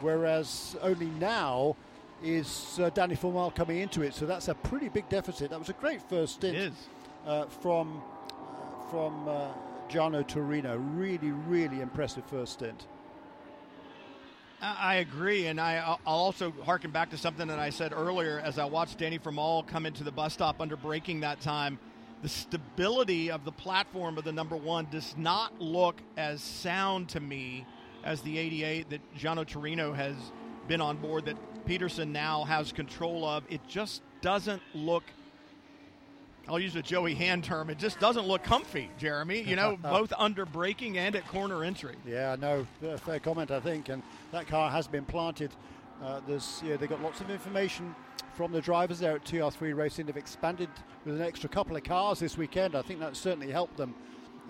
whereas 0.00 0.76
only 0.80 1.06
now 1.18 1.76
is 2.24 2.80
uh, 2.82 2.90
Danny 2.90 3.14
Formal 3.14 3.50
coming 3.50 3.78
into 3.78 4.02
it. 4.02 4.14
So 4.14 4.26
that's 4.26 4.48
a 4.48 4.54
pretty 4.54 4.88
big 4.88 5.08
deficit. 5.08 5.50
That 5.50 5.58
was 5.58 5.68
a 5.68 5.74
great 5.74 6.02
first 6.02 6.34
stint 6.34 6.74
uh, 7.26 7.46
from 7.46 8.02
from 8.90 9.28
uh, 9.28 9.48
Giano 9.88 10.22
Torino. 10.22 10.76
Really, 10.76 11.30
really 11.30 11.80
impressive 11.80 12.24
first 12.26 12.54
stint. 12.54 12.86
I 14.62 14.96
agree, 14.96 15.48
and 15.48 15.60
I, 15.60 15.86
will 15.86 16.00
also 16.06 16.50
harken 16.64 16.90
back 16.90 17.10
to 17.10 17.18
something 17.18 17.48
that 17.48 17.58
I 17.58 17.68
said 17.68 17.92
earlier 17.92 18.40
as 18.40 18.58
I 18.58 18.64
watched 18.64 18.96
Danny 18.96 19.18
Formal 19.18 19.64
come 19.64 19.84
into 19.84 20.04
the 20.04 20.12
bus 20.12 20.32
stop 20.32 20.60
under 20.60 20.76
braking 20.76 21.20
that 21.20 21.42
time. 21.42 21.78
The 22.22 22.30
stability 22.30 23.30
of 23.30 23.44
the 23.44 23.52
platform 23.52 24.16
of 24.16 24.24
the 24.24 24.32
number 24.32 24.56
one 24.56 24.86
does 24.90 25.14
not 25.18 25.60
look 25.60 26.00
as 26.16 26.40
sound 26.40 27.10
to 27.10 27.20
me 27.20 27.66
as 28.04 28.22
the 28.22 28.38
88 28.38 28.88
that 28.88 29.14
Giano 29.14 29.44
Torino 29.44 29.92
has 29.92 30.14
been 30.68 30.80
on 30.80 30.96
board 30.96 31.26
that 31.26 31.36
Peterson 31.66 32.12
now 32.12 32.44
has 32.44 32.72
control 32.72 33.24
of. 33.24 33.44
It 33.48 33.60
just 33.68 34.02
doesn't 34.20 34.62
look. 34.74 35.04
I'll 36.46 36.60
use 36.60 36.76
a 36.76 36.82
Joey 36.82 37.14
Hand 37.14 37.44
term. 37.44 37.70
It 37.70 37.78
just 37.78 37.98
doesn't 38.00 38.26
look 38.26 38.42
comfy, 38.42 38.90
Jeremy. 38.98 39.42
You 39.42 39.56
know, 39.56 39.76
both 39.82 40.12
under 40.18 40.44
braking 40.44 40.98
and 40.98 41.16
at 41.16 41.26
corner 41.28 41.64
entry. 41.64 41.96
Yeah, 42.06 42.36
no, 42.38 42.66
fair 42.98 43.18
comment, 43.18 43.50
I 43.50 43.60
think. 43.60 43.88
And 43.88 44.02
that 44.32 44.46
car 44.46 44.70
has 44.70 44.86
been 44.86 45.04
planted. 45.04 45.50
Uh, 46.02 46.20
there's, 46.26 46.62
yeah, 46.64 46.76
they 46.76 46.86
got 46.86 47.00
lots 47.02 47.20
of 47.20 47.30
information 47.30 47.94
from 48.34 48.52
the 48.52 48.60
drivers 48.60 48.98
there 48.98 49.16
at 49.16 49.24
TR3 49.24 49.74
Racing. 49.74 50.06
They've 50.06 50.16
expanded 50.16 50.68
with 51.04 51.14
an 51.14 51.22
extra 51.22 51.48
couple 51.48 51.76
of 51.76 51.84
cars 51.84 52.18
this 52.18 52.36
weekend. 52.36 52.74
I 52.74 52.82
think 52.82 53.00
that 53.00 53.16
certainly 53.16 53.50
helped 53.50 53.76
them. 53.76 53.94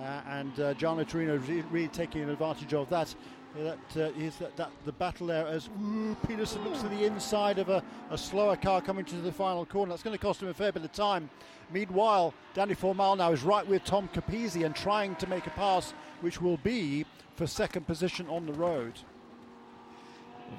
Uh, 0.00 0.20
and 0.28 0.58
uh, 0.58 0.74
Giano 0.74 1.04
Torino 1.04 1.36
really 1.70 1.88
taking 1.88 2.28
advantage 2.28 2.74
of 2.74 2.88
that 2.90 3.14
that 3.56 3.78
uh, 3.96 4.00
is 4.18 4.36
that, 4.36 4.56
that, 4.56 4.70
the 4.84 4.92
battle 4.92 5.28
there 5.28 5.46
as 5.46 5.68
ooh, 5.80 6.16
Peterson 6.26 6.64
looks 6.64 6.82
to 6.82 6.88
the 6.88 7.04
inside 7.04 7.58
of 7.58 7.68
a, 7.68 7.82
a, 8.10 8.18
slower 8.18 8.56
car 8.56 8.80
coming 8.80 9.04
to 9.04 9.16
the 9.16 9.30
final 9.30 9.64
corner. 9.64 9.90
That's 9.90 10.02
going 10.02 10.16
to 10.16 10.22
cost 10.22 10.42
him 10.42 10.48
a 10.48 10.54
fair 10.54 10.72
bit 10.72 10.84
of 10.84 10.92
time. 10.92 11.30
Meanwhile, 11.72 12.34
Danny 12.54 12.74
Formal 12.74 13.16
now 13.16 13.32
is 13.32 13.42
right 13.42 13.66
with 13.66 13.84
Tom 13.84 14.08
Capizzi 14.12 14.66
and 14.66 14.74
trying 14.74 15.14
to 15.16 15.28
make 15.28 15.46
a 15.46 15.50
pass, 15.50 15.94
which 16.20 16.40
will 16.40 16.56
be 16.58 17.06
for 17.36 17.46
second 17.46 17.86
position 17.86 18.28
on 18.28 18.46
the 18.46 18.52
road. 18.52 18.94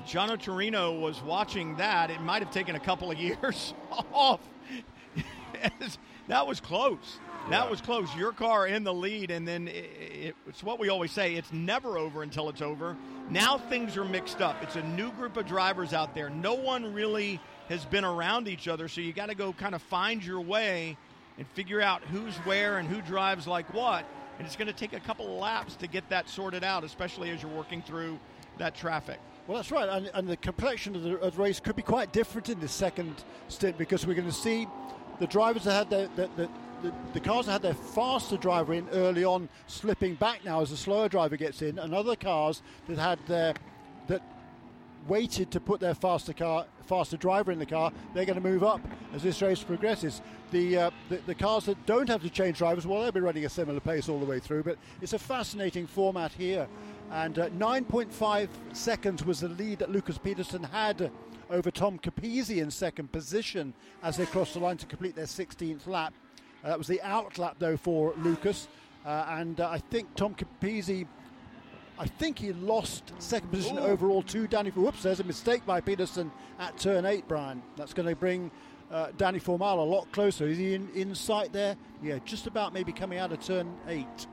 Giano 0.07 0.35
Torino 0.35 0.97
was 0.97 1.21
watching 1.21 1.75
that. 1.77 2.09
It 2.09 2.21
might 2.21 2.41
have 2.41 2.51
taken 2.51 2.75
a 2.75 2.79
couple 2.79 3.11
of 3.11 3.19
years 3.19 3.73
off. 4.13 4.39
that 6.27 6.47
was 6.47 6.59
close. 6.59 7.19
That 7.49 7.69
was 7.69 7.79
close. 7.79 8.13
Your 8.15 8.31
car 8.31 8.65
in 8.65 8.83
the 8.83 8.93
lead, 8.93 9.29
and 9.29 9.47
then 9.47 9.67
it, 9.67 9.85
it, 10.01 10.35
it's 10.47 10.63
what 10.63 10.79
we 10.79 10.89
always 10.89 11.11
say 11.11 11.35
it's 11.35 11.53
never 11.53 11.97
over 11.97 12.23
until 12.23 12.49
it's 12.49 12.61
over. 12.61 12.97
Now 13.29 13.59
things 13.59 13.97
are 13.97 14.05
mixed 14.05 14.41
up. 14.41 14.61
It's 14.63 14.75
a 14.75 14.83
new 14.83 15.11
group 15.11 15.37
of 15.37 15.45
drivers 15.45 15.93
out 15.93 16.15
there. 16.15 16.29
No 16.29 16.55
one 16.55 16.91
really 16.93 17.39
has 17.69 17.85
been 17.85 18.03
around 18.03 18.47
each 18.47 18.67
other, 18.67 18.87
so 18.87 19.01
you 19.01 19.13
got 19.13 19.29
to 19.29 19.35
go 19.35 19.53
kind 19.53 19.75
of 19.75 19.81
find 19.83 20.23
your 20.23 20.41
way 20.41 20.97
and 21.37 21.47
figure 21.49 21.81
out 21.81 22.01
who's 22.03 22.35
where 22.37 22.77
and 22.77 22.87
who 22.87 23.01
drives 23.01 23.45
like 23.45 23.71
what. 23.73 24.05
And 24.37 24.47
it's 24.47 24.55
going 24.55 24.67
to 24.67 24.73
take 24.73 24.93
a 24.93 24.99
couple 24.99 25.25
of 25.27 25.39
laps 25.39 25.75
to 25.77 25.87
get 25.87 26.09
that 26.09 26.27
sorted 26.29 26.63
out, 26.63 26.83
especially 26.83 27.29
as 27.29 27.43
you're 27.43 27.51
working 27.51 27.81
through 27.81 28.19
that 28.57 28.75
traffic. 28.75 29.19
Well, 29.47 29.57
that's 29.57 29.71
right, 29.71 29.87
and, 29.87 30.09
and 30.13 30.27
the 30.27 30.37
complexion 30.37 30.95
of 30.95 31.03
the, 31.03 31.17
of 31.17 31.35
the, 31.35 31.41
race 31.41 31.59
could 31.59 31.75
be 31.75 31.83
quite 31.83 32.11
different 32.11 32.49
in 32.49 32.59
the 32.59 32.67
second 32.67 33.23
stint 33.47 33.77
because 33.77 34.05
we're 34.05 34.15
going 34.15 34.27
to 34.27 34.33
see 34.33 34.67
the 35.19 35.27
drivers 35.27 35.63
that 35.63 35.73
had 35.73 35.89
their, 35.89 36.07
the, 36.15 36.29
the, 36.35 36.49
the, 36.81 36.93
the, 37.13 37.19
cars 37.19 37.45
that 37.45 37.53
had 37.53 37.61
their 37.61 37.73
faster 37.73 38.37
driver 38.37 38.73
in 38.73 38.87
early 38.89 39.23
on 39.23 39.49
slipping 39.67 40.15
back 40.15 40.43
now 40.45 40.61
as 40.61 40.69
the 40.69 40.77
slower 40.77 41.09
driver 41.09 41.37
gets 41.37 41.61
in, 41.61 41.79
and 41.79 41.93
other 41.93 42.15
cars 42.15 42.61
that 42.87 42.97
had 42.97 43.19
their 43.27 43.53
that 44.07 44.21
waited 45.07 45.51
to 45.51 45.59
put 45.59 45.79
their 45.79 45.95
faster 45.95 46.33
car 46.33 46.65
faster 46.85 47.17
driver 47.17 47.51
in 47.51 47.59
the 47.59 47.65
car, 47.65 47.91
they're 48.13 48.25
going 48.25 48.41
to 48.41 48.47
move 48.47 48.63
up 48.63 48.81
as 49.13 49.23
this 49.23 49.41
race 49.41 49.63
progresses. 49.63 50.21
The, 50.51 50.77
uh, 50.77 50.91
the, 51.09 51.17
the 51.25 51.35
cars 51.35 51.65
that 51.65 51.83
don't 51.85 52.07
have 52.07 52.21
to 52.21 52.29
change 52.29 52.59
drivers, 52.59 52.85
well, 52.85 53.01
they'll 53.01 53.11
be 53.11 53.19
running 53.19 53.45
a 53.45 53.49
similar 53.49 53.79
pace 53.79 54.07
all 54.07 54.19
the 54.19 54.25
way 54.25 54.39
through. 54.39 54.63
But 54.63 54.77
it's 55.01 55.13
a 55.13 55.19
fascinating 55.19 55.87
format 55.87 56.31
here, 56.31 56.67
and 57.11 57.37
uh, 57.39 57.49
9.5 57.49 58.49
seconds 58.73 59.25
was 59.25 59.39
the 59.39 59.49
lead 59.49 59.79
that 59.79 59.91
Lucas 59.91 60.17
Peterson 60.17 60.63
had 60.63 61.11
over 61.49 61.71
Tom 61.71 61.99
Capizzi 61.99 62.61
in 62.61 62.71
second 62.71 63.11
position 63.11 63.73
as 64.03 64.17
they 64.17 64.25
crossed 64.25 64.53
the 64.53 64.59
line 64.59 64.77
to 64.77 64.85
complete 64.85 65.15
their 65.15 65.25
16th 65.25 65.87
lap. 65.87 66.13
Uh, 66.63 66.69
that 66.69 66.77
was 66.77 66.87
the 66.87 67.01
out 67.01 67.37
lap, 67.37 67.55
though, 67.59 67.77
for 67.77 68.13
Lucas. 68.17 68.67
Uh, 69.05 69.25
and 69.29 69.59
uh, 69.59 69.69
I 69.69 69.77
think 69.77 70.13
Tom 70.15 70.35
Capizzi, 70.35 71.07
I 71.99 72.07
think 72.07 72.39
he 72.39 72.53
lost 72.53 73.13
second 73.19 73.49
position 73.49 73.77
Ooh. 73.77 73.81
overall 73.81 74.23
to 74.23 74.47
Danny. 74.47 74.71
Whoops, 74.71 75.03
there's 75.03 75.19
a 75.19 75.23
mistake 75.23 75.65
by 75.65 75.79
Peterson 75.81 76.31
at 76.59 76.77
turn 76.77 77.05
eight, 77.05 77.27
Brian. 77.27 77.61
That's 77.77 77.93
going 77.93 78.09
to 78.09 78.15
bring 78.15 78.49
uh, 78.91 79.07
Danny 79.17 79.39
Formal 79.39 79.83
a 79.83 79.85
lot 79.85 80.11
closer. 80.11 80.47
Is 80.47 80.57
he 80.57 80.73
in, 80.73 80.89
in 80.95 81.13
sight 81.13 81.53
there? 81.53 81.75
Yeah, 82.01 82.19
just 82.25 82.47
about 82.47 82.73
maybe 82.73 82.91
coming 82.91 83.19
out 83.19 83.31
of 83.31 83.39
turn 83.41 83.71
eight. 83.87 84.27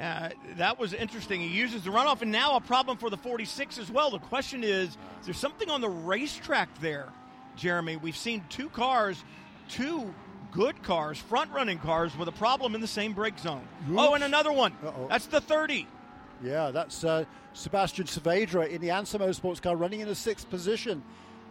Uh, 0.00 0.28
that 0.56 0.78
was 0.78 0.92
interesting. 0.92 1.40
He 1.40 1.48
uses 1.48 1.82
the 1.84 1.90
runoff, 1.90 2.20
and 2.22 2.30
now 2.30 2.56
a 2.56 2.60
problem 2.60 2.98
for 2.98 3.08
the 3.08 3.16
46 3.16 3.78
as 3.78 3.90
well. 3.90 4.10
The 4.10 4.18
question 4.18 4.62
is, 4.62 4.90
is 4.90 4.96
there 5.24 5.34
something 5.34 5.70
on 5.70 5.80
the 5.80 5.88
racetrack 5.88 6.68
there, 6.80 7.08
Jeremy? 7.56 7.96
We've 7.96 8.16
seen 8.16 8.44
two 8.50 8.68
cars, 8.68 9.24
two 9.70 10.12
good 10.52 10.82
cars, 10.82 11.18
front 11.18 11.50
running 11.52 11.78
cars, 11.78 12.16
with 12.16 12.28
a 12.28 12.32
problem 12.32 12.74
in 12.74 12.80
the 12.82 12.86
same 12.86 13.14
brake 13.14 13.38
zone. 13.38 13.66
Oops. 13.90 13.98
Oh, 13.98 14.14
and 14.14 14.22
another 14.22 14.52
one. 14.52 14.72
Uh-oh. 14.84 15.06
That's 15.08 15.26
the 15.26 15.40
30. 15.40 15.86
Yeah, 16.42 16.70
that's 16.70 17.02
uh, 17.02 17.24
Sebastian 17.54 18.04
Saavedra 18.04 18.68
in 18.68 18.82
the 18.82 18.88
Ansa 18.88 19.18
Motorsports 19.18 19.62
car 19.62 19.76
running 19.76 20.00
in 20.00 20.08
the 20.08 20.14
sixth 20.14 20.50
position. 20.50 21.02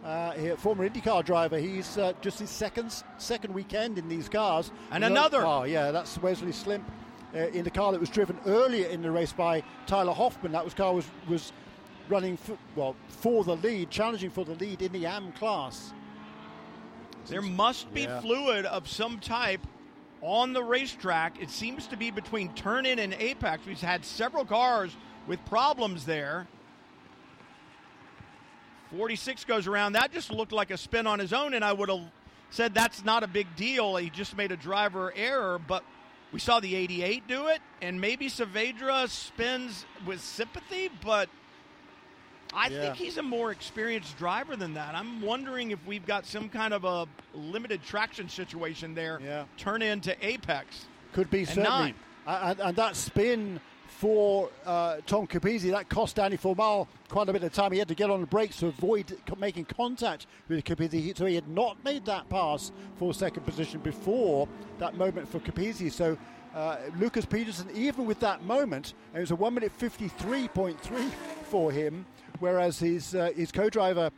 uh, 0.04 0.30
here, 0.32 0.56
former 0.56 0.88
IndyCar 0.88 1.24
driver. 1.24 1.58
He's 1.58 1.98
uh, 1.98 2.12
just 2.20 2.38
his 2.38 2.50
second 2.50 3.02
second 3.18 3.52
weekend 3.52 3.98
in 3.98 4.08
these 4.08 4.28
cars. 4.28 4.70
And 4.92 5.02
another. 5.02 5.44
Oh 5.44 5.64
yeah, 5.64 5.90
that's 5.90 6.16
Wesley 6.22 6.52
Slimp 6.52 6.88
uh, 7.34 7.38
in 7.38 7.64
the 7.64 7.70
car 7.70 7.92
that 7.92 8.00
was 8.00 8.10
driven 8.10 8.38
earlier 8.46 8.88
in 8.88 9.02
the 9.02 9.10
race 9.10 9.32
by 9.32 9.62
Tyler 9.86 10.12
Hoffman. 10.12 10.52
That 10.52 10.64
was 10.64 10.74
car 10.74 10.94
was 10.94 11.06
was 11.28 11.52
running 12.08 12.36
for, 12.36 12.56
well 12.76 12.94
for 13.08 13.44
the 13.44 13.56
lead, 13.56 13.90
challenging 13.90 14.30
for 14.30 14.44
the 14.44 14.54
lead 14.54 14.82
in 14.82 14.92
the 14.92 15.06
AM 15.06 15.32
class. 15.32 15.92
There 17.26 17.42
must 17.42 17.92
be 17.92 18.02
Yeah. 18.02 18.20
fluid 18.20 18.66
of 18.66 18.86
some 18.88 19.18
type 19.18 19.66
on 20.22 20.52
the 20.52 20.62
racetrack. 20.62 21.40
It 21.42 21.50
seems 21.50 21.86
to 21.88 21.96
be 21.96 22.10
between 22.10 22.52
turn 22.54 22.86
in 22.86 22.98
and 22.98 23.12
apex. 23.14 23.66
We've 23.66 23.80
had 23.80 24.04
several 24.04 24.44
cars 24.44 24.96
with 25.26 25.44
problems 25.44 26.04
there. 26.06 26.46
46 28.96 29.44
goes 29.44 29.66
around. 29.66 29.94
That 29.94 30.12
just 30.12 30.30
looked 30.30 30.52
like 30.52 30.70
a 30.70 30.76
spin 30.76 31.06
on 31.06 31.18
his 31.18 31.32
own, 31.32 31.54
and 31.54 31.64
I 31.64 31.72
would 31.72 31.88
have 31.88 32.02
said 32.50 32.72
that's 32.74 33.04
not 33.04 33.24
a 33.24 33.26
big 33.26 33.48
deal. 33.56 33.96
He 33.96 34.08
just 34.10 34.36
made 34.36 34.52
a 34.52 34.56
driver 34.56 35.12
error, 35.16 35.58
but 35.58 35.82
we 36.32 36.40
saw 36.40 36.60
the 36.60 36.74
88 36.74 37.26
do 37.28 37.48
it, 37.48 37.60
and 37.80 38.00
maybe 38.00 38.28
Saavedra 38.28 39.08
spins 39.08 39.84
with 40.04 40.20
sympathy, 40.20 40.90
but 41.04 41.28
I 42.52 42.68
Yeah. 42.68 42.80
think 42.80 42.96
he's 42.96 43.16
a 43.16 43.22
more 43.22 43.50
experienced 43.50 44.16
driver 44.18 44.56
than 44.56 44.74
that. 44.74 44.94
I'm 44.94 45.20
wondering 45.20 45.70
if 45.72 45.84
we've 45.86 46.06
got 46.06 46.26
some 46.26 46.48
kind 46.48 46.72
of 46.72 46.84
a 46.84 47.06
limited 47.34 47.82
traction 47.84 48.28
situation 48.28 48.94
there. 48.94 49.20
Yeah. 49.22 49.44
Turn 49.56 49.82
into 49.82 50.16
apex. 50.26 50.86
Could 51.12 51.30
be 51.30 51.44
certainly. 51.44 51.94
And, 52.26 52.60
and 52.60 52.76
that 52.76 52.96
spin 52.96 53.60
for 53.88 54.50
uh, 54.64 54.96
Tom 55.06 55.26
Capizzi, 55.26 55.70
that 55.70 55.88
cost 55.88 56.16
Danny 56.16 56.36
Formal 56.36 56.88
quite 57.08 57.28
a 57.28 57.32
bit 57.32 57.42
of 57.42 57.52
time. 57.52 57.72
He 57.72 57.78
had 57.78 57.88
to 57.88 57.94
get 57.94 58.10
on 58.10 58.20
the 58.20 58.26
brakes 58.26 58.56
to 58.58 58.66
avoid 58.66 59.16
making 59.38 59.66
contact 59.66 60.26
with 60.48 60.64
Capizzi. 60.64 61.16
So 61.16 61.26
he 61.26 61.34
had 61.34 61.48
not 61.48 61.82
made 61.84 62.04
that 62.06 62.28
pass 62.28 62.72
for 62.98 63.14
second 63.14 63.44
position 63.44 63.80
before 63.80 64.48
that 64.78 64.96
moment 64.96 65.28
for 65.28 65.40
Capizzi. 65.40 65.90
So 65.90 66.18
uh, 66.54 66.76
Lucas 66.98 67.24
Peterson, 67.24 67.68
even 67.74 68.06
with 68.06 68.20
that 68.20 68.42
moment, 68.42 68.94
it 69.14 69.20
was 69.20 69.30
a 69.30 69.36
1 69.36 69.54
minute 69.54 69.72
53.3 69.78 71.10
for 71.44 71.70
him, 71.70 72.06
whereas 72.40 72.78
his, 72.78 73.14
uh, 73.14 73.30
his 73.36 73.52
co 73.52 73.68
driver 73.68 74.10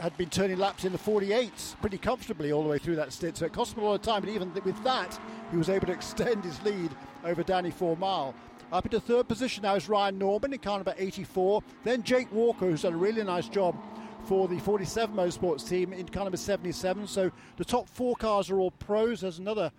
had 0.00 0.16
been 0.16 0.30
turning 0.30 0.58
laps 0.58 0.84
in 0.84 0.92
the 0.92 0.98
48s 0.98 1.78
pretty 1.80 1.98
comfortably 1.98 2.52
all 2.52 2.62
the 2.62 2.68
way 2.68 2.78
through 2.78 2.96
that 2.96 3.12
stint. 3.12 3.36
So 3.36 3.46
it 3.46 3.52
cost 3.52 3.76
him 3.76 3.82
a 3.82 3.86
lot 3.86 3.94
of 3.94 4.02
time, 4.02 4.20
but 4.20 4.30
even 4.30 4.50
th- 4.52 4.64
with 4.64 4.82
that, 4.84 5.18
he 5.50 5.56
was 5.56 5.68
able 5.68 5.86
to 5.86 5.92
extend 6.00 6.44
his 6.44 6.62
lead 6.62 6.90
over 7.24 7.42
Danny 7.42 7.70
Formal. 7.70 8.34
Up 8.72 8.84
into 8.84 8.98
third 9.00 9.28
position 9.28 9.62
now 9.62 9.74
is 9.76 9.88
Ryan 9.88 10.18
Norman 10.18 10.52
in 10.52 10.58
car 10.58 10.78
number 10.78 10.94
84. 10.98 11.62
Then 11.84 12.02
Jake 12.02 12.30
Walker, 12.32 12.66
who's 12.66 12.82
done 12.82 12.94
a 12.94 12.96
really 12.96 13.22
nice 13.22 13.48
job 13.48 13.76
for 14.24 14.48
the 14.48 14.58
47 14.58 15.14
Motorsports 15.14 15.68
team 15.68 15.92
in 15.92 16.08
car 16.08 16.24
number 16.24 16.36
77. 16.36 17.06
So 17.06 17.30
the 17.56 17.64
top 17.64 17.88
four 17.88 18.16
cars 18.16 18.50
are 18.50 18.58
all 18.58 18.72
pros. 18.72 19.20
There's 19.20 19.38
another, 19.38 19.70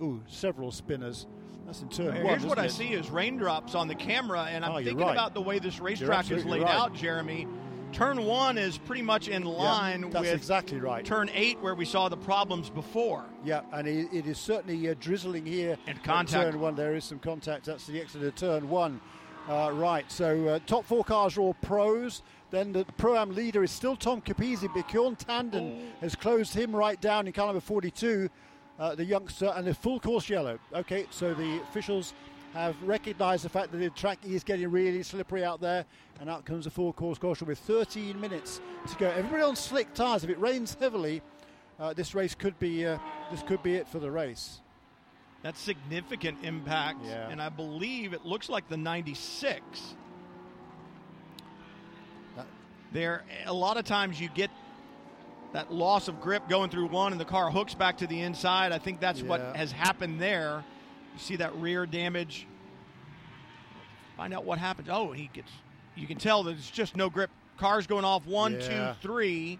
ooh, 0.00 0.22
several 0.28 0.70
spinners. 0.70 1.26
That's 1.66 1.82
in 1.82 1.88
turn. 1.88 2.14
Here's 2.14 2.46
what 2.46 2.58
I 2.58 2.66
it? 2.66 2.70
see 2.70 2.92
is 2.94 3.10
raindrops 3.10 3.74
on 3.74 3.88
the 3.88 3.94
camera, 3.94 4.44
and 4.44 4.64
I'm 4.64 4.70
Oh, 4.72 4.76
thinking 4.76 4.98
right. 4.98 5.12
about 5.12 5.34
the 5.34 5.42
way 5.42 5.58
this 5.58 5.80
racetrack 5.80 6.30
is 6.30 6.44
laid 6.46 6.62
right. 6.62 6.74
out, 6.74 6.94
Jeremy. 6.94 7.46
Turn 7.92 8.24
one 8.24 8.58
is 8.58 8.78
pretty 8.78 9.02
much 9.02 9.28
in 9.28 9.42
Yeah, 9.44 9.48
line 9.48 10.00
that's 10.10 10.26
with 10.26 10.34
exactly 10.34 10.78
right. 10.78 11.04
turn 11.04 11.30
eight, 11.34 11.58
where 11.60 11.74
we 11.74 11.84
saw 11.84 12.08
the 12.08 12.16
problems 12.16 12.70
before. 12.70 13.24
Yeah, 13.44 13.62
and 13.72 13.88
it, 13.88 14.08
it 14.12 14.26
is 14.26 14.38
certainly 14.38 14.88
uh, 14.88 14.94
drizzling 15.00 15.46
here. 15.46 15.76
And 15.86 16.02
contact. 16.04 16.52
Turn 16.52 16.60
one, 16.60 16.74
there 16.76 16.94
is 16.94 17.04
some 17.04 17.18
contact. 17.18 17.64
That's 17.64 17.86
the 17.86 18.00
exit 18.00 18.22
of 18.22 18.34
turn 18.34 18.68
one. 18.68 19.00
Uh, 19.48 19.70
right, 19.72 20.10
so 20.12 20.46
uh, 20.46 20.58
top 20.66 20.84
four 20.84 21.02
cars 21.02 21.38
are 21.38 21.40
all 21.40 21.54
pros. 21.54 22.22
Then 22.50 22.72
the 22.72 22.84
pro 22.98 23.16
am 23.16 23.34
leader 23.34 23.64
is 23.64 23.70
still 23.70 23.96
Tom 23.96 24.20
Capizzi, 24.20 24.68
but 24.74 24.86
Bjorn 24.88 25.16
Tanden 25.16 25.90
has 26.00 26.14
closed 26.14 26.52
him 26.54 26.76
right 26.76 27.00
down 27.00 27.26
in 27.26 27.32
car 27.32 27.46
number 27.46 27.60
42, 27.60 28.28
uh, 28.78 28.94
the 28.94 29.04
youngster, 29.04 29.52
and 29.56 29.66
the 29.66 29.74
full 29.74 29.98
course 30.00 30.28
yellow. 30.28 30.58
Okay, 30.74 31.06
so 31.10 31.32
the 31.34 31.60
officials 31.62 32.12
have 32.54 32.76
recognised 32.82 33.44
the 33.44 33.48
fact 33.48 33.72
that 33.72 33.78
the 33.78 33.90
track 33.90 34.18
is 34.24 34.42
getting 34.42 34.70
really 34.70 35.02
slippery 35.02 35.44
out 35.44 35.60
there, 35.60 35.84
and 36.20 36.28
out 36.30 36.44
comes 36.44 36.66
a 36.66 36.70
full 36.70 36.92
course 36.92 37.18
caution 37.18 37.46
with 37.46 37.58
13 37.58 38.18
minutes 38.20 38.60
to 38.90 38.96
go. 38.96 39.06
Everybody 39.10 39.42
on 39.42 39.56
slick 39.56 39.92
tyres. 39.94 40.24
If 40.24 40.30
it 40.30 40.38
rains 40.40 40.76
heavily, 40.80 41.22
uh, 41.78 41.92
this 41.92 42.14
race 42.14 42.34
could 42.34 42.58
be 42.58 42.86
uh, 42.86 42.98
this 43.30 43.42
could 43.42 43.62
be 43.62 43.74
it 43.74 43.86
for 43.88 43.98
the 43.98 44.10
race. 44.10 44.60
That's 45.42 45.60
significant 45.60 46.38
impact, 46.42 47.04
Yeah. 47.04 47.28
and 47.28 47.40
I 47.40 47.48
believe 47.48 48.12
it 48.12 48.24
looks 48.26 48.48
like 48.48 48.68
the 48.68 48.76
96. 48.76 49.94
That- 52.36 52.46
There, 52.92 53.22
a 53.46 53.52
lot 53.52 53.76
of 53.76 53.84
times 53.84 54.20
you 54.20 54.28
get 54.34 54.50
that 55.52 55.72
loss 55.72 56.08
of 56.08 56.20
grip 56.20 56.48
going 56.48 56.70
through 56.70 56.86
one, 56.88 57.12
and 57.12 57.20
the 57.20 57.24
car 57.24 57.50
hooks 57.50 57.74
back 57.74 57.98
to 57.98 58.06
the 58.06 58.20
inside. 58.20 58.72
I 58.72 58.78
think 58.78 58.98
that's 59.00 59.22
what 59.22 59.40
has 59.56 59.70
happened 59.72 60.20
there. 60.20 60.64
You 61.14 61.18
see 61.18 61.36
that 61.36 61.54
rear 61.56 61.86
damage. 61.86 62.46
Find 64.16 64.34
out 64.34 64.44
what 64.44 64.58
happens. 64.58 64.88
Oh, 64.90 65.12
he 65.12 65.30
gets. 65.32 65.50
You 65.94 66.06
can 66.06 66.18
tell 66.18 66.42
that 66.44 66.52
it's 66.56 66.70
just 66.70 66.96
no 66.96 67.08
grip. 67.10 67.30
Cars 67.58 67.86
going 67.86 68.04
off 68.04 68.24
one, 68.26 68.58
two, 68.60 68.72
Yeah. 68.72 68.94
three. 69.00 69.58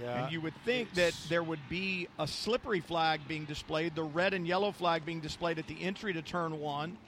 Yeah, 0.00 0.24
And 0.24 0.32
you 0.32 0.40
would 0.42 0.54
think 0.64 0.92
that 0.94 1.14
there 1.30 1.42
would 1.42 1.68
be 1.70 2.06
a 2.18 2.28
slippery 2.28 2.80
flag 2.80 3.26
being 3.26 3.46
displayed, 3.46 3.94
the 3.94 4.02
red 4.04 4.34
and 4.34 4.46
yellow 4.46 4.70
flag 4.70 5.06
being 5.06 5.20
displayed 5.20 5.58
at 5.58 5.66
the 5.66 5.80
entry 5.80 6.12
to 6.12 6.20
turn 6.20 6.60
one. 6.60 6.98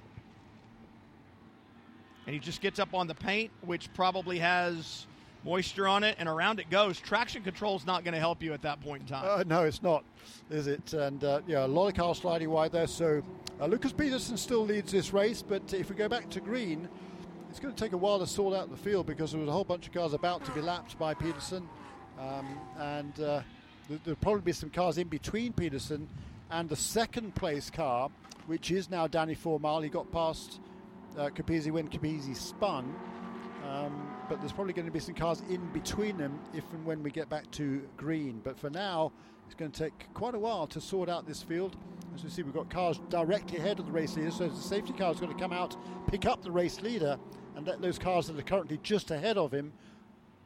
And 2.27 2.35
he 2.35 2.41
just 2.41 2.61
gets 2.61 2.79
up 2.79 2.95
on 2.95 3.07
the 3.07 3.15
paint, 3.15 3.51
which 3.61 3.93
probably 3.95 4.39
has 4.39 5.07
moisture 5.45 5.87
on 5.89 6.05
it, 6.05 6.17
and 6.19 6.29
around 6.29 6.61
it 6.61 6.69
goes. 6.71 6.99
Traction 7.01 7.43
control 7.43 7.77
is 7.77 7.87
not 7.87 8.05
going 8.05 8.15
to 8.15 8.21
help 8.21 8.43
you 8.43 8.53
at 8.53 8.63
that 8.63 8.81
point 8.81 9.03
in 9.03 9.09
time. 9.09 9.25
Uh, 9.27 9.45
no, 9.47 9.65
it's 9.65 9.83
not, 9.83 10.05
is 10.51 10.67
it? 10.67 10.93
And 10.93 11.23
uh, 11.25 11.41
yeah, 11.47 11.65
a 11.65 11.67
lot 11.67 11.89
of 11.89 11.95
cars 11.95 12.19
sliding 12.19 12.51
wide 12.51 12.73
there. 12.73 12.87
So 12.87 13.23
uh, 13.61 13.67
Lucas 13.67 13.93
Peterson 13.93 14.37
still 14.37 14.65
leads 14.65 14.93
this 14.93 15.13
race, 15.13 15.43
but 15.43 15.73
if 15.73 15.89
we 15.91 15.97
go 15.97 16.09
back 16.09 16.29
to 16.31 16.41
green, 16.41 16.89
it's 17.51 17.61
going 17.61 17.75
to 17.75 17.83
take 17.83 17.93
a 17.93 17.97
while 17.97 18.19
to 18.19 18.27
sort 18.27 18.55
out 18.55 18.71
the 18.71 18.77
field 18.77 19.07
because 19.07 19.33
there 19.33 19.41
was 19.41 19.49
a 19.49 19.53
whole 19.53 19.65
bunch 19.65 19.87
of 19.87 19.93
cars 19.95 20.13
about 20.13 20.45
to 20.45 20.51
be 20.53 20.61
lapped 20.61 20.99
by 20.99 21.15
Peterson, 21.15 21.69
um, 22.19 22.47
and 22.79 23.13
uh, 23.21 23.41
there- 23.89 23.99
there'll 24.05 24.17
probably 24.21 24.43
be 24.43 24.53
some 24.53 24.71
cars 24.71 24.99
in 24.99 25.09
between 25.09 25.53
Peterson 25.53 26.09
and 26.51 26.69
the 26.69 26.77
second 26.77 27.35
place 27.35 27.71
car, 27.71 28.11
which 28.47 28.71
is 28.71 28.91
now 28.91 29.07
Danny 29.07 29.35
Formal. 29.35 29.81
He 29.83 29.89
got 29.89 30.11
past 30.13 30.61
uh, 31.19 31.29
Capizzi 31.31 31.71
when 31.71 31.89
Capizzi 31.89 32.35
spun. 32.37 32.95
Um, 33.67 34.09
but 34.29 34.41
there's 34.41 34.53
probably 34.53 34.73
going 34.73 34.87
to 34.87 34.93
be 34.93 35.01
some 35.01 35.15
cars 35.15 35.43
in 35.49 35.65
between 35.73 36.17
them 36.17 36.39
if 36.55 36.65
and 36.73 36.85
when 36.85 37.03
we 37.03 37.11
get 37.11 37.29
back 37.29 37.51
to 37.53 37.87
green. 37.97 38.41
But 38.43 38.59
for 38.59 38.71
now, 38.71 39.13
it's 39.47 39.55
going 39.55 39.71
to 39.71 39.85
take 39.85 40.13
quite 40.15 40.35
a 40.35 40.39
while 40.39 40.67
to 40.69 40.81
sort 40.81 41.09
out 41.09 41.27
this 41.27 41.43
field. 41.43 41.77
As 42.15 42.23
we 42.23 42.31
see, 42.31 42.43
we've 42.43 42.55
got 42.55 42.69
cars 42.71 43.01
directly 43.09 43.59
ahead 43.59 43.79
of 43.79 43.87
the 43.87 43.93
race 43.93 44.17
leader, 44.17 44.31
so 44.31 44.49
the 44.49 44.57
safety 44.57 44.93
car 44.93 45.13
is 45.13 45.21
going 45.21 45.33
to 45.33 45.39
come 45.39 45.53
out, 45.53 45.77
pick 46.09 46.27
up 46.27 46.43
the 46.43 46.51
race 46.51 46.81
leader, 46.81 47.19
and 47.57 47.67
let 47.67 47.81
those 47.81 47.99
cars 47.99 48.27
that 48.27 48.39
are 48.39 48.43
currently 48.43 48.79
just 48.83 49.11
ahead 49.11 49.39
of 49.39 49.53
him 49.53 49.73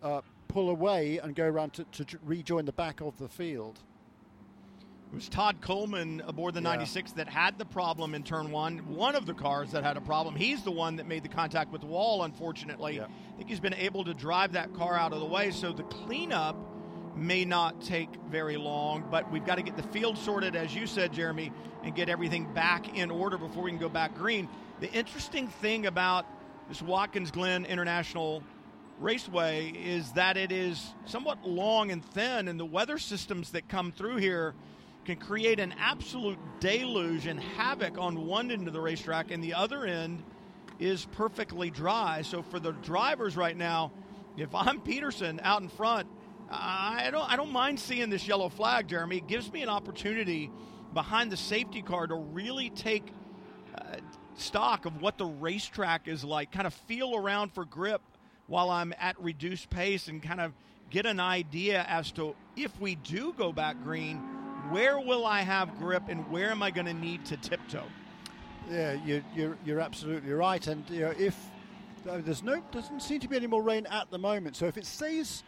uh, 0.03 0.21
pull 0.49 0.71
away 0.71 1.19
and 1.19 1.35
go 1.35 1.47
around 1.47 1.73
to, 1.75 1.85
to 1.85 2.19
rejoin 2.25 2.65
the 2.65 2.73
back 2.73 3.01
of 3.01 3.17
the 3.19 3.29
field. 3.29 3.81
It 5.13 5.17
was 5.17 5.29
Todd 5.29 5.61
Coleman 5.61 6.23
aboard 6.27 6.55
the 6.55 6.63
Yeah. 6.63 6.71
96 6.71 7.13
that 7.13 7.29
had 7.29 7.59
the 7.59 7.67
problem 7.67 8.15
in 8.15 8.23
turn 8.23 8.51
one. 8.51 8.79
One 8.89 9.15
of 9.15 9.27
the 9.27 9.35
cars 9.35 9.73
that 9.73 9.85
had 9.85 9.99
a 9.99 10.01
problem. 10.01 10.35
He's 10.35 10.63
the 10.63 10.71
one 10.71 10.97
that 10.97 11.07
made 11.07 11.23
the 11.23 11.29
contact 11.29 11.71
with 11.71 11.83
the 11.83 11.87
wall, 11.87 12.23
unfortunately. 12.23 12.97
Yeah. 12.97 13.05
I 13.05 13.37
think 13.37 13.51
he's 13.51 13.61
been 13.61 13.75
able 13.75 14.05
to 14.05 14.15
drive 14.15 14.53
that 14.53 14.73
car 14.73 14.97
out 14.97 15.13
of 15.13 15.21
the 15.21 15.27
way, 15.27 15.51
so 15.51 15.71
the 15.71 15.83
cleanup 15.83 16.57
may 17.15 17.45
not 17.45 17.83
take 17.83 18.09
very 18.31 18.57
long, 18.57 19.05
but 19.11 19.31
we've 19.31 19.45
got 19.45 19.57
to 19.57 19.63
get 19.63 19.77
the 19.77 19.83
field 19.83 20.17
sorted, 20.17 20.57
as 20.57 20.75
you 20.75 20.87
said, 20.87 21.13
Jeremy, 21.13 21.53
and 21.85 21.95
get 21.95 22.09
everything 22.09 22.51
back 22.55 22.97
in 22.97 23.11
order 23.11 23.37
before 23.37 23.65
we 23.65 23.71
can 23.71 23.79
go 23.79 23.91
back 23.91 24.15
green. 24.15 24.49
The 24.81 24.91
interesting 24.93 25.47
thing 25.47 25.85
about 25.85 26.25
this 26.71 26.81
Watkins 26.81 27.31
Glen 27.31 27.67
International 27.67 28.43
Raceway 28.99 29.73
is 29.73 30.13
that 30.13 30.39
it 30.39 30.51
is 30.51 30.95
somewhat 31.05 31.47
long 31.47 31.91
and 31.91 32.03
thin, 32.03 32.49
and 32.49 32.59
the 32.59 32.65
weather 32.65 32.97
systems 32.97 33.51
that 33.51 33.69
come 33.69 33.93
through 33.93 34.17
here 34.17 34.55
can 35.05 35.17
create 35.17 35.59
an 35.59 35.75
absolute 35.79 36.39
deluge 36.61 37.27
and 37.27 37.41
havoc 37.41 37.99
on 37.99 38.27
one 38.27 38.51
end 38.51 38.67
of 38.67 38.73
the 38.73 38.81
racetrack, 38.81 39.31
and 39.31 39.43
the 39.43 39.55
other 39.55 39.85
end 39.85 40.23
is 40.79 41.07
perfectly 41.13 41.71
dry. 41.71 42.23
So 42.23 42.43
for 42.43 42.61
the 42.61 42.73
drivers 42.73 43.37
right 43.37 43.57
now, 43.57 43.93
if 44.37 44.55
I'm 44.55 44.81
Peterson 44.81 45.41
out 45.43 45.63
in 45.63 45.69
front, 45.69 46.09
I 46.51 47.09
don't 47.11 47.31
I 47.31 47.37
don't 47.37 47.53
mind 47.53 47.81
seeing 47.81 48.11
this 48.11 48.27
yellow 48.27 48.49
flag, 48.49 48.89
Jeremy. 48.89 49.19
It 49.19 49.27
gives 49.27 49.51
me 49.53 49.63
an 49.63 49.69
opportunity 49.69 50.51
behind 50.93 51.33
the 51.33 51.37
safety 51.37 51.83
car 51.83 52.07
to 52.07 52.15
really 52.15 52.71
take 52.71 53.13
uh, 53.77 53.97
stock 54.37 54.85
of 54.85 55.01
what 55.01 55.19
the 55.19 55.25
racetrack 55.25 56.09
is 56.09 56.25
like, 56.25 56.53
kind 56.53 56.67
of 56.67 56.75
feel 56.75 57.17
around 57.17 57.53
for 57.53 57.65
grip 57.65 58.03
while 58.47 58.71
I'm 58.71 58.93
at 58.99 59.19
reduced 59.21 59.71
pace 59.71 60.09
and 60.09 60.23
kind 60.23 60.41
of 60.41 60.53
get 60.91 61.07
an 61.07 61.21
idea 61.21 61.85
as 61.89 62.13
to 62.13 62.35
if 62.57 62.79
we 62.79 62.97
do 62.97 63.33
go 63.33 63.53
back 63.53 63.83
green, 63.83 64.21
where 64.71 65.01
will 65.01 65.27
I 65.27 65.43
have 65.43 65.79
grip 65.79 66.05
and 66.09 66.29
where 66.31 66.51
am 66.51 66.63
I 66.63 66.71
going 66.71 66.87
to 66.87 66.95
need 66.95 67.25
to 67.27 67.37
tiptoe? 67.37 67.85
Yeah, 68.71 68.93
you, 69.05 69.25
you're 69.35 69.57
you're 69.65 69.81
absolutely 69.81 70.33
right. 70.33 70.65
And 70.67 70.89
you 70.89 71.01
know, 71.01 71.15
if 71.19 71.37
there's 72.05 72.43
no 72.43 72.63
doesn't 72.71 73.01
seem 73.01 73.21
to 73.21 73.29
be 73.29 73.37
any 73.37 73.47
more 73.47 73.63
rain 73.63 73.87
at 73.87 74.11
the 74.11 74.19
moment, 74.19 74.57
so 74.57 74.67
if 74.67 74.77
it 74.77 74.87
stays 74.87 75.43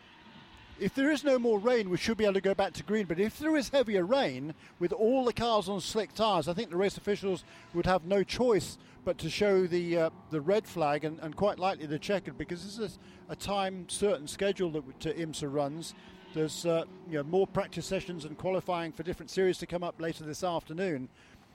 if 0.79 0.95
there 0.95 1.11
is 1.11 1.23
no 1.23 1.39
more 1.39 1.59
rain, 1.59 1.89
we 1.89 1.97
should 1.97 2.17
be 2.17 2.25
able 2.25 2.35
to 2.35 2.41
go 2.41 2.55
back 2.55 2.73
to 2.75 2.83
green. 2.83 3.07
But 3.07 3.21
if 3.21 3.39
there 3.39 3.57
is 3.57 3.69
heavier 3.69 4.05
rain, 4.05 4.55
with 4.81 4.93
all 4.93 5.25
the 5.25 5.33
cars 5.33 5.69
on 5.69 5.81
slick 5.81 6.15
tyres, 6.15 6.49
I 6.49 6.53
think 6.53 6.71
the 6.71 6.77
race 6.77 6.97
officials 6.97 7.45
would 7.75 7.87
have 7.87 8.05
no 8.05 8.25
choice 8.25 8.77
but 9.05 9.19
to 9.19 9.31
show 9.31 9.67
the 9.67 9.99
uh, 9.99 10.11
the 10.31 10.41
red 10.41 10.67
flag 10.67 11.05
and, 11.05 11.19
and, 11.21 11.37
quite 11.37 11.59
likely 11.59 11.85
the 11.85 11.99
checkered 11.99 12.39
because 12.39 12.65
this 12.65 12.79
is 12.79 12.99
a 13.29 13.37
time 13.37 13.87
certain 13.89 14.27
schedule 14.27 14.71
that 14.71 15.01
to 15.01 15.13
IMSA 15.13 15.53
runs. 15.53 15.95
There's 16.35 16.67
uh, 16.67 16.85
you 17.09 17.19
know, 17.19 17.23
more 17.23 17.47
practice 17.47 17.87
sessions 17.87 18.25
and 18.25 18.37
qualifying 18.37 18.91
for 18.91 19.05
different 19.05 19.31
series 19.31 19.57
to 19.59 19.67
come 19.67 19.85
up 19.85 20.01
later 20.01 20.25
this 20.25 20.43
afternoon. 20.43 21.09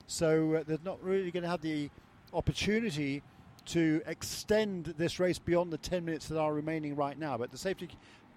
So 0.08 0.56
uh, 0.56 0.64
they're 0.66 0.78
not 0.86 1.04
really 1.04 1.32
going 1.32 1.44
to 1.44 1.50
have 1.50 1.62
the 1.62 1.90
opportunity 2.34 3.22
to 3.66 4.02
extend 4.08 4.94
this 4.98 5.20
race 5.20 5.38
beyond 5.38 5.74
the 5.74 5.78
10 5.78 6.06
minutes 6.06 6.30
that 6.30 6.40
are 6.40 6.54
remaining 6.54 6.96
right 6.96 7.20
now. 7.20 7.38
But 7.38 7.52
the 7.52 7.58
safety 7.58 7.90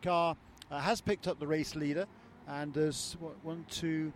car 0.02 0.36
uh, 0.68 0.80
has 0.80 1.00
picked 1.00 1.28
up 1.28 1.38
the 1.38 1.46
race 1.46 1.76
leader, 1.76 2.06
and 2.48 2.74
there's 2.74 3.16
what, 3.20 3.34
one, 3.44 3.64
two, 3.70 4.12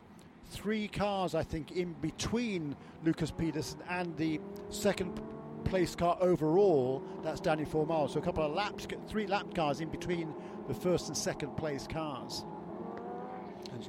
three 0.51 0.89
cars, 0.89 1.37
I 1.37 1.45
think, 1.45 1.71
in 1.71 1.93
between 2.03 2.75
Lucas 3.05 3.31
Peterson 3.31 3.79
and 3.89 4.17
the 4.17 4.41
second 4.69 5.21
place 5.65 5.95
car 5.95 6.19
overall. 6.21 7.05
That's 7.23 7.41
Danny 7.41 7.65
Formal. 7.65 8.09
So 8.09 8.19
a 8.19 8.23
couple 8.23 8.45
of 8.45 8.53
laps, 8.53 8.89
three 9.09 9.29
lap 9.29 9.55
cars 9.55 9.81
in 9.81 9.91
between 9.91 10.35
the 10.69 10.75
first 10.75 11.09
and 11.09 11.17
second 11.17 11.57
place 11.57 11.87
cars. 11.87 12.45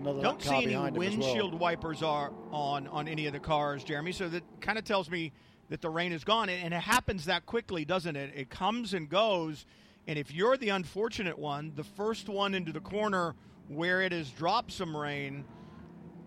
Don't 0.03 0.41
see 0.41 0.75
any 0.75 0.91
windshield 0.91 1.51
well. 1.53 1.59
wipers 1.59 2.03
are 2.03 2.31
on 2.51 2.87
on 2.87 3.07
any 3.07 3.25
of 3.25 3.33
the 3.33 3.39
cars, 3.39 3.83
Jeremy. 3.83 4.11
So 4.11 4.27
that 4.29 4.43
kind 4.59 4.77
of 4.77 4.83
tells 4.83 5.09
me 5.09 5.31
that 5.69 5.81
the 5.81 5.89
rain 5.89 6.11
is 6.11 6.23
gone, 6.23 6.49
and 6.49 6.73
it 6.73 6.81
happens 6.81 7.25
that 7.25 7.45
quickly, 7.45 7.85
doesn't 7.85 8.15
it? 8.15 8.31
It 8.35 8.49
comes 8.49 8.93
and 8.93 9.09
goes, 9.09 9.65
and 10.07 10.17
if 10.17 10.33
you're 10.33 10.57
the 10.57 10.69
unfortunate 10.69 11.37
one, 11.37 11.73
the 11.75 11.83
first 11.83 12.29
one 12.29 12.53
into 12.53 12.71
the 12.71 12.79
corner 12.79 13.35
where 13.67 14.01
it 14.01 14.11
has 14.11 14.29
dropped 14.29 14.71
some 14.71 14.95
rain, 14.95 15.43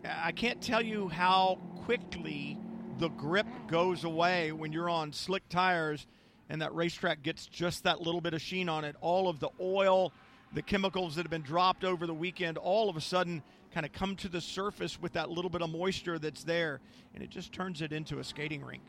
I 0.05 0.33
can't 0.33 0.61
tell 0.61 0.83
you 0.83 1.09
how 1.09 1.59
quickly 1.85 2.59
the 2.99 3.09
grip 3.09 3.47
goes 3.67 4.05
away 4.05 4.53
when 4.53 4.73
you're 4.73 4.91
on 4.91 5.13
slick 5.13 5.49
tires 5.49 6.07
and 6.51 6.61
that 6.61 6.75
racetrack 6.75 7.23
gets 7.23 7.47
just 7.47 7.85
that 7.85 8.03
little 8.03 8.21
bit 8.21 8.35
of 8.35 8.43
sheen 8.43 8.69
on 8.69 8.85
it. 8.85 8.97
All 9.01 9.29
of 9.29 9.41
the 9.41 9.49
oil, 9.61 10.13
the 10.53 10.63
chemicals 10.63 11.17
that 11.17 11.23
have 11.23 11.31
been 11.31 11.43
dropped 11.43 11.85
over 11.85 12.07
the 12.07 12.15
weekend, 12.15 12.59
all 12.59 12.89
of 12.89 12.97
a 12.97 13.01
sudden 13.01 13.43
kind 13.73 13.87
of 13.87 13.93
come 13.93 14.17
to 14.17 14.29
the 14.29 14.41
surface 14.41 15.01
with 15.01 15.13
that 15.13 15.31
little 15.31 15.51
bit 15.51 15.63
of 15.63 15.71
moisture 15.71 16.19
that's 16.19 16.43
there, 16.45 16.81
and 17.15 17.23
it 17.23 17.31
just 17.31 17.53
turns 17.53 17.83
it 17.83 17.93
into 17.93 18.19
a 18.19 18.25
skating 18.25 18.65
rink 18.65 18.83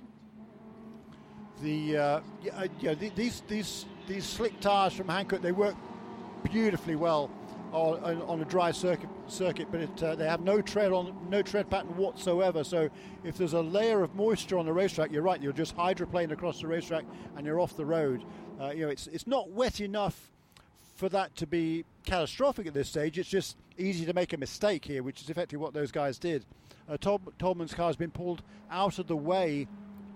the 1.61 1.97
uh, 1.97 2.19
yeah, 2.41 2.65
yeah, 2.79 2.93
these 2.93 3.43
these 3.47 3.85
these 4.07 4.25
slick 4.25 4.59
tires 4.59 4.93
from 4.93 5.07
Hankook 5.07 5.41
they 5.41 5.51
work 5.51 5.75
beautifully 6.51 6.95
well 6.95 7.29
on, 7.71 8.21
on 8.23 8.41
a 8.41 8.45
dry 8.45 8.71
circuit 8.71 9.09
circuit, 9.27 9.67
but 9.71 9.81
it, 9.81 10.03
uh, 10.03 10.15
they 10.15 10.27
have 10.27 10.41
no 10.41 10.61
tread 10.61 10.91
on 10.91 11.15
no 11.29 11.41
tread 11.41 11.69
pattern 11.69 11.95
whatsoever. 11.95 12.63
So 12.63 12.89
if 13.23 13.37
there's 13.37 13.53
a 13.53 13.61
layer 13.61 14.03
of 14.03 14.15
moisture 14.15 14.57
on 14.57 14.65
the 14.65 14.73
racetrack, 14.73 15.11
you're 15.11 15.21
right, 15.21 15.41
you're 15.41 15.53
just 15.53 15.75
hydroplane 15.75 16.31
across 16.31 16.59
the 16.61 16.67
racetrack 16.67 17.05
and 17.37 17.45
you're 17.45 17.59
off 17.59 17.77
the 17.77 17.85
road. 17.85 18.23
Uh, 18.59 18.71
you 18.71 18.85
know, 18.85 18.89
it's 18.89 19.07
it's 19.07 19.27
not 19.27 19.51
wet 19.51 19.79
enough 19.79 20.31
for 21.01 21.09
that 21.09 21.35
to 21.35 21.47
be 21.47 21.83
catastrophic 22.05 22.67
at 22.67 22.75
this 22.75 22.87
stage. 22.87 23.17
It's 23.17 23.27
just 23.27 23.57
easy 23.75 24.05
to 24.05 24.13
make 24.13 24.33
a 24.33 24.37
mistake 24.37 24.85
here, 24.85 25.01
which 25.01 25.19
is 25.19 25.31
effectively 25.31 25.57
what 25.57 25.73
those 25.73 25.91
guys 25.91 26.19
did. 26.19 26.45
Uh, 26.87 26.95
Tom, 26.95 27.21
Tolman's 27.39 27.73
car 27.73 27.87
has 27.87 27.95
been 27.95 28.11
pulled 28.11 28.43
out 28.69 28.99
of 28.99 29.07
the 29.07 29.17
way 29.17 29.67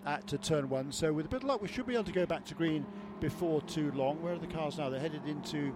at 0.05 0.31
uh, 0.31 0.37
turn 0.37 0.69
one. 0.69 0.91
So 0.91 1.11
with 1.11 1.25
a 1.25 1.29
bit 1.29 1.41
of 1.41 1.45
luck, 1.45 1.59
we 1.59 1.67
should 1.67 1.87
be 1.87 1.95
able 1.95 2.03
to 2.03 2.11
go 2.11 2.27
back 2.27 2.45
to 2.45 2.53
green 2.53 2.85
before 3.19 3.63
too 3.63 3.91
long. 3.93 4.21
Where 4.21 4.33
are 4.33 4.37
the 4.37 4.45
cars 4.45 4.77
now? 4.77 4.91
They're 4.91 4.99
headed 4.99 5.25
into 5.25 5.73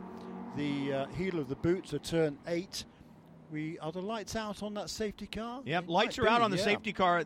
the 0.56 0.94
uh, 0.94 1.06
heel 1.08 1.40
of 1.40 1.50
the 1.50 1.56
boot, 1.56 1.88
so 1.88 1.98
turn 1.98 2.38
eight. 2.46 2.86
We 3.52 3.80
are 3.80 3.92
the 3.92 4.04
lights 4.04 4.36
out 4.36 4.62
on 4.62 4.76
that 4.76 4.92
safety 4.92 5.26
car. 5.26 5.64
Yep, 5.66 5.86
lights 5.88 6.20
are 6.20 6.26
be, 6.26 6.30
out 6.30 6.44
on 6.44 6.52
the 6.52 6.58
yeah. 6.58 6.66
safety 6.66 6.94
car. 6.94 7.24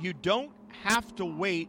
You 0.00 0.14
don't 0.14 0.52
have 0.84 1.14
to 1.16 1.26
wait 1.26 1.68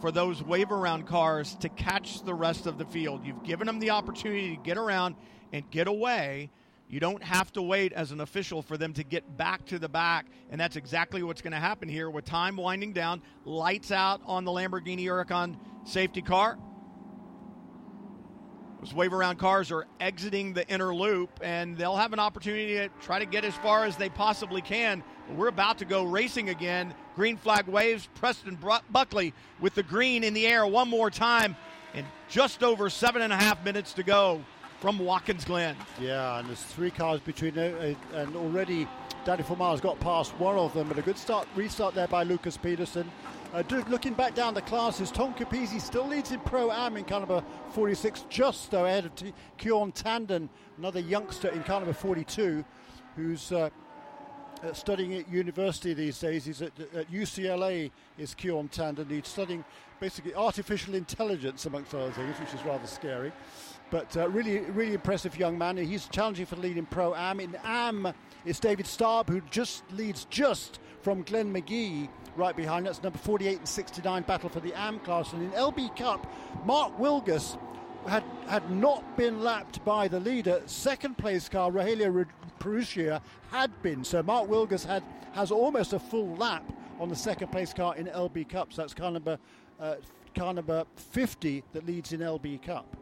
for 0.00 0.10
those 0.10 0.42
wave 0.42 0.70
around 0.70 1.06
cars 1.06 1.54
to 1.56 1.68
catch 1.68 2.22
the 2.22 2.34
rest 2.34 2.66
of 2.66 2.78
the 2.78 2.84
field. 2.84 3.24
You've 3.24 3.42
given 3.42 3.66
them 3.66 3.78
the 3.78 3.90
opportunity 3.90 4.56
to 4.56 4.62
get 4.62 4.78
around 4.78 5.16
and 5.52 5.68
get 5.70 5.88
away. 5.88 6.50
You 6.88 7.00
don't 7.00 7.22
have 7.22 7.52
to 7.54 7.62
wait 7.62 7.92
as 7.92 8.12
an 8.12 8.20
official 8.20 8.62
for 8.62 8.76
them 8.76 8.92
to 8.92 9.02
get 9.02 9.36
back 9.36 9.64
to 9.66 9.78
the 9.78 9.88
back, 9.88 10.26
and 10.50 10.60
that's 10.60 10.76
exactly 10.76 11.22
what's 11.22 11.42
going 11.42 11.52
to 11.52 11.58
happen 11.58 11.88
here 11.88 12.08
with 12.08 12.24
time 12.24 12.56
winding 12.56 12.92
down. 12.92 13.22
Lights 13.44 13.90
out 13.90 14.20
on 14.24 14.44
the 14.44 14.52
Lamborghini 14.52 15.00
Huracan 15.00 15.56
safety 15.84 16.22
car. 16.22 16.58
Those 18.86 18.94
wave 18.94 19.12
around 19.12 19.38
cars 19.38 19.72
are 19.72 19.84
exiting 19.98 20.52
the 20.52 20.64
inner 20.68 20.94
loop, 20.94 21.40
and 21.42 21.76
they'll 21.76 21.96
have 21.96 22.12
an 22.12 22.20
opportunity 22.20 22.74
to 22.74 22.88
try 23.00 23.18
to 23.18 23.26
get 23.26 23.44
as 23.44 23.52
far 23.56 23.84
as 23.84 23.96
they 23.96 24.08
possibly 24.08 24.60
can. 24.60 25.02
We're 25.34 25.48
about 25.48 25.78
to 25.78 25.84
go 25.84 26.04
racing 26.04 26.50
again. 26.50 26.94
Green 27.16 27.36
flag 27.36 27.66
waves. 27.66 28.08
Preston 28.14 28.56
Buckley 28.92 29.34
with 29.58 29.74
the 29.74 29.82
green 29.82 30.22
in 30.22 30.34
the 30.34 30.46
air 30.46 30.64
one 30.68 30.88
more 30.88 31.10
time, 31.10 31.56
and 31.94 32.06
just 32.28 32.62
over 32.62 32.88
seven 32.88 33.22
and 33.22 33.32
a 33.32 33.36
half 33.36 33.64
minutes 33.64 33.92
to 33.94 34.04
go 34.04 34.40
from 34.78 35.00
Watkins 35.00 35.44
Glen. 35.44 35.74
Yeah, 36.00 36.38
and 36.38 36.46
there's 36.46 36.62
three 36.62 36.92
cars 36.92 37.18
between, 37.18 37.58
uh, 37.58 37.92
and 38.14 38.36
already 38.36 38.86
Danny 39.24 39.42
Formal's 39.42 39.80
got 39.80 39.98
past 39.98 40.32
one 40.38 40.56
of 40.56 40.72
them, 40.74 40.86
but 40.86 40.96
a 40.96 41.02
good 41.02 41.18
start, 41.18 41.48
restart 41.56 41.96
there 41.96 42.06
by 42.06 42.22
Lucas 42.22 42.56
Peterson. 42.56 43.10
Uh, 43.56 43.62
looking 43.88 44.12
back 44.12 44.34
down 44.34 44.52
the 44.52 44.60
classes, 44.60 45.10
Tom 45.10 45.32
Capizzi 45.32 45.80
still 45.80 46.06
leads 46.06 46.30
in 46.30 46.38
Pro 46.40 46.70
Am 46.70 46.98
in 46.98 47.04
car 47.04 47.20
number 47.20 47.42
46, 47.70 48.26
just 48.28 48.70
though 48.70 48.84
ahead 48.84 49.06
of 49.06 49.14
T- 49.14 49.32
Tanden, 49.58 50.50
another 50.76 51.00
youngster 51.00 51.48
in 51.48 51.62
car 51.62 51.80
number 51.80 51.94
42, 51.94 52.62
who's 53.16 53.52
uh, 53.52 53.70
uh, 54.62 54.72
studying 54.74 55.14
at 55.14 55.26
university 55.30 55.94
these 55.94 56.18
days. 56.18 56.44
He's 56.44 56.60
at, 56.60 56.72
at 56.94 57.10
UCLA, 57.10 57.90
is 58.18 58.34
Bjorn 58.34 58.68
Tanden. 58.68 59.10
He's 59.10 59.26
studying 59.26 59.64
basically 60.00 60.34
artificial 60.34 60.94
intelligence, 60.94 61.64
amongst 61.64 61.94
other 61.94 62.10
things, 62.10 62.38
which 62.38 62.52
is 62.52 62.62
rather 62.66 62.86
scary. 62.86 63.32
But 63.88 64.14
uh, 64.18 64.28
really, 64.28 64.58
really 64.72 64.92
impressive 64.92 65.38
young 65.38 65.56
man. 65.56 65.78
He's 65.78 66.08
challenging 66.08 66.44
for 66.44 66.56
the 66.56 66.60
lead 66.60 66.76
in 66.76 66.84
Pro 66.84 67.14
Am. 67.14 67.40
In 67.40 67.56
Am, 67.64 68.12
it's 68.44 68.60
David 68.60 68.84
Starb, 68.84 69.30
who 69.30 69.40
just 69.50 69.82
leads 69.92 70.26
just 70.26 70.78
from 71.06 71.22
Glenn 71.22 71.54
McGee 71.54 72.08
right 72.34 72.56
behind. 72.56 72.84
That's 72.84 73.00
number 73.00 73.16
48 73.20 73.58
and 73.58 73.68
69 73.68 74.22
battle 74.24 74.48
for 74.48 74.58
the 74.58 74.74
Am 74.74 74.98
class. 74.98 75.32
And 75.32 75.40
in 75.40 75.50
LB 75.52 75.96
Cup, 75.96 76.26
Mark 76.64 76.98
Wilgus 76.98 77.56
had, 78.08 78.24
had 78.48 78.68
not 78.72 79.16
been 79.16 79.40
lapped 79.40 79.84
by 79.84 80.08
the 80.08 80.18
leader. 80.18 80.60
Second 80.66 81.16
place 81.16 81.48
car, 81.48 81.70
Rogelio 81.70 82.26
Perugia, 82.58 83.22
had 83.52 83.70
been. 83.82 84.02
So 84.02 84.20
Mark 84.24 84.48
Wilgus 84.48 84.84
had, 84.84 85.04
has 85.32 85.52
almost 85.52 85.92
a 85.92 86.00
full 86.00 86.34
lap 86.34 86.64
on 86.98 87.08
the 87.08 87.14
second 87.14 87.52
place 87.52 87.72
car 87.72 87.94
in 87.94 88.06
LB 88.06 88.48
Cup. 88.48 88.72
So 88.72 88.82
that's 88.82 88.92
car 88.92 89.12
number, 89.12 89.38
uh, 89.78 89.94
car 90.34 90.54
number 90.54 90.84
50 90.96 91.62
that 91.72 91.86
leads 91.86 92.12
in 92.12 92.18
LB 92.18 92.62
Cup. 92.62 92.96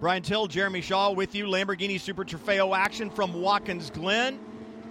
Brian 0.00 0.24
Till, 0.24 0.48
Jeremy 0.48 0.80
Shaw 0.80 1.12
with 1.12 1.36
you. 1.36 1.44
Lamborghini 1.44 2.00
Super 2.00 2.24
Trofeo 2.24 2.76
action 2.76 3.10
from 3.10 3.32
Watkins 3.32 3.90
Glen. 3.90 4.40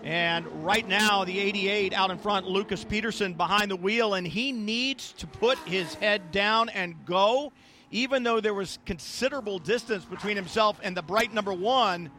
And 0.04 0.66
right 0.66 0.88
now, 0.88 1.26
the 1.26 1.40
88 1.40 1.94
out 1.94 2.10
in 2.12 2.18
front, 2.18 2.48
Lucas 2.48 2.84
Peterson 2.84 3.34
behind 3.34 3.70
the 3.70 3.76
wheel, 3.76 4.14
and 4.14 4.26
he 4.26 4.52
needs 4.52 5.14
to 5.14 5.28
put 5.28 5.58
his 5.60 5.94
head 5.96 6.32
down 6.32 6.70
and 6.70 6.96
go, 7.06 7.52
even 7.92 8.24
though 8.24 8.40
there 8.40 8.54
was 8.54 8.80
considerable 8.86 9.60
distance 9.60 10.06
between 10.06 10.38
himself 10.38 10.80
and 10.84 10.96
the 10.96 11.02
bright 11.02 11.34
number 11.34 11.54
one 11.54 12.10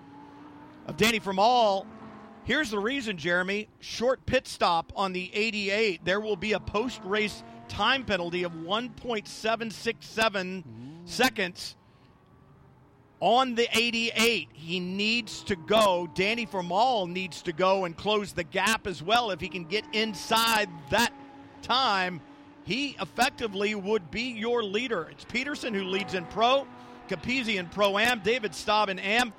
of 0.87 0.97
Danny 0.97 1.18
Formal. 1.18 1.87
Here's 2.45 2.70
the 2.70 2.78
reason, 2.78 3.16
Jeremy. 3.16 3.68
Short 3.81 4.24
pit 4.26 4.47
stop 4.47 4.93
on 4.97 5.12
the 5.12 5.31
88. 5.33 6.05
There 6.05 6.20
will 6.20 6.37
be 6.37 6.53
a 6.53 6.61
post 6.61 7.01
race 7.05 7.43
time 7.68 8.05
penalty 8.05 8.43
of 8.43 8.53
1.767 8.53 9.72
mm. 9.72 10.64
seconds 11.05 11.76
on 13.20 13.54
the 13.54 13.68
88. 13.76 14.48
He 14.52 14.80
needs 14.80 15.42
to 15.44 15.56
go. 15.56 16.08
Danny 16.14 16.46
Formal 16.46 17.06
needs 17.06 17.42
to 17.42 17.52
go 17.52 17.84
and 17.84 17.96
close 17.96 18.32
the 18.32 18.44
gap 18.44 18.86
as 18.86 19.02
well. 19.02 19.30
If 19.30 19.40
he 19.40 19.48
can 19.48 19.64
get 19.64 19.84
inside 19.92 20.68
that 20.90 21.12
time, 21.62 22.20
he 22.64 22.96
effectively 23.00 23.74
would 23.74 24.10
be 24.10 24.22
your 24.22 24.62
leader. 24.62 25.08
It's 25.10 25.24
Peterson 25.24 25.74
who 25.74 25.84
leads 25.84 26.14
in 26.14 26.24
pro, 26.26 26.66
Capizzi 27.08 27.56
in 27.58 27.66
pro 27.66 27.98
am, 27.98 28.20
David 28.20 28.54
Staub 28.54 28.88
in 28.88 28.98
am, 28.98 29.32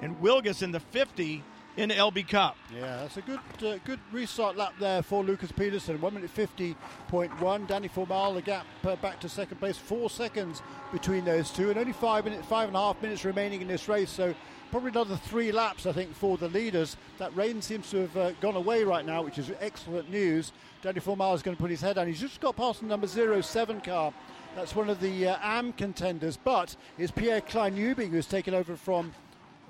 and 0.00 0.20
Wilgus 0.20 0.62
in 0.62 0.72
the 0.72 0.80
50 0.80 1.42
in 1.78 1.90
the 1.90 1.94
LB 1.94 2.28
Cup. 2.28 2.56
Yeah, 2.74 2.96
that's 2.98 3.16
a 3.16 3.22
good 3.22 3.38
uh, 3.64 3.78
good 3.84 4.00
restart 4.10 4.56
lap 4.56 4.74
there 4.80 5.00
for 5.00 5.22
Lucas 5.22 5.52
Peterson. 5.52 6.00
One 6.00 6.14
minute 6.14 6.28
fifty 6.28 6.76
point 7.06 7.40
one. 7.40 7.66
Danny 7.66 7.86
Formal 7.88 8.34
the 8.34 8.42
gap 8.42 8.66
uh, 8.84 8.96
back 8.96 9.20
to 9.20 9.28
second 9.28 9.58
place. 9.58 9.78
Four 9.78 10.10
seconds 10.10 10.60
between 10.92 11.24
those 11.24 11.50
two, 11.50 11.70
and 11.70 11.78
only 11.78 11.92
five 11.92 12.24
minutes, 12.24 12.46
five 12.46 12.68
and 12.68 12.76
a 12.76 12.80
half 12.80 13.00
minutes 13.00 13.24
remaining 13.24 13.62
in 13.62 13.68
this 13.68 13.88
race. 13.88 14.10
So 14.10 14.34
probably 14.72 14.90
another 14.90 15.16
three 15.16 15.52
laps, 15.52 15.86
I 15.86 15.92
think, 15.92 16.14
for 16.14 16.36
the 16.36 16.48
leaders. 16.48 16.96
That 17.18 17.34
rain 17.36 17.62
seems 17.62 17.88
to 17.90 17.98
have 17.98 18.16
uh, 18.16 18.32
gone 18.40 18.56
away 18.56 18.82
right 18.82 19.06
now, 19.06 19.22
which 19.22 19.38
is 19.38 19.50
excellent 19.60 20.10
news. 20.10 20.52
Danny 20.82 21.00
Formal 21.00 21.34
is 21.34 21.42
going 21.42 21.56
to 21.56 21.60
put 21.60 21.70
his 21.70 21.80
head 21.80 21.94
down. 21.94 22.08
He's 22.08 22.20
just 22.20 22.40
got 22.40 22.56
past 22.56 22.80
the 22.80 22.86
number 22.86 23.06
07 23.06 23.80
car. 23.82 24.12
That's 24.56 24.74
one 24.74 24.90
of 24.90 25.00
the 25.00 25.28
uh, 25.28 25.36
AM 25.42 25.72
contenders, 25.72 26.36
but 26.36 26.74
it's 26.98 27.12
Pierre 27.12 27.40
Klein-Ubing 27.40 28.10
who's 28.10 28.26
taken 28.26 28.54
over 28.54 28.76
from 28.76 29.12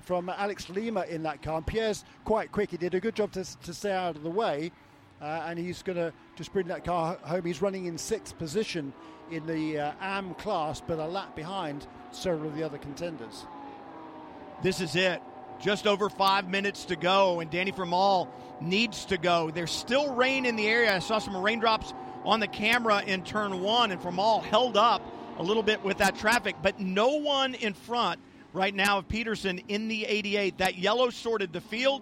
from 0.09 0.27
Alex 0.27 0.67
Lima 0.69 1.05
in 1.07 1.21
that 1.21 1.43
car. 1.43 1.57
And 1.57 1.67
Pierre's 1.67 2.03
quite 2.25 2.51
quick. 2.51 2.71
He 2.71 2.77
did 2.77 2.95
a 2.95 2.99
good 2.99 3.13
job 3.13 3.31
to, 3.33 3.45
to 3.59 3.73
stay 3.75 3.91
out 3.91 4.15
of 4.15 4.23
the 4.23 4.29
way. 4.31 4.71
Uh, 5.21 5.43
and 5.45 5.59
he's 5.59 5.83
going 5.83 5.97
to 5.97 6.11
just 6.35 6.51
bring 6.51 6.65
that 6.69 6.83
car 6.83 7.19
home. 7.21 7.45
He's 7.45 7.61
running 7.61 7.85
in 7.85 7.95
sixth 7.95 8.35
position 8.39 8.91
in 9.29 9.45
the 9.45 9.77
uh, 9.77 9.91
AM 10.01 10.33
class, 10.33 10.81
but 10.81 10.97
a 10.97 11.05
lap 11.05 11.35
behind 11.35 11.85
several 12.11 12.49
of 12.49 12.55
the 12.55 12.63
other 12.63 12.79
contenders. 12.79 13.45
This 14.63 14.81
is 14.81 14.95
it. 14.95 15.21
Just 15.61 15.85
over 15.85 16.09
five 16.09 16.49
minutes 16.49 16.85
to 16.85 16.95
go, 16.95 17.39
and 17.39 17.51
Danny 17.51 17.71
Formal 17.71 18.33
needs 18.59 19.05
to 19.05 19.17
go. 19.19 19.51
There's 19.51 19.69
still 19.69 20.15
rain 20.15 20.47
in 20.47 20.55
the 20.55 20.67
area. 20.67 20.95
I 20.95 20.99
saw 20.99 21.19
some 21.19 21.37
raindrops 21.37 21.93
on 22.25 22.39
the 22.39 22.47
camera 22.47 23.03
in 23.05 23.23
turn 23.23 23.61
one, 23.61 23.91
and 23.91 24.01
Formal 24.01 24.41
held 24.41 24.75
up 24.75 25.03
a 25.37 25.43
little 25.43 25.61
bit 25.61 25.83
with 25.83 25.99
that 25.99 26.15
traffic, 26.17 26.55
but 26.63 26.79
no 26.79 27.19
one 27.19 27.53
in 27.53 27.75
front 27.75 28.19
right 28.53 28.73
now 28.73 28.97
of 28.97 29.07
Peterson 29.07 29.59
in 29.67 29.87
the 29.87 30.05
88. 30.05 30.57
That 30.57 30.77
yellow 30.77 31.09
sorted 31.09 31.53
the 31.53 31.61
field 31.61 32.01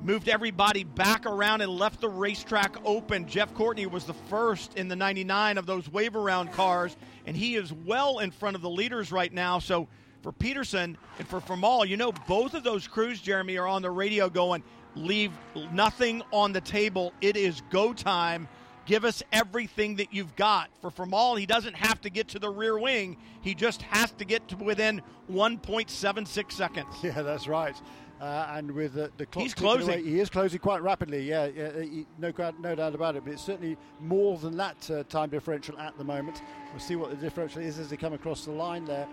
moved 0.00 0.28
everybody 0.28 0.84
back 0.84 1.26
around 1.26 1.60
and 1.60 1.72
left 1.72 2.00
the 2.00 2.08
racetrack 2.08 2.76
open. 2.84 3.26
Jeff 3.26 3.52
Courtney 3.54 3.86
was 3.86 4.04
the 4.04 4.14
first 4.14 4.74
in 4.74 4.88
the 4.88 4.96
99 4.96 5.58
of 5.58 5.66
those 5.66 5.90
wave 5.90 6.14
around 6.14 6.52
cars, 6.52 6.96
and 7.26 7.36
he 7.36 7.56
is 7.56 7.72
well 7.72 8.20
in 8.20 8.30
front 8.30 8.56
of 8.56 8.62
the 8.62 8.70
leaders 8.70 9.10
right 9.10 9.32
now. 9.32 9.58
So 9.58 9.88
for 10.22 10.32
Peterson 10.32 10.96
and 11.18 11.26
for 11.26 11.40
Formal, 11.40 11.84
you 11.84 11.96
know, 11.96 12.12
both 12.26 12.54
of 12.54 12.62
those 12.62 12.86
crews, 12.86 13.20
Jeremy, 13.20 13.56
are 13.56 13.66
on 13.66 13.82
the 13.82 13.90
radio 13.90 14.28
going, 14.28 14.62
leave 14.94 15.32
nothing 15.72 16.22
on 16.32 16.52
the 16.52 16.60
table. 16.60 17.12
It 17.20 17.36
is 17.36 17.62
go 17.70 17.92
time. 17.92 18.48
Give 18.88 19.04
us 19.04 19.22
everything 19.34 19.96
that 19.96 20.14
you've 20.14 20.34
got. 20.34 20.70
For 20.80 20.90
Formal, 20.90 21.36
he 21.36 21.44
doesn't 21.44 21.76
have 21.76 22.00
to 22.00 22.08
get 22.08 22.28
to 22.28 22.38
the 22.38 22.48
rear 22.48 22.78
wing. 22.78 23.18
He 23.42 23.54
just 23.54 23.82
has 23.82 24.12
to 24.12 24.24
get 24.24 24.48
to 24.48 24.56
within 24.56 25.02
1.76 25.30 26.52
seconds. 26.52 26.86
Yeah, 27.02 27.20
that's 27.20 27.46
right. 27.46 27.76
Uh, 28.18 28.48
and 28.52 28.70
with 28.72 28.94
the, 28.94 29.10
the 29.18 29.26
clock 29.26 29.42
he's 29.42 29.52
closing. 29.52 29.90
Away, 29.90 30.02
he 30.02 30.20
is 30.20 30.30
closing 30.30 30.58
quite 30.58 30.80
rapidly. 30.80 31.22
Yeah, 31.22 31.48
yeah 31.54 31.82
he, 31.82 32.06
no, 32.18 32.32
no 32.60 32.74
doubt 32.74 32.94
about 32.94 33.14
it. 33.14 33.24
But 33.24 33.34
it's 33.34 33.44
certainly 33.44 33.76
more 34.00 34.38
than 34.38 34.56
that 34.56 34.90
uh, 34.90 35.02
time 35.04 35.28
differential 35.28 35.78
at 35.78 35.96
the 35.98 36.04
moment. 36.04 36.40
We'll 36.72 36.80
see 36.80 36.96
what 36.96 37.10
the 37.10 37.16
differential 37.16 37.60
is 37.60 37.78
as 37.78 37.90
they 37.90 37.98
come 37.98 38.14
across 38.14 38.46
the 38.46 38.52
line 38.52 38.86
there. 38.86 39.06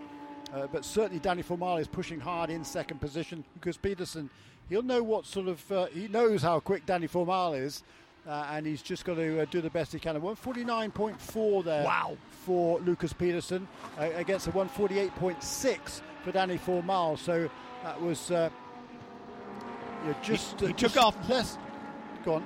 Uh, 0.53 0.67
but 0.71 0.85
certainly 0.85 1.19
Danny 1.19 1.41
Formal 1.41 1.77
is 1.77 1.87
pushing 1.89 2.21
hard 2.21 2.49
in 2.49 2.63
second 2.63 3.01
position 3.01 3.43
because 3.55 3.75
Peterson, 3.75 4.29
he'll 4.69 4.81
know 4.83 5.03
what 5.03 5.25
sort 5.25 5.49
of 5.49 5.69
uh, 5.69 5.87
he 5.87 6.07
knows 6.07 6.41
how 6.41 6.61
quick 6.61 6.85
Danny 6.85 7.07
Formal 7.07 7.55
is. 7.55 7.83
Uh, 8.27 8.47
and 8.51 8.65
he's 8.65 8.81
just 8.81 9.05
got 9.05 9.15
to 9.15 9.41
uh, 9.41 9.45
do 9.51 9.61
the 9.61 9.69
best 9.69 9.93
he 9.93 9.99
can. 9.99 10.19
149.4 10.19 11.63
there 11.63 11.85
wow. 11.85 12.17
for 12.29 12.79
Lucas 12.79 13.13
Peterson 13.13 13.67
against 13.99 14.47
a 14.47 14.51
148.6 14.51 16.01
for 16.23 16.31
Danny 16.31 16.57
Formal. 16.57 17.17
So 17.17 17.47
that 17.83 18.01
was 18.01 18.31
you 20.05 20.15
just 20.21 20.59
he, 20.59 20.67
he 20.67 20.73
uh, 20.73 20.75
just 20.75 20.95
took 20.95 21.03
off 21.03 21.29
less. 21.29 21.57
Go 22.23 22.35
on. 22.35 22.43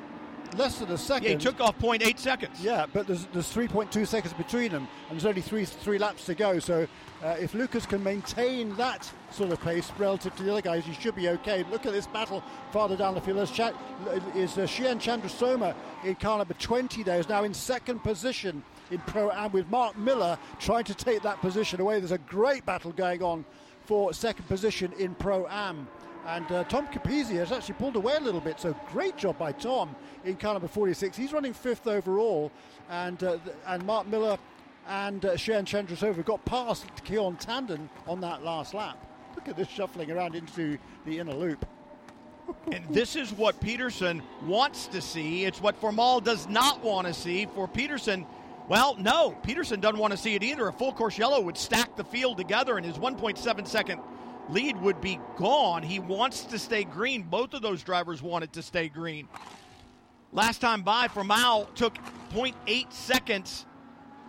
Less 0.58 0.80
than 0.80 0.92
a 0.92 0.98
second. 0.98 1.26
Yeah, 1.26 1.30
he 1.32 1.38
took 1.38 1.60
off 1.62 1.78
0.8 1.78 2.18
seconds. 2.18 2.60
Yeah, 2.62 2.88
but 2.92 3.06
there's, 3.06 3.26
there's 3.28 3.54
3.2 3.54 4.08
seconds 4.08 4.34
between 4.34 4.72
them, 4.72 4.88
and 5.10 5.20
there's 5.20 5.26
only 5.26 5.42
three 5.42 5.66
three 5.66 6.00
laps 6.00 6.26
to 6.26 6.34
go. 6.34 6.58
So 6.60 6.88
uh, 7.24 7.36
if 7.40 7.54
Lucas 7.54 7.86
can 7.86 8.04
maintain 8.04 8.76
that 8.76 9.12
sort 9.32 9.52
of 9.52 9.62
pace 9.62 9.92
relative 9.98 10.36
to 10.36 10.44
the 10.44 10.52
other 10.52 10.62
guys, 10.62 10.86
he 10.86 10.94
should 10.94 11.16
be 11.16 11.30
okay. 11.30 11.66
Look 11.70 11.86
at 11.86 11.92
this 11.92 12.08
battle 12.08 12.44
farther 12.72 12.96
down 12.96 13.14
the 13.14 13.22
field. 13.22 13.48
Ch- 13.48 13.60
is 14.36 14.58
uh, 14.58 14.62
Shian 14.62 15.00
Chandrasoma 15.00 15.76
in 16.04 16.16
car 16.16 16.38
number 16.38 16.54
20 16.54 17.04
there, 17.04 17.20
is 17.20 17.28
now 17.28 17.44
in 17.44 17.54
second 17.54 18.04
position 18.04 18.64
in 18.92 19.00
Pro 19.00 19.32
Am 19.32 19.52
with 19.52 19.70
Mark 19.70 19.98
Miller 19.98 20.38
trying 20.60 20.86
to 20.86 20.96
take 20.96 21.22
that 21.24 21.42
position 21.42 21.82
away. 21.82 22.00
There's 22.00 22.12
a 22.12 22.18
great 22.20 22.66
battle 22.66 22.92
going 22.92 23.22
on 23.22 23.46
for 23.86 24.14
second 24.14 24.48
position 24.48 24.94
in 24.98 25.16
Pro 25.16 25.48
Am. 25.48 25.88
And 26.26 26.50
uh, 26.52 26.64
Tom 26.66 26.88
Capizzi 26.88 27.38
has 27.38 27.52
actually 27.52 27.76
pulled 27.76 27.96
away 27.96 28.16
a 28.16 28.20
little 28.20 28.42
bit, 28.42 28.60
so 28.60 28.76
great 28.92 29.18
job 29.18 29.38
by 29.38 29.52
Tom 29.52 29.96
in 30.26 30.36
car 30.36 30.54
number 30.54 30.68
46. 30.68 31.18
He's 31.18 31.34
running 31.34 31.54
fifth 31.54 31.88
overall, 31.88 32.52
and 32.90 33.24
uh, 33.24 33.38
and 33.68 33.84
Mark 33.86 34.06
Miller 34.08 34.38
and 34.90 35.24
uh, 35.24 35.38
Sharon 35.38 35.66
Chandrasoma 35.66 36.26
got 36.26 36.44
past 36.46 36.86
Keon 37.04 37.38
Tanden 37.38 37.88
on 38.08 38.20
that 38.22 38.44
last 38.44 38.74
lap. 38.74 38.98
Look 39.36 39.48
at 39.48 39.56
this 39.56 39.70
shuffling 39.70 40.12
around 40.12 40.36
into 40.36 40.78
the 41.06 41.20
inner 41.20 41.34
loop. 41.34 41.66
and 42.72 42.84
this 42.90 43.16
is 43.16 43.32
what 43.32 43.62
Peterson 43.62 44.24
wants 44.46 44.88
to 44.88 45.00
see. 45.00 45.46
It's 45.46 45.62
what 45.62 45.76
Formal 45.76 46.20
does 46.20 46.50
not 46.50 46.84
want 46.84 47.06
to 47.06 47.14
see. 47.14 47.46
For 47.54 47.68
Peterson, 47.68 48.26
well, 48.68 48.96
no, 48.98 49.38
Peterson 49.44 49.80
doesn't 49.80 50.00
want 50.00 50.12
to 50.12 50.18
see 50.18 50.34
it 50.34 50.42
either. 50.42 50.68
A 50.68 50.74
full 50.74 50.92
course 50.92 51.18
yellow 51.18 51.40
would 51.40 51.58
stack 51.58 51.96
the 51.96 52.04
field 52.04 52.38
together, 52.38 52.76
and 52.78 52.86
his 52.86 52.98
1.7 52.98 53.68
second 53.68 54.02
lead 54.50 54.76
would 54.82 55.00
be 55.00 55.20
gone. 55.38 55.84
He 55.84 56.00
wants 56.00 56.46
to 56.46 56.58
stay 56.58 56.84
green. 56.84 57.22
Both 57.22 57.54
of 57.54 57.62
those 57.62 57.84
drivers 57.84 58.24
wanted 58.24 58.54
to 58.54 58.64
stay 58.64 58.90
green. 58.90 59.28
Last 60.32 60.62
time 60.62 60.82
by, 60.82 61.08
Formal 61.08 61.66
took 61.76 61.96
0.8 62.34 62.92
seconds 62.92 63.66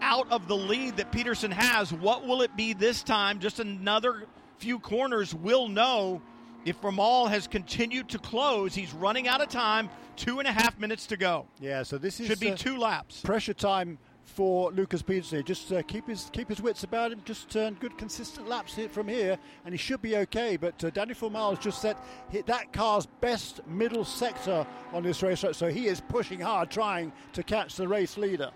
out 0.00 0.30
of 0.30 0.48
the 0.48 0.56
lead 0.56 0.96
that 0.96 1.12
Peterson 1.12 1.50
has. 1.50 1.92
What 1.92 2.26
will 2.26 2.42
it 2.42 2.56
be 2.56 2.72
this 2.72 3.02
time? 3.02 3.38
Just 3.38 3.60
another 3.60 4.24
few 4.58 4.78
corners 4.78 5.34
will 5.34 5.68
know 5.68 6.20
if 6.64 6.76
Formal 6.76 7.26
has 7.28 7.46
continued 7.46 8.08
to 8.10 8.18
close. 8.18 8.74
He's 8.74 8.92
running 8.92 9.28
out 9.28 9.40
of 9.40 9.48
time. 9.48 9.88
Two 10.16 10.38
and 10.38 10.46
a 10.46 10.52
half 10.52 10.78
minutes 10.78 11.06
to 11.06 11.16
go. 11.16 11.46
Yeah, 11.60 11.82
so 11.82 11.96
this 11.96 12.20
is 12.20 12.26
should 12.26 12.40
be 12.40 12.50
uh, 12.50 12.56
two 12.56 12.76
laps. 12.76 13.22
Pressure 13.22 13.54
time 13.54 13.98
for 14.24 14.70
Lucas 14.72 15.02
Peterson. 15.02 15.42
Just 15.44 15.72
uh, 15.72 15.82
keep 15.82 16.06
his 16.06 16.30
keep 16.32 16.48
his 16.48 16.60
wits 16.60 16.84
about 16.84 17.12
him. 17.12 17.22
Just 17.24 17.48
turn 17.48 17.74
good 17.80 17.96
consistent 17.96 18.48
laps 18.48 18.74
here 18.74 18.88
from 18.88 19.08
here, 19.08 19.38
and 19.64 19.72
he 19.72 19.78
should 19.78 20.02
be 20.02 20.16
okay. 20.18 20.56
But 20.56 20.82
uh, 20.84 20.90
Danny 20.90 21.14
Formal 21.14 21.50
has 21.50 21.58
just 21.58 21.80
set 21.80 21.96
hit 22.28 22.46
that 22.46 22.72
car's 22.72 23.06
best 23.06 23.66
middle 23.66 24.04
sector 24.04 24.66
on 24.92 25.02
this 25.02 25.22
race, 25.22 25.44
so 25.52 25.68
he 25.68 25.86
is 25.86 26.00
pushing 26.00 26.40
hard, 26.40 26.70
trying 26.70 27.12
to 27.32 27.42
catch 27.42 27.76
the 27.76 27.88
race 27.88 28.16
leader. 28.16 28.50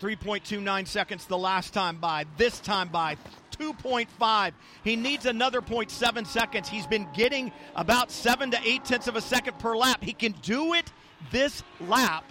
3.29 0.00 0.86
seconds 0.86 1.26
the 1.26 1.38
last 1.38 1.72
time 1.72 1.96
by. 1.96 2.24
This 2.36 2.60
time 2.60 2.88
by 2.88 3.16
2.5. 3.58 4.52
He 4.84 4.96
needs 4.96 5.26
another 5.26 5.60
0.7 5.60 6.26
seconds. 6.26 6.68
He's 6.68 6.86
been 6.86 7.08
getting 7.14 7.52
about 7.74 8.10
seven 8.10 8.50
to 8.50 8.58
eight 8.64 8.84
tenths 8.84 9.08
of 9.08 9.16
a 9.16 9.20
second 9.20 9.58
per 9.58 9.76
lap. 9.76 10.02
He 10.02 10.12
can 10.12 10.32
do 10.42 10.74
it 10.74 10.92
this 11.30 11.62
lap 11.80 12.24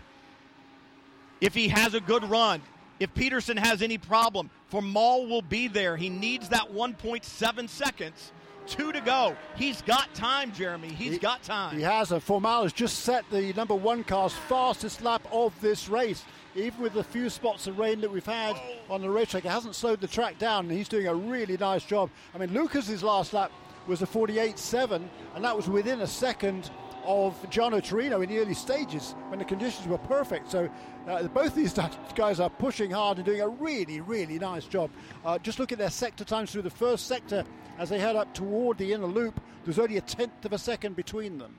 if 1.41 1.53
he 1.53 1.67
has 1.67 1.93
a 1.93 1.99
good 1.99 2.23
run, 2.23 2.61
if 2.99 3.13
Peterson 3.13 3.57
has 3.57 3.81
any 3.81 3.97
problem, 3.97 4.49
Formal 4.67 5.27
will 5.27 5.41
be 5.41 5.67
there. 5.67 5.97
He 5.97 6.09
needs 6.09 6.49
that 6.49 6.71
1.7 6.71 7.69
seconds. 7.69 8.31
Two 8.67 8.91
to 8.91 9.01
go. 9.01 9.35
He's 9.55 9.83
got 9.83 10.11
time, 10.15 10.51
Jeremy. 10.51 10.87
He's 10.87 11.13
he, 11.13 11.17
got 11.19 11.43
time. 11.43 11.77
He 11.77 11.83
has. 11.83 12.11
And 12.11 12.23
Formal 12.23 12.63
has 12.63 12.73
just 12.73 13.01
set 13.01 13.23
the 13.29 13.53
number 13.53 13.75
one 13.75 14.03
car's 14.03 14.33
fastest 14.33 15.03
lap 15.03 15.27
of 15.31 15.53
this 15.61 15.87
race. 15.87 16.23
Even 16.55 16.81
with 16.81 16.93
the 16.93 17.03
few 17.03 17.29
spots 17.29 17.67
of 17.67 17.77
rain 17.77 17.99
that 18.01 18.09
we've 18.09 18.25
had 18.25 18.55
on 18.89 19.01
the 19.01 19.09
racetrack, 19.09 19.43
it 19.43 19.49
hasn't 19.49 19.75
slowed 19.75 19.99
the 19.99 20.07
track 20.07 20.37
down. 20.37 20.65
And 20.65 20.71
he's 20.71 20.87
doing 20.87 21.07
a 21.07 21.13
really 21.13 21.57
nice 21.57 21.83
job. 21.83 22.09
I 22.33 22.37
mean, 22.37 22.53
Lucas's 22.53 23.03
last 23.03 23.33
lap 23.33 23.51
was 23.87 24.01
a 24.01 24.07
48.7, 24.07 25.07
and 25.35 25.43
that 25.43 25.55
was 25.55 25.69
within 25.69 26.01
a 26.01 26.07
second 26.07 26.71
of 27.03 27.37
Giano 27.49 27.79
Torino 27.79 28.21
in 28.21 28.29
the 28.29 28.39
early 28.39 28.53
stages 28.53 29.15
when 29.27 29.39
the 29.39 29.45
conditions 29.45 29.87
were 29.87 29.97
perfect. 29.97 30.49
So 30.49 30.69
uh, 31.07 31.23
both 31.27 31.55
these 31.55 31.73
guys 32.15 32.39
are 32.39 32.49
pushing 32.49 32.89
hard 32.89 33.17
and 33.17 33.25
doing 33.25 33.41
a 33.41 33.47
really, 33.47 34.01
really 34.01 34.39
nice 34.39 34.65
job. 34.65 34.89
Uh, 35.23 35.37
just 35.37 35.59
look 35.59 35.71
at 35.71 35.77
their 35.77 35.89
sector 35.89 36.23
times 36.23 36.51
through 36.51 36.63
the 36.63 36.69
first 36.69 37.07
sector 37.07 37.43
as 37.77 37.89
they 37.89 37.99
head 37.99 38.15
up 38.15 38.33
toward 38.33 38.77
the 38.77 38.93
inner 38.93 39.05
loop. 39.05 39.39
There's 39.65 39.79
only 39.79 39.97
a 39.97 40.01
tenth 40.01 40.45
of 40.45 40.53
a 40.53 40.57
second 40.57 40.95
between 40.95 41.37
them. 41.37 41.55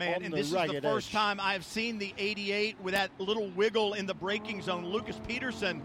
Man, 0.00 0.22
and 0.22 0.34
this 0.34 0.46
is 0.46 0.52
the 0.52 0.80
first 0.82 1.08
edge. 1.08 1.12
time 1.12 1.38
I've 1.40 1.64
seen 1.64 1.98
the 1.98 2.12
88 2.18 2.76
with 2.80 2.94
that 2.94 3.10
little 3.18 3.48
wiggle 3.50 3.94
in 3.94 4.06
the 4.06 4.14
braking 4.14 4.62
zone. 4.62 4.86
Lucas 4.86 5.20
Peterson 5.28 5.82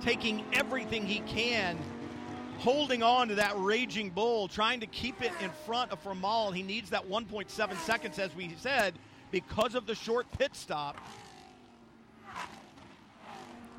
taking 0.00 0.44
everything 0.52 1.06
he 1.06 1.20
can 1.20 1.78
holding 2.62 3.02
on 3.02 3.26
to 3.26 3.34
that 3.34 3.52
raging 3.56 4.08
bull, 4.10 4.46
trying 4.46 4.78
to 4.78 4.86
keep 4.86 5.20
it 5.20 5.32
in 5.42 5.50
front 5.66 5.90
of 5.90 5.98
Formal. 5.98 6.52
He 6.52 6.62
needs 6.62 6.90
that 6.90 7.08
1.7 7.08 7.76
seconds, 7.78 8.20
as 8.20 8.34
we 8.36 8.54
said, 8.56 8.94
because 9.32 9.74
of 9.74 9.84
the 9.86 9.96
short 9.96 10.26
pit 10.38 10.54
stop. 10.54 10.96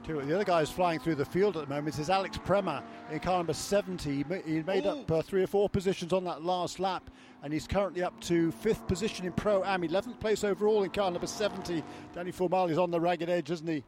The 0.06 0.36
other 0.36 0.44
guy 0.44 0.60
who's 0.60 0.70
flying 0.70 1.00
through 1.00 1.16
the 1.16 1.24
field 1.24 1.56
at 1.56 1.68
the 1.70 1.74
moment 1.74 1.98
is 1.98 2.10
Alex 2.10 2.38
Prema 2.38 2.84
in 3.10 3.22
car 3.22 3.38
number 3.38 3.54
70. 3.54 4.26
He 4.46 4.62
made 4.64 4.86
Ooh. 4.86 4.90
up 4.90 5.12
uh, 5.12 5.22
three 5.22 5.42
or 5.42 5.48
four 5.48 5.70
positions 5.70 6.12
on 6.12 6.26
that 6.26 6.44
last 6.44 6.82
lap, 6.82 7.10
and 7.42 7.54
he's 7.54 7.68
currently 7.68 8.04
up 8.04 8.20
to 8.22 8.52
fifth 8.52 8.86
position 8.86 9.26
in 9.26 9.32
Pro 9.32 9.64
Am, 9.64 9.82
11th 9.82 10.20
place 10.20 10.44
overall 10.44 10.84
in 10.84 10.90
car 10.90 11.10
number 11.10 11.26
70. 11.26 11.82
Danny 12.14 12.32
Formal 12.32 12.68
is 12.68 12.78
on 12.78 12.92
the 12.92 13.00
ragged 13.00 13.30
edge, 13.30 13.50
isn't 13.50 13.68
he? 13.68 13.84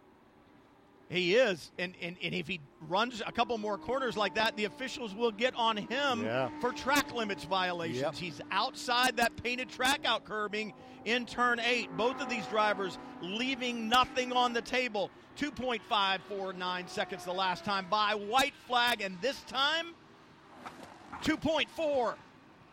He 1.10 1.36
is. 1.36 1.72
And, 1.78 1.94
and, 2.02 2.16
and 2.24 2.34
if 2.34 2.48
he 2.48 2.60
runs 2.88 3.22
a 3.26 3.32
couple 3.32 3.58
more 3.58 3.78
corners 3.78 4.18
like 4.18 4.36
that, 4.36 4.58
the 4.58 4.66
officials 4.66 5.14
will 5.14 5.32
get 5.32 5.56
on 5.56 5.78
him 5.78 6.24
yeah. 6.24 6.50
for 6.60 6.72
track 6.72 7.14
limits 7.14 7.44
violations. 7.44 8.02
Yep. 8.02 8.16
He's 8.16 8.42
outside 8.52 9.18
that 9.18 9.36
painted 9.44 9.70
track 9.70 10.02
out 10.06 10.26
curbing 10.26 10.74
in 11.06 11.26
turn 11.26 11.60
eight. 11.60 11.96
Both 11.96 12.22
of 12.22 12.30
these 12.30 12.46
drivers 12.48 12.98
leaving 13.22 13.88
nothing 13.88 14.32
on 14.34 14.54
the 14.54 14.62
table. 14.62 15.12
2.549 15.38 16.90
seconds 16.90 17.26
the 17.26 17.34
last 17.34 17.64
time 17.64 17.86
by. 17.90 18.16
White 18.16 18.56
flag, 18.68 19.02
and 19.02 19.20
this 19.22 19.40
time 19.42 19.88
2.4. 21.24 22.16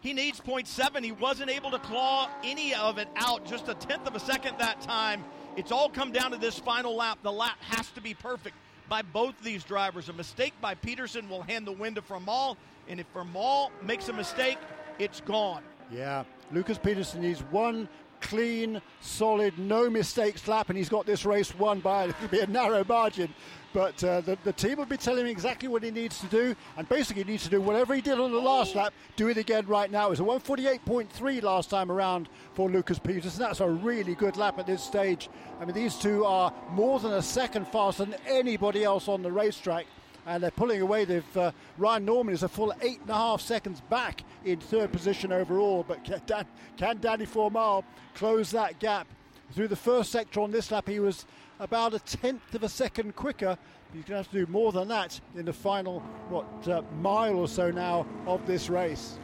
He 0.00 0.12
needs 0.12 0.40
0.7. 0.40 1.04
He 1.04 1.12
wasn't 1.12 1.50
able 1.50 1.70
to 1.70 1.78
claw 1.78 2.28
any 2.42 2.74
of 2.74 2.98
it 2.98 3.08
out, 3.16 3.44
just 3.44 3.68
a 3.68 3.74
tenth 3.74 4.06
of 4.06 4.16
a 4.16 4.20
second 4.20 4.58
that 4.58 4.80
time. 4.80 5.24
It's 5.54 5.70
all 5.70 5.90
come 5.90 6.12
down 6.12 6.30
to 6.30 6.38
this 6.38 6.58
final 6.58 6.96
lap. 6.96 7.18
The 7.22 7.32
lap 7.32 7.58
has 7.60 7.90
to 7.90 8.00
be 8.00 8.14
perfect 8.14 8.56
by 8.88 9.02
both 9.02 9.34
these 9.42 9.64
drivers. 9.64 10.08
A 10.08 10.12
mistake 10.14 10.54
by 10.62 10.74
Peterson 10.74 11.28
will 11.28 11.42
hand 11.42 11.66
the 11.66 11.72
win 11.72 11.94
to 11.94 12.02
Formal, 12.02 12.56
and 12.88 12.98
if 12.98 13.06
Formal 13.12 13.70
makes 13.82 14.08
a 14.08 14.14
mistake, 14.14 14.58
it's 14.98 15.20
gone. 15.20 15.62
Yeah, 15.90 16.24
Lucas 16.52 16.78
Peterson 16.78 17.20
needs 17.20 17.40
one 17.50 17.86
clean, 18.22 18.80
solid, 19.00 19.58
no 19.58 19.90
mistakes 19.90 20.48
lap, 20.48 20.68
and 20.68 20.78
he's 20.78 20.88
got 20.88 21.06
this 21.06 21.24
race 21.24 21.54
won 21.56 21.80
by 21.80 22.04
a, 22.04 22.42
a 22.42 22.46
narrow 22.48 22.84
margin. 22.88 23.32
But 23.72 24.02
uh, 24.04 24.20
the, 24.20 24.36
the 24.44 24.52
team 24.52 24.78
will 24.78 24.86
be 24.86 24.96
telling 24.96 25.20
him 25.20 25.26
exactly 25.26 25.68
what 25.68 25.82
he 25.82 25.90
needs 25.90 26.20
to 26.20 26.26
do, 26.26 26.54
and 26.76 26.88
basically 26.88 27.22
he 27.24 27.30
needs 27.30 27.44
to 27.44 27.50
do 27.50 27.60
whatever 27.60 27.94
he 27.94 28.00
did 28.00 28.18
on 28.18 28.30
the 28.30 28.38
last 28.38 28.74
lap, 28.74 28.92
do 29.16 29.28
it 29.28 29.38
again 29.38 29.66
right 29.66 29.90
now. 29.90 30.06
It 30.06 30.10
was 30.10 30.20
a 30.20 30.24
148.3 30.24 31.42
last 31.42 31.70
time 31.70 31.90
around 31.90 32.28
for 32.54 32.70
Lucas 32.70 32.98
Peterson. 32.98 33.38
That's 33.38 33.60
a 33.60 33.68
really 33.68 34.14
good 34.14 34.36
lap 34.36 34.58
at 34.58 34.66
this 34.66 34.82
stage. 34.82 35.30
I 35.60 35.64
mean, 35.64 35.74
these 35.74 35.96
two 35.96 36.24
are 36.24 36.52
more 36.70 37.00
than 37.00 37.12
a 37.14 37.22
second 37.22 37.66
faster 37.68 38.04
than 38.04 38.16
anybody 38.26 38.84
else 38.84 39.08
on 39.08 39.22
the 39.22 39.32
racetrack 39.32 39.86
and 40.26 40.42
they're 40.42 40.50
pulling 40.50 40.80
away. 40.80 41.04
They've 41.04 41.36
uh, 41.36 41.52
Ryan 41.78 42.04
Norman 42.04 42.34
is 42.34 42.42
a 42.42 42.48
full 42.48 42.72
eight 42.82 43.00
and 43.00 43.10
a 43.10 43.14
half 43.14 43.40
seconds 43.40 43.80
back 43.88 44.22
in 44.44 44.58
third 44.58 44.92
position 44.92 45.32
overall. 45.32 45.84
But 45.86 46.04
can, 46.04 46.20
Dan, 46.26 46.46
can 46.76 46.98
Danny 46.98 47.24
Formal 47.24 47.84
close 48.14 48.50
that 48.52 48.78
gap? 48.78 49.06
Through 49.52 49.68
the 49.68 49.76
first 49.76 50.10
sector 50.10 50.40
on 50.40 50.50
this 50.50 50.70
lap, 50.70 50.88
he 50.88 50.98
was 50.98 51.26
about 51.60 51.94
a 51.94 51.98
tenth 52.00 52.54
of 52.54 52.62
a 52.62 52.68
second 52.68 53.14
quicker. 53.16 53.58
He's 53.92 54.04
going 54.04 54.14
to 54.14 54.16
have 54.16 54.30
to 54.30 54.46
do 54.46 54.50
more 54.50 54.72
than 54.72 54.88
that 54.88 55.20
in 55.36 55.44
the 55.44 55.52
final, 55.52 56.00
what, 56.30 56.46
uh, 56.66 56.80
mile 57.00 57.36
or 57.36 57.46
so 57.46 57.70
now 57.70 58.06
of 58.26 58.46
this 58.46 58.70
race. 58.70 59.18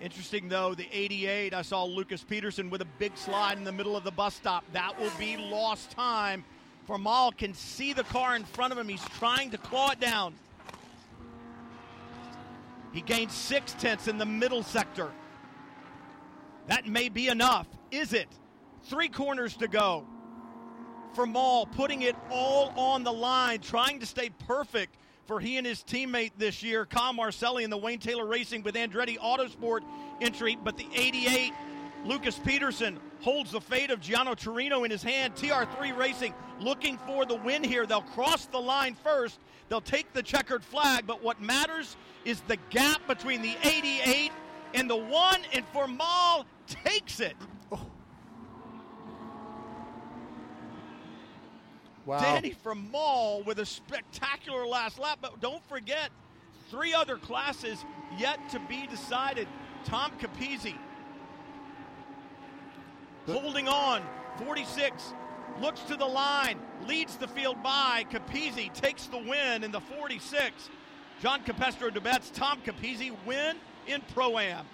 Interesting, 0.00 0.48
though, 0.48 0.74
the 0.74 0.88
88, 0.90 1.52
I 1.52 1.60
saw 1.60 1.84
Lucas 1.84 2.24
Peterson 2.24 2.70
with 2.70 2.80
a 2.80 2.86
big 2.98 3.14
slide 3.18 3.58
in 3.58 3.64
the 3.64 3.72
middle 3.72 3.94
of 3.94 4.04
the 4.04 4.10
bus 4.10 4.34
stop. 4.34 4.64
That 4.72 4.98
will 4.98 5.12
be 5.18 5.36
lost 5.36 5.90
time 5.90 6.42
Formal 6.90 7.30
can 7.30 7.54
see 7.54 7.92
the 7.92 8.02
car 8.02 8.34
in 8.34 8.42
front 8.42 8.72
of 8.72 8.78
him. 8.78 8.88
He's 8.88 9.04
trying 9.20 9.52
to 9.52 9.58
claw 9.58 9.92
it 9.92 10.00
down. 10.00 10.34
He 12.92 13.00
gained 13.00 13.30
six 13.30 13.74
tenths 13.74 14.08
in 14.08 14.18
the 14.18 14.26
middle 14.26 14.64
sector. 14.64 15.08
That 16.66 16.88
may 16.88 17.08
be 17.08 17.28
enough. 17.28 17.68
Is 17.92 18.12
it? 18.12 18.26
Three 18.86 19.08
corners 19.08 19.56
to 19.58 19.68
go. 19.68 20.04
For 21.12 21.26
Formal 21.26 21.66
putting 21.66 22.02
it 22.02 22.16
all 22.28 22.70
on 22.76 23.04
the 23.04 23.12
line, 23.12 23.60
trying 23.60 24.00
to 24.00 24.06
stay 24.06 24.30
perfect 24.48 24.96
for 25.26 25.38
he 25.38 25.58
and 25.58 25.66
his 25.66 25.84
teammate 25.84 26.32
this 26.38 26.60
year, 26.60 26.86
Kyle 26.86 27.12
Marcelli 27.12 27.62
in 27.62 27.70
the 27.70 27.78
Wayne 27.78 28.00
Taylor 28.00 28.26
Racing 28.26 28.64
with 28.64 28.74
Andretti 28.74 29.16
Autosport 29.16 29.82
entry. 30.20 30.58
But 30.60 30.76
the 30.76 30.88
88 30.92 31.52
Lucas 32.04 32.36
Peterson 32.36 32.98
holds 33.20 33.52
the 33.52 33.60
fate 33.60 33.90
of 33.90 34.00
Giano 34.00 34.34
Torino 34.34 34.84
in 34.84 34.90
his 34.90 35.02
hand. 35.02 35.34
TR3 35.34 35.96
Racing 35.96 36.34
looking 36.60 36.98
for 37.06 37.24
the 37.24 37.36
win 37.36 37.62
here. 37.62 37.86
They'll 37.86 38.02
cross 38.02 38.46
the 38.46 38.58
line 38.58 38.94
first. 38.94 39.38
They'll 39.68 39.80
take 39.80 40.12
the 40.12 40.22
checkered 40.22 40.64
flag, 40.64 41.06
but 41.06 41.22
what 41.22 41.40
matters 41.40 41.96
is 42.24 42.40
the 42.48 42.58
gap 42.70 43.06
between 43.06 43.42
the 43.42 43.56
88 43.62 44.32
and 44.74 44.88
the 44.88 44.96
one, 44.96 45.40
and 45.52 45.64
Formal 45.72 46.46
takes 46.66 47.20
it. 47.20 47.36
Oh. 47.70 47.80
Wow. 52.06 52.20
Danny 52.20 52.52
Formal 52.52 53.42
with 53.44 53.58
a 53.58 53.66
spectacular 53.66 54.66
last 54.66 54.98
lap, 54.98 55.18
but 55.20 55.40
don't 55.40 55.64
forget, 55.68 56.10
three 56.70 56.94
other 56.94 57.16
classes 57.16 57.84
yet 58.18 58.38
to 58.50 58.60
be 58.60 58.86
decided. 58.86 59.46
Tom 59.84 60.12
Capizzi, 60.18 60.74
holding 63.26 63.68
on. 63.68 64.02
46 64.44 65.14
looks 65.60 65.80
to 65.82 65.96
the 65.96 66.06
line, 66.06 66.58
leads 66.86 67.16
the 67.16 67.28
field 67.28 67.62
by. 67.62 68.04
Capizzi 68.10 68.72
takes 68.72 69.06
the 69.06 69.18
win 69.18 69.64
in 69.64 69.72
the 69.72 69.80
46. 69.80 70.70
John 71.20 71.42
Capestro 71.42 71.90
Dubets, 71.90 72.32
Tom 72.32 72.60
Capizzi 72.64 73.14
win 73.26 73.56
in 73.86 74.00
Pro 74.14 74.38
Am. 74.38 74.64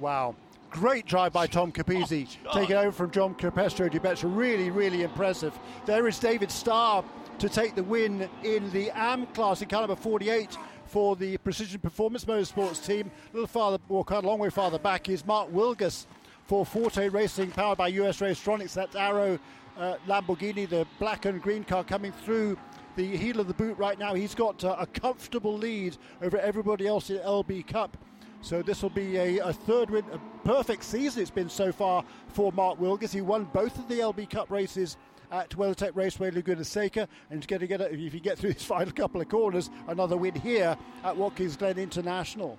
Wow. 0.00 0.34
Great 0.70 1.06
drive 1.06 1.32
by 1.32 1.46
Tom 1.46 1.70
Capizzi, 1.70 2.28
oh, 2.46 2.52
taking 2.52 2.76
over 2.76 2.90
from 2.90 3.10
John 3.12 3.34
Capestro 3.34 3.88
Dubets. 3.88 4.24
Really, 4.24 4.70
really 4.70 5.02
impressive. 5.02 5.56
There 5.86 6.08
is 6.08 6.18
David 6.18 6.50
Starr 6.50 7.04
to 7.38 7.48
take 7.48 7.76
the 7.76 7.84
win 7.84 8.28
in 8.42 8.70
the 8.72 8.90
AM 8.90 9.26
class 9.26 9.62
in 9.62 9.68
car 9.68 9.82
number 9.82 9.94
48 9.94 10.58
for 10.86 11.14
the 11.16 11.36
Precision 11.38 11.80
Performance 11.80 12.24
Motorsports 12.24 12.84
team. 12.84 13.10
A 13.32 13.36
little 13.36 13.46
farther, 13.46 13.78
well, 13.88 14.04
quite 14.04 14.24
a 14.24 14.26
long 14.26 14.38
way 14.38 14.50
farther 14.50 14.78
back 14.78 15.08
is 15.08 15.24
Mark 15.24 15.52
Wilgus 15.52 16.06
for 16.46 16.64
Forte 16.64 17.08
Racing, 17.08 17.50
powered 17.50 17.78
by 17.78 17.88
US 17.88 18.20
Racetronics. 18.20 18.74
That's 18.74 18.94
Arrow 18.94 19.38
uh, 19.76 19.96
Lamborghini, 20.06 20.68
the 20.68 20.86
black 20.98 21.24
and 21.24 21.42
green 21.42 21.64
car 21.64 21.84
coming 21.84 22.12
through 22.12 22.56
the 22.94 23.16
heel 23.16 23.40
of 23.40 23.48
the 23.48 23.54
boot 23.54 23.76
right 23.76 23.98
now. 23.98 24.14
He's 24.14 24.34
got 24.34 24.64
uh, 24.64 24.76
a 24.78 24.86
comfortable 24.86 25.56
lead 25.56 25.96
over 26.22 26.38
everybody 26.38 26.86
else 26.86 27.10
in 27.10 27.18
LB 27.18 27.66
Cup. 27.66 27.96
So 28.40 28.62
this 28.62 28.82
will 28.82 28.90
be 28.90 29.16
a, 29.16 29.38
a, 29.38 29.52
third 29.52 29.90
win, 29.90 30.04
a 30.12 30.18
perfect 30.46 30.84
season 30.84 31.22
it's 31.22 31.30
been 31.30 31.48
so 31.48 31.72
far 31.72 32.04
for 32.28 32.52
Mark 32.52 32.78
Wilgus. 32.78 33.12
He 33.12 33.20
won 33.20 33.44
both 33.52 33.76
of 33.78 33.88
the 33.88 33.96
LB 33.96 34.30
Cup 34.30 34.50
races 34.50 34.96
at 35.32 35.50
WeatherTech 35.50 35.96
Raceway 35.96 36.30
Laguna 36.30 36.64
Seca, 36.64 37.08
and 37.30 37.40
he's 37.40 37.46
going 37.46 37.60
to 37.60 37.66
get 37.66 37.80
a, 37.80 37.92
if 37.92 38.14
you 38.14 38.20
get 38.20 38.38
through 38.38 38.52
his 38.52 38.64
final 38.64 38.92
couple 38.92 39.20
of 39.20 39.28
corners, 39.28 39.70
another 39.88 40.16
win 40.16 40.34
here 40.34 40.76
at 41.02 41.16
Watkins 41.16 41.56
Glen 41.56 41.78
International. 41.78 42.56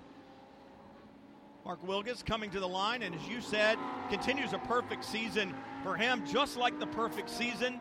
Mark 1.68 1.86
Wilgus 1.86 2.24
coming 2.24 2.48
to 2.52 2.60
the 2.60 2.66
line, 2.66 3.02
and 3.02 3.14
as 3.14 3.28
you 3.28 3.42
said, 3.42 3.76
continues 4.08 4.54
a 4.54 4.58
perfect 4.60 5.04
season 5.04 5.54
for 5.82 5.96
him, 5.96 6.24
just 6.24 6.56
like 6.56 6.80
the 6.80 6.86
perfect 6.86 7.28
season 7.28 7.78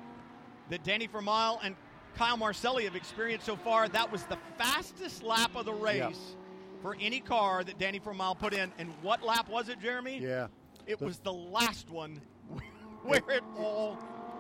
that 0.69 0.83
Danny 0.83 1.07
Formal 1.07 1.61
and 1.63 1.73
Kyle 2.17 2.35
Marcelli 2.35 2.83
have 2.83 2.97
experienced 2.97 3.45
so 3.45 3.55
far. 3.55 3.87
That 3.87 4.11
was 4.11 4.23
the 4.23 4.37
fastest 4.57 5.23
lap 5.23 5.55
of 5.55 5.63
the 5.63 5.71
race 5.71 6.35
for 6.81 6.97
any 6.99 7.21
car 7.21 7.63
that 7.63 7.79
Danny 7.79 7.99
Formal 7.99 8.35
put 8.35 8.53
in. 8.53 8.73
And 8.77 8.89
what 9.01 9.23
lap 9.23 9.47
was 9.47 9.69
it, 9.69 9.79
Jeremy? 9.79 10.19
Yeah. 10.21 10.47
It 10.85 10.99
the, 10.99 11.05
was 11.05 11.19
the 11.19 11.31
last 11.31 11.89
one 11.89 12.19
where 13.03 13.23
it 13.29 13.43
all 13.57 13.97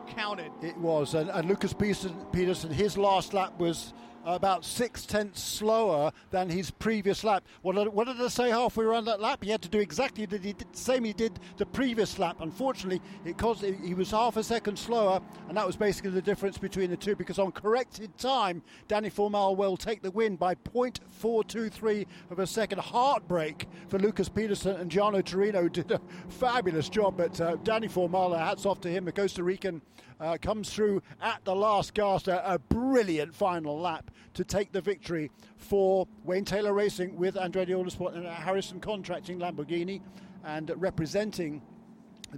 counted. 0.07 0.51
It 0.61 0.75
was. 0.75 1.13
And, 1.13 1.29
and 1.29 1.47
Lucas 1.47 1.71
Peterson, 1.71 2.13
Peterson, 2.33 2.69
his 2.69 2.97
last 2.97 3.33
lap 3.33 3.57
was 3.57 3.93
about 4.35 4.65
six 4.65 5.05
tenths 5.05 5.41
slower 5.41 6.11
than 6.31 6.49
his 6.49 6.69
previous 6.69 7.23
lap. 7.23 7.45
What 7.61 7.75
did, 7.75 7.87
what 7.87 8.07
did 8.07 8.19
I 8.19 8.27
say 8.27 8.49
halfway 8.49 8.83
around 8.83 9.05
that 9.05 9.21
lap? 9.21 9.43
He 9.43 9.49
had 9.49 9.61
to 9.61 9.69
do 9.69 9.79
exactly 9.79 10.25
the 10.25 10.53
same 10.73 11.05
he 11.05 11.13
did 11.13 11.39
the 11.55 11.65
previous 11.65 12.19
lap. 12.19 12.37
Unfortunately, 12.41 13.01
it 13.25 13.37
caused 13.37 13.63
he 13.63 13.93
was 13.93 14.11
half 14.11 14.35
a 14.35 14.43
second 14.43 14.77
slower, 14.77 15.21
and 15.47 15.57
that 15.57 15.65
was 15.65 15.77
basically 15.77 16.11
the 16.11 16.21
difference 16.21 16.57
between 16.57 16.89
the 16.89 16.97
two. 16.97 17.15
Because 17.15 17.39
on 17.39 17.51
corrected 17.51 18.15
time, 18.17 18.61
Danny 18.87 19.09
Formal 19.09 19.55
will 19.55 19.77
take 19.77 20.01
the 20.01 20.11
win 20.11 20.35
by 20.35 20.55
0.423 20.55 22.05
of 22.29 22.39
a 22.39 22.47
second. 22.47 22.79
Heartbreak 22.79 23.65
for 23.87 23.97
Lucas 23.97 24.27
Peterson 24.27 24.75
and 24.75 24.91
Giano 24.91 25.21
Torino 25.21 25.69
did 25.69 25.91
a 25.91 26.01
fabulous 26.27 26.89
job, 26.89 27.15
but 27.17 27.39
uh, 27.39 27.55
Danny 27.63 27.87
Formal, 27.87 28.33
hats 28.33 28.65
off 28.65 28.81
to 28.81 28.89
him, 28.89 29.05
the 29.05 29.11
Costa 29.11 29.43
Rican 29.43 29.81
uh, 30.19 30.37
comes 30.41 30.69
through 30.69 31.01
at 31.21 31.43
the 31.45 31.55
last 31.55 31.93
gasp, 31.93 32.27
a, 32.27 32.41
a, 32.45 32.59
brilliant 32.59 33.33
final 33.33 33.79
lap 33.79 34.11
to 34.33 34.43
take 34.43 34.71
the 34.71 34.81
victory 34.81 35.31
for 35.57 36.07
Wayne 36.23 36.45
Taylor 36.45 36.73
Racing 36.73 37.15
with 37.15 37.35
Andretti 37.35 37.69
Autosport 37.69 38.15
and 38.15 38.25
Harrison 38.25 38.79
Contracting 38.79 39.39
Lamborghini, 39.39 40.01
and 40.43 40.71
representing 40.75 41.61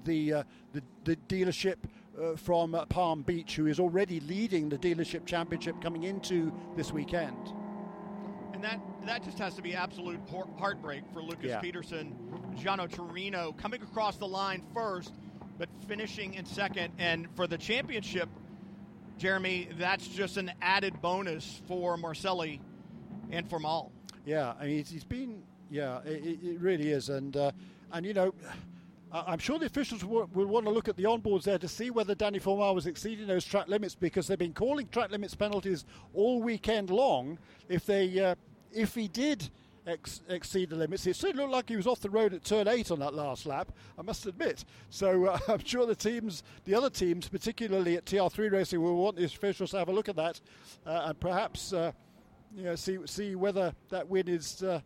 the 0.06 0.34
uh, 0.34 0.44
the, 0.74 0.84
the, 1.04 1.16
dealership 1.28 1.78
uh, 2.22 2.36
from 2.36 2.78
Palm 2.90 3.22
Beach, 3.24 3.56
who 3.56 3.68
is 3.68 3.80
already 3.80 4.20
leading 4.22 4.70
the 4.70 4.78
dealership 4.78 5.26
championship 5.26 5.82
coming 5.82 6.04
into 6.04 6.54
this 6.76 6.92
weekend. 6.92 7.54
And 8.54 8.64
that 8.64 8.80
that 9.06 9.24
just 9.24 9.40
has 9.40 9.56
to 9.56 9.62
be 9.62 9.74
absolute 9.74 10.20
heartbreak 10.58 11.04
for 11.14 11.22
Lucas 11.22 11.46
yeah. 11.50 11.60
Peterson, 11.60 12.16
Giano 12.56 12.88
Torino 12.88 13.54
coming 13.54 13.82
across 13.82 14.18
the 14.18 14.28
line 14.28 14.64
first 14.74 15.14
but 15.60 15.70
finishing 15.88 16.34
in 16.34 16.45
second. 16.45 16.93
And 16.97 17.28
for 17.36 17.45
the 17.45 17.57
championship, 17.57 18.30
Jeremy, 19.20 19.68
that's 19.78 20.07
just 20.07 20.38
an 20.38 20.51
added 20.62 21.01
bonus 21.01 21.62
for 21.68 21.97
Marcelli 21.97 22.62
and 23.30 23.47
for 23.47 23.60
Mal. 23.60 23.91
Yeah, 24.26 24.53
I 24.60 24.66
mean, 24.66 24.86
he's 24.86 25.03
been, 25.03 25.43
yeah, 25.70 25.99
it, 26.05 26.39
it 26.41 26.60
really 26.60 26.91
is. 26.91 27.10
And, 27.10 27.36
uh, 27.36 27.51
and 27.91 28.05
you 28.05 28.14
know, 28.14 28.34
I'm 29.12 29.39
sure 29.39 29.60
the 29.60 29.66
officials 29.66 30.05
will, 30.05 30.30
will, 30.34 30.45
want 30.45 30.66
to 30.66 30.72
look 30.72 30.88
at 30.88 30.95
the 30.95 31.03
onboards 31.03 31.43
there 31.43 31.57
to 31.57 31.68
see 31.68 31.89
whether 31.89 32.16
Danny 32.16 32.39
Formal 32.39 32.74
was 32.74 32.88
exceeding 32.88 33.28
those 33.28 33.43
track 33.43 33.68
limits 33.68 33.95
because 33.95 34.28
they've 34.28 34.38
been 34.38 34.53
calling 34.53 34.88
track 34.88 35.12
limits 35.12 35.36
penalties 35.36 35.86
all 36.14 36.41
weekend 36.41 36.89
long. 36.89 37.38
If 37.68 37.86
they, 37.86 38.20
uh, 38.20 38.36
if 38.72 38.95
he 38.95 39.07
did 39.10 39.49
ex- 39.90 40.22
exceed 40.30 40.70
the 40.70 40.76
limits. 40.76 41.06
It 41.08 41.16
certainly 41.16 41.44
looked 41.44 41.54
like 41.54 41.70
he 41.70 41.76
was 41.76 41.88
off 41.88 42.00
the 42.00 42.10
road 42.10 42.34
at 42.34 42.44
turn 42.44 42.68
eight 42.68 42.92
on 42.92 43.00
that 43.00 43.14
last 43.14 43.46
lap, 43.46 43.72
I 43.98 44.02
must 44.02 44.26
admit. 44.26 44.66
So 44.90 45.26
uh, 45.26 45.40
I'm 45.48 45.64
sure 45.64 45.86
the 45.86 45.96
teams, 45.96 46.44
the 46.66 46.76
other 46.76 46.90
teams, 46.90 47.28
particularly 47.28 47.98
at 47.98 48.06
TR3 48.06 48.52
Racing, 48.52 48.82
will 48.82 48.96
want 48.96 49.16
the 49.16 49.26
officials 49.26 49.72
to 49.72 49.80
have 49.80 49.90
a 49.90 49.94
look 49.94 50.10
at 50.10 50.16
that 50.16 50.40
uh, 50.86 51.04
and 51.08 51.20
perhaps 51.20 51.74
uh, 51.74 51.92
you 52.56 52.64
know, 52.64 52.76
see 52.76 52.98
see 53.06 53.36
whether 53.36 53.74
that 53.90 54.08
win 54.08 54.28
is 54.28 54.64
uh, 54.64 54.82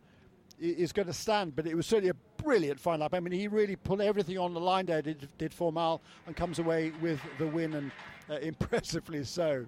is 0.59 0.91
going 0.91 1.07
to 1.07 1.13
stand. 1.13 1.55
But 1.55 1.67
it 1.67 1.75
was 1.75 1.85
certainly 1.85 2.09
a 2.09 2.41
brilliant 2.41 2.79
final 2.79 3.01
lap. 3.01 3.13
I 3.13 3.19
mean, 3.19 3.33
he 3.33 3.47
really 3.47 3.75
put 3.75 4.01
everything 4.01 4.37
on 4.37 4.53
the 4.53 4.59
line 4.59 4.85
there, 4.85 5.01
did, 5.01 5.27
did 5.37 5.53
Formal, 5.53 6.01
and 6.27 6.35
comes 6.35 6.59
away 6.59 6.91
with 7.01 7.19
the 7.37 7.47
win, 7.47 7.73
and 7.73 7.91
uh, 8.29 8.35
impressively 8.41 9.23
so. 9.23 9.65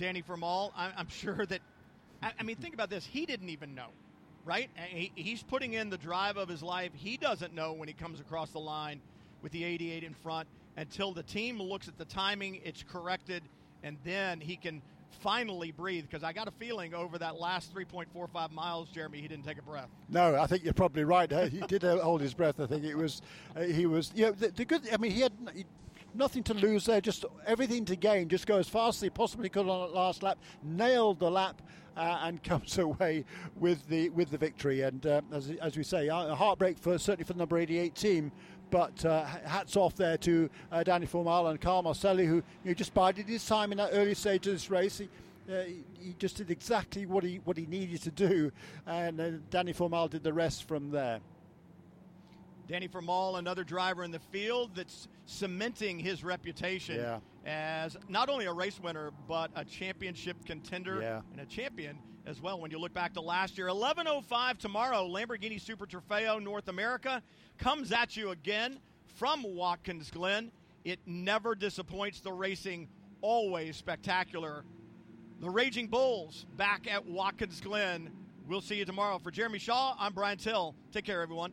Danny 0.00 0.22
Formal, 0.22 0.72
I'm 0.76 1.08
sure 1.10 1.44
that, 1.44 1.60
I 2.22 2.42
mean, 2.42 2.56
think 2.56 2.72
about 2.72 2.88
this. 2.88 3.04
He 3.04 3.26
didn't 3.26 3.50
even 3.50 3.74
know, 3.74 3.88
right? 4.46 4.70
He's 5.14 5.42
putting 5.42 5.74
in 5.74 5.90
the 5.90 5.98
drive 5.98 6.38
of 6.38 6.48
his 6.48 6.62
life. 6.62 6.90
He 6.94 7.18
doesn't 7.18 7.54
know 7.54 7.74
when 7.74 7.86
he 7.86 7.92
comes 7.92 8.18
across 8.18 8.48
the 8.50 8.60
line 8.60 9.02
with 9.42 9.52
the 9.52 9.62
88 9.62 10.02
in 10.02 10.14
front 10.14 10.48
until 10.78 11.12
the 11.12 11.22
team 11.22 11.60
looks 11.60 11.86
at 11.86 11.98
the 11.98 12.06
timing, 12.06 12.62
it's 12.64 12.82
corrected, 12.82 13.42
and 13.82 13.98
then 14.02 14.40
he 14.40 14.56
can 14.56 14.80
finally 15.20 15.70
breathe 15.70 16.06
because 16.08 16.24
I 16.24 16.32
got 16.32 16.48
a 16.48 16.52
feeling 16.52 16.94
over 16.94 17.18
that 17.18 17.38
last 17.38 17.74
3.45 17.74 18.52
miles, 18.52 18.88
Jeremy, 18.88 19.20
he 19.20 19.28
didn't 19.28 19.44
take 19.44 19.58
a 19.58 19.62
breath. 19.62 19.88
No, 20.08 20.34
I 20.40 20.46
think 20.46 20.64
you're 20.64 20.72
probably 20.72 21.04
right. 21.04 21.30
he 21.50 21.60
did 21.68 21.82
hold 22.00 22.22
his 22.22 22.32
breath. 22.32 22.58
I 22.58 22.66
think 22.66 22.84
it 22.84 22.96
was 22.96 23.20
uh, 23.54 23.64
he 23.64 23.84
was. 23.84 24.12
You 24.14 24.26
know, 24.26 24.32
the, 24.32 24.48
the, 24.48 24.64
good. 24.64 24.88
I 24.90 24.96
mean, 24.96 25.10
he 25.10 25.20
had. 25.20 25.32
Nothing 26.14 26.42
to 26.44 26.54
lose 26.54 26.86
there, 26.86 27.00
just 27.00 27.24
everything 27.46 27.84
to 27.86 27.96
gain. 27.96 28.28
Just 28.28 28.46
go 28.46 28.58
as 28.58 28.68
fast 28.68 28.98
as 28.98 29.02
he 29.02 29.10
possibly 29.10 29.48
could 29.48 29.68
on 29.68 29.88
that 29.88 29.94
last 29.94 30.22
lap, 30.22 30.38
nailed 30.62 31.20
the 31.20 31.30
lap, 31.30 31.62
uh, 31.96 32.20
and 32.22 32.42
comes 32.44 32.78
away 32.78 33.24
with 33.56 33.86
the 33.88 34.08
with 34.10 34.30
the 34.30 34.38
victory. 34.38 34.82
And 34.82 35.04
uh, 35.06 35.20
as, 35.32 35.50
as 35.62 35.76
we 35.76 35.84
say, 35.84 36.08
a 36.08 36.34
heartbreak 36.34 36.78
for 36.78 36.98
certainly 36.98 37.24
for 37.24 37.34
the 37.34 37.38
number 37.38 37.58
88 37.58 37.94
team. 37.94 38.32
But 38.70 39.04
uh, 39.04 39.24
hats 39.24 39.76
off 39.76 39.96
there 39.96 40.16
to 40.18 40.48
uh, 40.70 40.84
Danny 40.84 41.06
Formal 41.06 41.48
and 41.48 41.60
Kyle 41.60 41.82
Marcelli, 41.82 42.24
who 42.24 42.36
you 42.36 42.44
know, 42.66 42.74
just 42.74 42.94
bided 42.94 43.26
his 43.26 43.44
time 43.44 43.72
in 43.72 43.78
that 43.78 43.90
early 43.92 44.14
stage 44.14 44.46
of 44.46 44.52
this 44.52 44.70
race. 44.70 44.98
He, 44.98 45.08
uh, 45.52 45.62
he, 45.98 46.14
just 46.20 46.36
did 46.36 46.52
exactly 46.52 47.04
what 47.04 47.24
he 47.24 47.40
what 47.44 47.56
he 47.56 47.66
needed 47.66 48.00
to 48.02 48.10
do, 48.12 48.52
and 48.86 49.20
uh, 49.20 49.30
Danny 49.50 49.72
Formal 49.72 50.06
did 50.06 50.22
the 50.22 50.32
rest 50.32 50.68
from 50.68 50.92
there. 50.92 51.18
Danny 52.70 52.86
Formal, 52.86 53.34
another 53.34 53.64
driver 53.64 54.04
in 54.04 54.12
the 54.12 54.20
field 54.20 54.76
that's 54.76 55.08
cementing 55.26 55.98
his 55.98 56.22
reputation 56.22 56.94
yeah. 57.00 57.18
as 57.44 57.96
not 58.08 58.28
only 58.28 58.44
a 58.44 58.52
race 58.52 58.78
winner 58.78 59.10
but 59.26 59.50
a 59.56 59.64
championship 59.64 60.36
contender 60.44 61.02
yeah. 61.02 61.20
and 61.32 61.40
a 61.40 61.46
champion 61.46 61.98
as 62.26 62.40
well. 62.40 62.60
When 62.60 62.70
you 62.70 62.78
look 62.78 62.94
back 62.94 63.12
to 63.14 63.20
last 63.20 63.58
year, 63.58 63.66
11:05 63.66 64.58
tomorrow, 64.58 65.04
Lamborghini 65.04 65.60
Super 65.60 65.84
Trofeo 65.84 66.40
North 66.40 66.68
America 66.68 67.24
comes 67.58 67.90
at 67.90 68.16
you 68.16 68.30
again 68.30 68.78
from 69.16 69.42
Watkins 69.42 70.08
Glen. 70.08 70.52
It 70.84 71.00
never 71.06 71.56
disappoints. 71.56 72.20
The 72.20 72.32
racing 72.32 72.86
always 73.20 73.74
spectacular. 73.74 74.64
The 75.40 75.50
Raging 75.50 75.88
Bulls 75.88 76.46
back 76.56 76.86
at 76.88 77.04
Watkins 77.04 77.60
Glen. 77.60 78.12
We'll 78.46 78.60
see 78.60 78.76
you 78.76 78.84
tomorrow. 78.84 79.18
For 79.18 79.32
Jeremy 79.32 79.58
Shaw, 79.58 79.96
I'm 79.98 80.12
Brian 80.12 80.38
Till. 80.38 80.76
Take 80.92 81.04
care, 81.04 81.20
everyone. 81.20 81.52